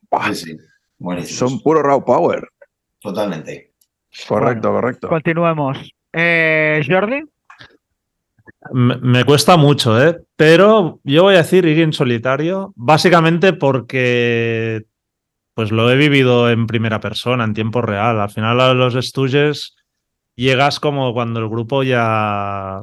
[0.09, 0.33] ¡buah!
[0.33, 0.57] Sí, sí.
[0.97, 1.49] Buenísimo.
[1.49, 2.47] son puro raw power.
[2.99, 3.73] Totalmente.
[4.27, 5.07] Correcto, correcto.
[5.07, 5.77] Continuemos.
[6.13, 7.23] Eh, Jordi,
[8.73, 10.19] Me, me cuesta mucho, ¿eh?
[10.41, 14.87] Pero yo voy a decir Iggy en solitario, básicamente porque
[15.53, 18.19] pues lo he vivido en primera persona, en tiempo real.
[18.19, 19.75] Al final los Stooges
[20.35, 22.81] llegas como cuando el grupo ya,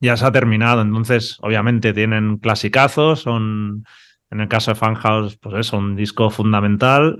[0.00, 0.82] ya se ha terminado.
[0.82, 3.84] Entonces, obviamente tienen clasicazos, son,
[4.32, 7.16] en el caso de Funhouse, pues eso, un disco fundamental.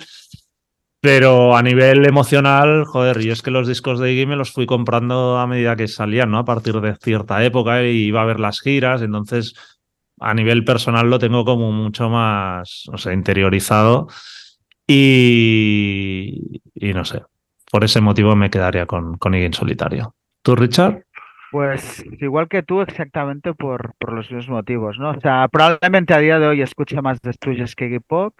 [1.02, 4.66] Pero a nivel emocional, joder, yo es que los discos de Iggy me los fui
[4.66, 6.38] comprando a medida que salían, ¿no?
[6.38, 9.54] A partir de cierta época y iba a ver las giras, entonces
[10.20, 14.06] a nivel personal lo tengo como mucho más, no sé, interiorizado
[14.86, 17.24] y, y no sé,
[17.72, 20.14] por ese motivo me quedaría con, con Iggy en solitario.
[20.40, 21.02] ¿Tú, Richard?
[21.50, 25.10] pues igual que tú, exactamente por, por los mismos motivos, ¿no?
[25.10, 28.34] O sea, probablemente a día de hoy escuche más de Stooges que Iggy Pop,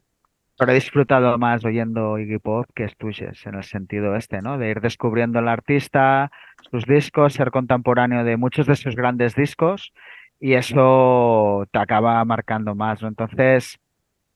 [0.59, 4.59] pero he disfrutado más oyendo Iggy Pop que Stooges, en el sentido este, ¿no?
[4.59, 6.31] De ir descubriendo al artista,
[6.71, 9.93] sus discos, ser contemporáneo de muchos de sus grandes discos,
[10.41, 13.03] y eso te acaba marcando más.
[13.03, 13.79] Entonces,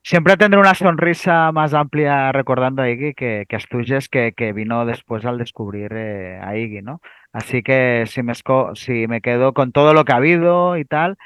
[0.03, 4.87] siempre tendré una sonrisa más amplia recordando a Iggy que, que Stooges, que, que vino
[4.87, 7.01] después al descubrir eh, a Iggy, ¿no?
[7.33, 8.33] Así que si me,
[8.75, 11.19] si me quedo con todo lo que ha habido y tal,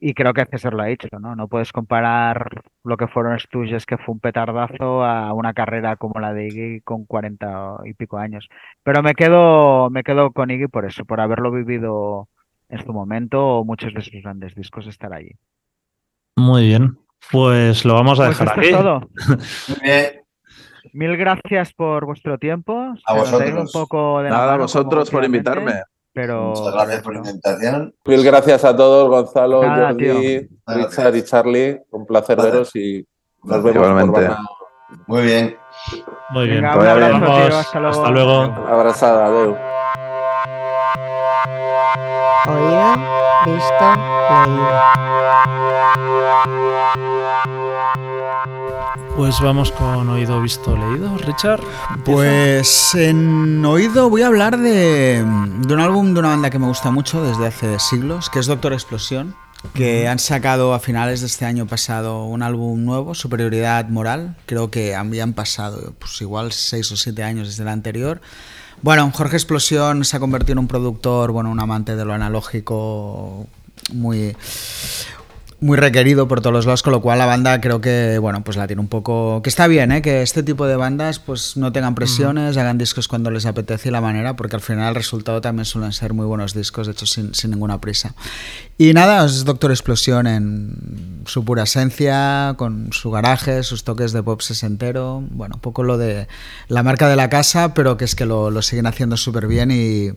[0.00, 1.34] y creo que César lo ha dicho, ¿no?
[1.34, 6.20] No puedes comparar lo que fueron Stooges, que fue un petardazo, a una carrera como
[6.20, 8.48] la de Iggy con 40 y pico años.
[8.82, 12.28] Pero me quedo, me quedo con Iggy por eso, por haberlo vivido
[12.68, 15.30] en su momento o muchos de sus grandes discos estar allí.
[16.36, 16.98] Muy bien.
[17.30, 18.82] Pues lo vamos a Pues dejar esto es aquí.
[18.84, 20.20] todo.
[20.92, 22.94] Mil gracias por vuestro tiempo.
[23.06, 23.72] A un vosotros.
[23.72, 25.72] poco de la Nada, a vosotros por invitarme.
[26.14, 27.94] Pero Muchas gracias por la invitación.
[28.04, 30.48] Mil gracias a todos, Gonzalo, Nada, Jordi.
[30.66, 31.80] Richard y Charlie.
[31.90, 32.50] Un placer Vale.
[32.50, 33.04] veros y
[33.42, 34.30] nos vemos Igualmente.
[35.08, 35.56] Muy bien.
[36.30, 36.62] Muy bien.
[36.62, 37.46] Venga, un abrazo, Vamos.
[37.48, 37.96] tío, hasta luego.
[37.98, 38.40] Hasta luego.
[38.68, 39.56] Abrazada, adeu.
[42.46, 42.94] Oído,
[43.46, 43.84] visto,
[44.46, 44.68] leído.
[49.16, 51.16] Pues vamos con oído, visto, leído.
[51.18, 51.60] Richard.
[51.90, 52.04] empieza.
[52.04, 56.66] Pues en oído voy a hablar de, de un álbum de una banda que me
[56.66, 59.36] gusta mucho desde hace siglos, que es Doctor Explosión,
[59.72, 64.36] que han sacado a finales de este año pasado un álbum nuevo, Superioridad Moral.
[64.46, 68.20] Creo que habían pasado pues igual 6 o 7 años desde el anterior.
[68.82, 73.46] Bueno, Jorge Explosión se ha convertido en un productor, bueno, un amante de lo analógico
[73.92, 74.36] muy
[75.64, 78.58] muy requerido por todos los lados, con lo cual la banda creo que, bueno, pues
[78.58, 79.40] la tiene un poco...
[79.42, 80.02] Que está bien, ¿eh?
[80.02, 83.92] Que este tipo de bandas pues no tengan presiones, hagan discos cuando les apetece y
[83.92, 87.06] la manera, porque al final el resultado también suelen ser muy buenos discos, de hecho
[87.06, 88.14] sin, sin ninguna prisa.
[88.76, 94.22] Y nada, es Doctor Explosión en su pura esencia, con su garaje, sus toques de
[94.22, 96.28] pop sesentero, bueno, un poco lo de
[96.68, 99.70] la marca de la casa, pero que es que lo, lo siguen haciendo súper bien
[99.70, 100.12] y,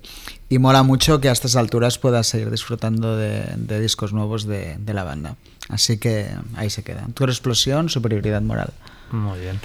[0.49, 4.77] y mola mucho que a estas alturas puedas seguir disfrutando de, de discos nuevos de,
[4.77, 5.35] de la banda.
[5.69, 7.05] Así que ahí se queda.
[7.13, 8.71] Tu explosión, superioridad moral.
[9.11, 9.59] Muy bien.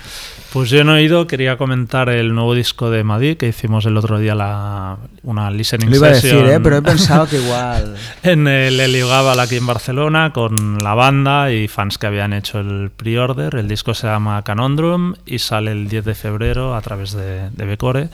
[0.52, 3.96] Pues yo no he ido, quería comentar el nuevo disco de Madrid que hicimos el
[3.96, 6.60] otro día la, una listening Lo iba a session decir, ¿eh?
[6.60, 7.96] pero he pensado que igual.
[8.22, 12.60] en el Helio Gabal aquí en Barcelona con la banda y fans que habían hecho
[12.60, 13.56] el pre-order.
[13.56, 17.64] El disco se llama Canondrum y sale el 10 de febrero a través de, de
[17.64, 18.10] Becore.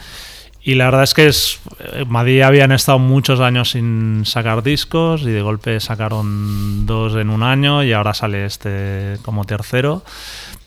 [0.69, 1.61] Y la verdad es que es,
[1.95, 7.31] eh, Madrid habían estado muchos años sin sacar discos y de golpe sacaron dos en
[7.31, 10.03] un año y ahora sale este como tercero.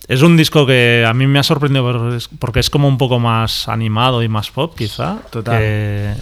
[0.08, 3.20] Es un disco que a mí me ha sorprendido por- porque es como un poco
[3.20, 5.60] más animado y más pop, quizá, Total.
[5.60, 6.14] que,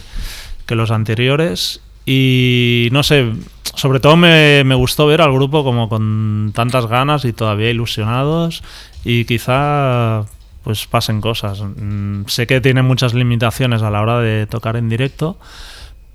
[0.66, 1.80] que los anteriores.
[2.06, 3.32] Y no sé,
[3.76, 8.62] sobre todo me, me gustó ver al grupo como con tantas ganas y todavía ilusionados
[9.06, 10.26] y quizá
[10.64, 11.62] pues pasen cosas.
[11.62, 15.38] Mm, Sé que tiene muchas limitaciones a la hora de tocar en directo,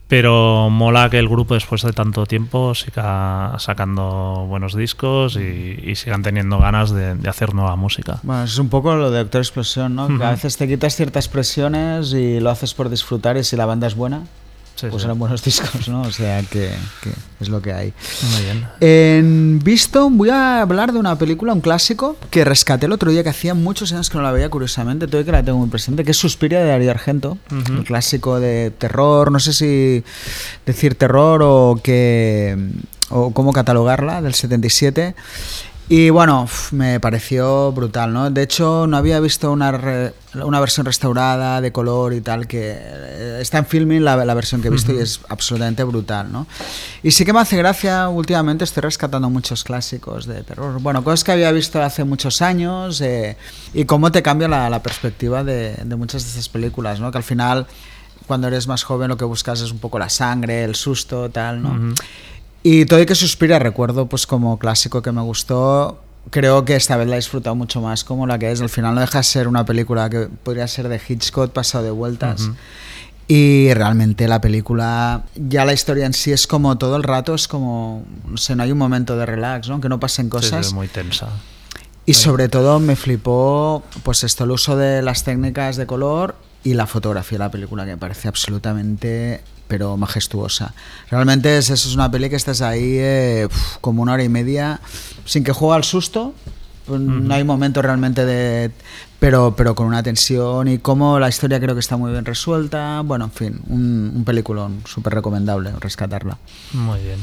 [0.07, 5.95] Pero mola que el grupo después de tanto tiempo siga sacando buenos discos y, y
[5.97, 8.21] sigan teniendo ganas de, de hacer nueva música.
[8.23, 10.07] Bueno, es un poco lo de Doctor Explosión, ¿no?
[10.19, 13.65] Que a veces te quitas ciertas presiones y lo haces por disfrutar y si la
[13.65, 14.25] banda es buena,
[14.77, 15.07] Sí, pues sí.
[15.07, 16.03] eran buenos discos, ¿no?
[16.03, 16.71] O sea que,
[17.03, 17.11] que
[17.41, 17.93] es lo que hay.
[18.33, 18.67] Muy bien.
[18.81, 23.23] En visto, voy a hablar de una película, un clásico, que rescaté el otro día,
[23.23, 26.03] que hacía muchos años que no la veía, curiosamente, todavía que la tengo muy presente,
[26.05, 27.73] que es Suspiria de Darío Argento, Ujú.
[27.73, 30.03] el clásico de terror, no sé si
[30.67, 32.57] decir terror o que
[33.11, 35.15] o cómo catalogarla, del 77.
[35.87, 38.31] Y bueno, me pareció brutal, ¿no?
[38.31, 42.73] De hecho, no había visto una, re- una versión restaurada de color y tal, que
[42.75, 46.47] eh, está en filming la, la versión que he visto y es absolutamente brutal, ¿no?
[47.03, 50.81] Y sí que me hace gracia, últimamente estoy rescatando muchos clásicos de terror.
[50.81, 53.37] Bueno, cosas que había visto hace muchos años eh,
[53.75, 57.11] y cómo te cambia la, la perspectiva de, de muchas de estas películas, ¿no?
[57.13, 57.67] Que al final,
[58.27, 61.61] cuando eres más joven, lo que buscas es un poco la sangre, el susto, tal,
[61.63, 61.73] ¿no?
[61.73, 61.95] Ujú.
[62.65, 66.01] Y todo y que suspira, recuerdo pues como clásico que me gustó.
[66.31, 68.63] Creo que esta vez la he disfrutado mucho más como la que es.
[68.63, 71.91] Al final no deja de ser una película que podría ser de Hitchcock pasado de
[71.91, 72.41] vueltas.
[72.41, 72.55] Ujú.
[73.29, 77.49] Y realmente la película, ya la historia en sí es como todo el rato, es
[77.49, 79.81] como, no sé, no hay un momento de relax, ¿no?
[79.81, 80.69] Que no pasen cosas.
[80.69, 81.29] sí, muy tensa.
[82.07, 86.75] Y sobre todo me flipó, pues esto, el uso de las técnicas de color y
[86.75, 90.75] la fotografía de la película, que me parece absolutamente, pero majestuosa.
[91.11, 93.49] Realmente es, eso es una peli que estás ahí eh,
[93.81, 94.81] como una hora y media,
[95.25, 96.35] sin que juegue al susto.
[96.87, 98.71] pues No hay momento realmente de...
[99.21, 103.01] Pero, pero con una tensión y como la historia creo que está muy bien resuelta.
[103.03, 106.37] Bueno, en fin, un, un peliculón súper recomendable rescatarla.
[106.73, 107.19] Muy bien.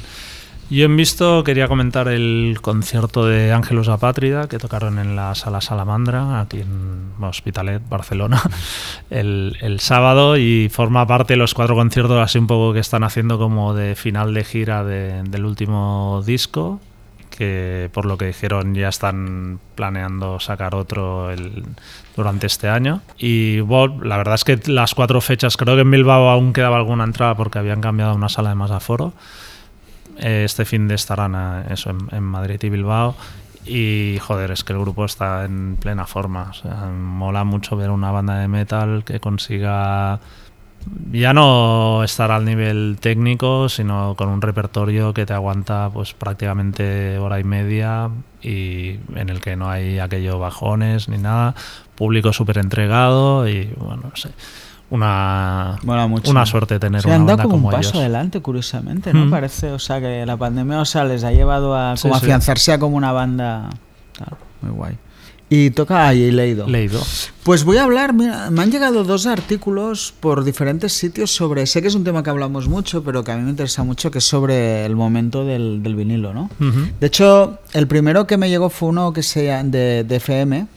[0.72, 5.60] Yo en visto quería comentar el concierto de Ángelos Apátrida que tocaron en la Sala
[5.60, 8.42] Salamandra, aquí en Hospitalet, Barcelona,
[9.10, 13.04] el, el sábado y forma parte de los cuatro conciertos así un poco que están
[13.04, 16.80] haciendo como de final de gira de- del último disco,
[17.38, 21.66] que por lo que dijeron ya están planeando sacar otro el-
[22.16, 23.02] durante este año.
[23.18, 26.78] Y bueno, la verdad es que las cuatro fechas, creo que en Bilbao aún quedaba
[26.78, 29.12] alguna entrada porque habían cambiado una sala de más aforo.
[30.20, 33.16] Eh, Este fin de estarán eh, eso, en, en Madrid y Bilbao.
[33.66, 36.50] Y joder, es que el grupo está en plena forma.
[36.50, 40.20] O sea, mola mucho ver una banda de metal que consiga
[41.12, 47.18] ya no estar al nivel técnico, sino con un repertorio que te aguanta pues prácticamente
[47.20, 48.10] hora y media
[48.42, 51.54] y en el que no hay aquello bajones ni nada.
[51.96, 54.30] Público súper entregado y bueno, no sé.
[54.92, 58.02] Una, una suerte tener Se una han dado banda como un como paso ellos.
[58.02, 59.26] adelante, curiosamente, ¿no?
[59.26, 59.32] Mm.
[59.32, 62.24] Parece, o sea, que la pandemia, o sea, les ha llevado a como sí.
[62.26, 63.70] afianzarse a como una banda.
[64.14, 64.98] Claro, muy guay.
[65.50, 66.68] Y toca ahí, he leído.
[66.68, 67.02] Leído.
[67.44, 71.82] Pues voy a hablar, mira, me han llegado dos artículos por diferentes sitios sobre, sé
[71.82, 74.20] que es un tema que hablamos mucho, pero que a mí me interesa mucho, que
[74.20, 76.50] es sobre el momento del, del vinilo, ¿no?
[76.60, 76.88] Ujú.
[77.00, 80.68] De hecho, el primero que me llegó fue uno que sea de, de FM,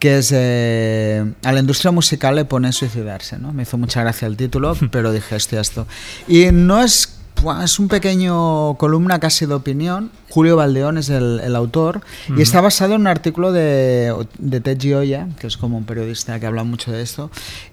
[0.00, 3.52] que es eh, a la industria musical le pone suicidarse, ¿no?
[3.52, 5.86] Me hizo mucha gracia el título, pero dije, hostia, esto.
[6.26, 7.19] Y no es,
[7.64, 10.10] es un pequeño columna casi de opinión.
[10.28, 12.02] Julio Valdeón es el, el autor
[12.36, 16.38] y está basado en un artículo de, de Ted Gioia, que es como un periodista
[16.38, 17.30] que habla mucho de esto.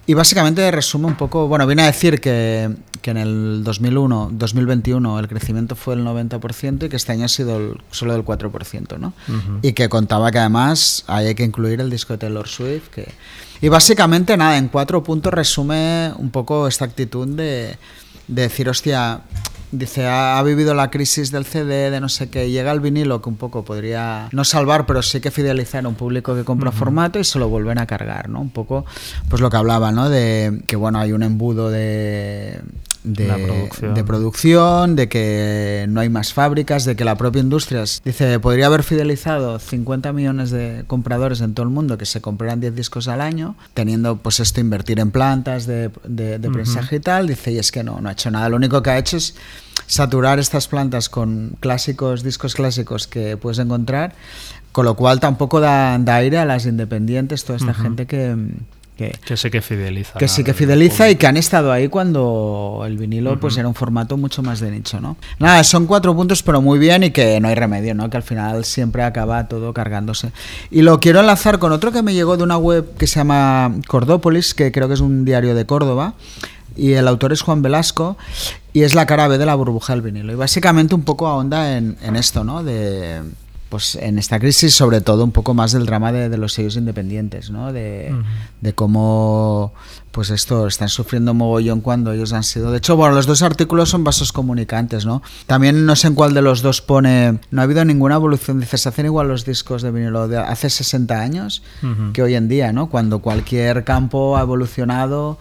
[0.08, 2.70] Y básicamente resume un poco, bueno, viene a decir que,
[3.02, 7.28] que en el 2001, 2021 el crecimiento fue el 90% y que este año ha
[7.28, 9.14] sido el- solo del 4%, ¿no?
[9.62, 12.88] Y que contaba que además hay que incluir el disco de Taylor Swift.
[12.88, 13.12] Que...
[13.62, 17.76] Y básicamente nada, en cuatro puntos resume un poco esta actitud de,
[18.28, 19.22] de decir, hostia,
[19.72, 23.22] dice, ha, ha vivido la crisis del CD, de no sé qué, llega el vinilo
[23.22, 26.72] que un poco podría no salvar, pero sí que fidelizar a un público que compra
[26.72, 28.42] formato y se lo vuelven a cargar, ¿no?
[28.42, 28.86] Un poco,
[29.30, 30.10] pues lo que hablaba, ¿no?
[30.10, 32.62] De que, bueno, hay un embudo de...
[33.14, 33.94] De, producción.
[33.94, 38.68] de producción, de que no hay más fábricas, de que la propia industria, dice, podría
[38.68, 43.08] haber fidelizado 50 millones de compradores en todo el mundo que se compraran 10 discos
[43.08, 47.52] al año, teniendo pues esto, invertir en plantas de, de, de prensaje y tal, dice,
[47.52, 49.36] y es que no, no ha hecho nada, lo único que ha hecho es
[49.86, 54.14] saturar estas plantas con clásicos, discos clásicos que puedes encontrar,
[54.72, 58.36] con lo cual tampoco da, da aire a las independientes, toda esta gente que...
[58.98, 60.18] que Que sí que fideliza.
[60.20, 63.76] que sí que fideliza y que han estado ahí cuando el vinilo pues era un
[63.76, 65.16] formato mucho más de nicho, ¿no?
[65.40, 68.10] Nada, son cuatro puntos pero muy bien y que no hay remedio, ¿no?
[68.10, 70.32] Que al final siempre acaba todo cargándose.
[70.72, 73.74] Y lo quiero enlazar con otro que me llegó de una web que se llama
[73.88, 76.16] Cordópolis, que creo que es un diario de Córdoba.
[76.76, 78.18] Y el autor es Juan Velasco
[78.72, 80.32] y es la cara B de la burbuja del vinilo.
[80.32, 82.64] Y básicamente un poco ahonda en, en esto, ¿no?
[82.64, 83.22] De,
[83.70, 86.78] pues en esta crisis, sobre todo un poco más del drama de, de los sellos
[86.78, 87.74] independientes, ¿no?
[87.74, 88.14] De
[88.76, 89.74] cómo
[90.18, 92.72] pues esto, están sufriendo mogollón cuando ellos han sido.
[92.72, 95.22] De hecho, bueno, los dos artículos son vasos comunicantes, ¿no?
[95.46, 98.80] También no sé en cuál de los dos pone, no ha habido ninguna evolución, dice,
[98.80, 102.14] se hacen igual los discos de vinilo de hace 60 años Ujú.
[102.14, 102.90] que hoy en día, ¿no?
[102.90, 105.38] Cuando cualquier campo ha evolucionado.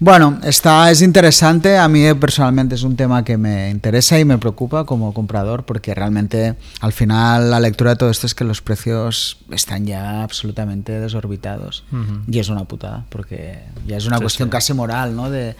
[0.00, 4.38] Bueno, está, es interesante, a mí personalmente es un tema que me interesa y me
[4.38, 8.60] preocupa como comprador porque realmente al final la lectura de todo esto es que los
[8.60, 12.22] precios están ya absolutamente desorbitados Ujú.
[12.28, 14.50] y es una putada porque ya es una Sí, cuestión sí.
[14.50, 15.30] casi moral, ¿no?
[15.30, 15.56] De,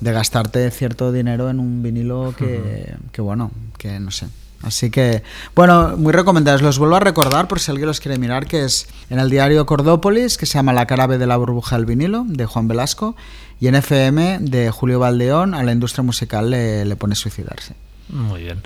[0.00, 4.26] de gastarte cierto dinero en un vinilo que, que bueno, que no sé.
[4.62, 5.22] Así que,
[5.54, 6.62] bueno, muy recomendados.
[6.62, 9.64] Los vuelvo a recordar por si alguien los quiere mirar, que es en el diario
[9.66, 13.16] Cordópolis, que se llama La cara B de la burbuja del vinilo, de Juan Velasco,
[13.60, 17.74] y en FM, de Julio Valdeón, a la industria musical le, le pone suicidarse.
[18.08, 18.62] Muy bien.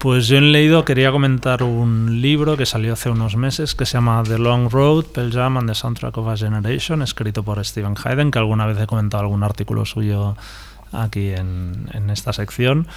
[0.00, 3.98] Pues yo en leído quería comentar un libro que salió hace unos meses que se
[3.98, 7.94] llama The Long Road, Pearl Jam and the Soundtrack of a Generation, escrito por Stephen
[8.02, 10.38] Hayden, que alguna vez he comentado algún artículo suyo
[10.90, 12.88] aquí en, en esta sección.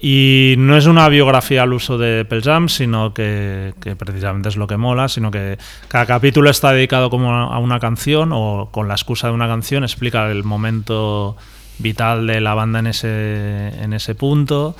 [0.00, 4.56] Y no es una biografía al uso de Pearl Jam, sino que, que precisamente es
[4.56, 8.88] lo que mola, sino que cada capítulo está dedicado como a una canción o con
[8.88, 11.36] la excusa de una canción explica el momento
[11.78, 14.74] vital de la banda en ese, en ese punto.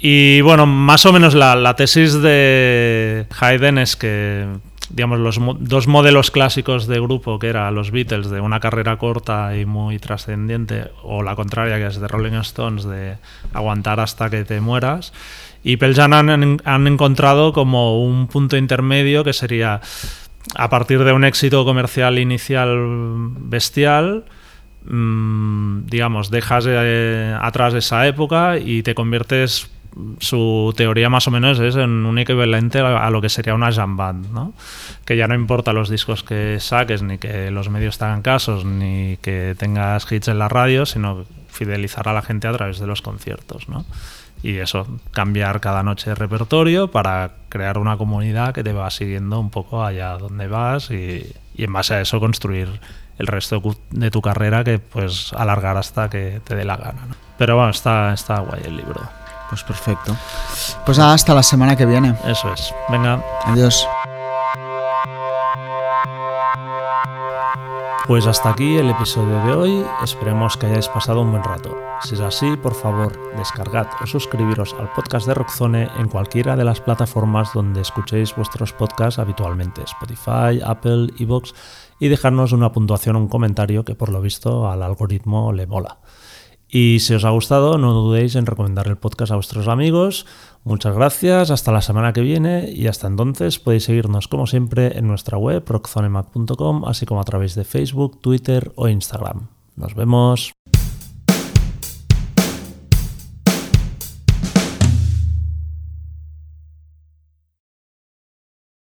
[0.00, 4.46] Y bueno, más o menos la, tesis de Haydn es que,
[4.90, 9.56] digamos, los dos modelos clásicos de grupo, que eran los Beatles, de una carrera corta
[9.56, 13.16] y muy trascendiente, o la contraria, que es de Rolling Stones, de
[13.52, 15.12] aguantar hasta que te mueras.
[15.64, 19.80] Y Pearl Jam han, han encontrado como un punto intermedio que sería,
[20.54, 22.68] a partir de un éxito comercial inicial
[23.40, 24.24] bestial,
[24.86, 29.70] mm, digamos, dejas eh, atrás esa época y te conviertes,
[30.20, 33.96] su teoría más o menos es en un equivalente a, lo que sería una jam
[33.96, 34.52] band, ¿no?
[35.04, 38.64] Que ya no importa los discos que saques, ni que los medios te hagan casos,
[38.64, 42.86] ni que tengas hits en la radio, sino fidelizar a la gente a través de
[42.86, 43.84] los conciertos, ¿no?
[44.42, 49.40] Y eso, cambiar cada noche de repertorio para crear una comunidad que te va siguiendo
[49.40, 51.26] un poco allá donde vas y,
[51.56, 52.68] y en base a eso construir
[53.18, 53.60] el resto
[53.90, 57.08] de tu carrera que pues alargar hasta que te dé la gana.
[57.36, 59.00] Pero bueno, está, está guay el libro.
[59.48, 60.16] Pues perfecto.
[60.84, 62.14] Pues nada, hasta la semana que viene.
[62.24, 62.74] Eso es.
[62.90, 63.86] Venga, Adiós.
[68.08, 71.76] Pues hasta aquí el episodio de hoy, esperemos que hayáis pasado un buen rato.
[72.00, 76.64] Si es así, por favor, descargad o suscribiros al podcast de Rockzone en cualquiera de
[76.64, 81.52] las plataformas donde escuchéis vuestros podcasts habitualmente, Spotify, Apple, Evox,
[81.98, 85.98] y dejarnos una puntuación o un comentario que por lo visto al algoritmo le mola.
[86.70, 90.26] Y si os ha gustado, no dudéis en recomendar el podcast a vuestros amigos.
[90.64, 95.06] Muchas gracias, hasta la semana que viene y hasta entonces podéis seguirnos como siempre en
[95.06, 99.48] nuestra web rockzonemac.com, así como a través de Facebook, Twitter o Instagram.
[99.76, 100.57] Nos vemos.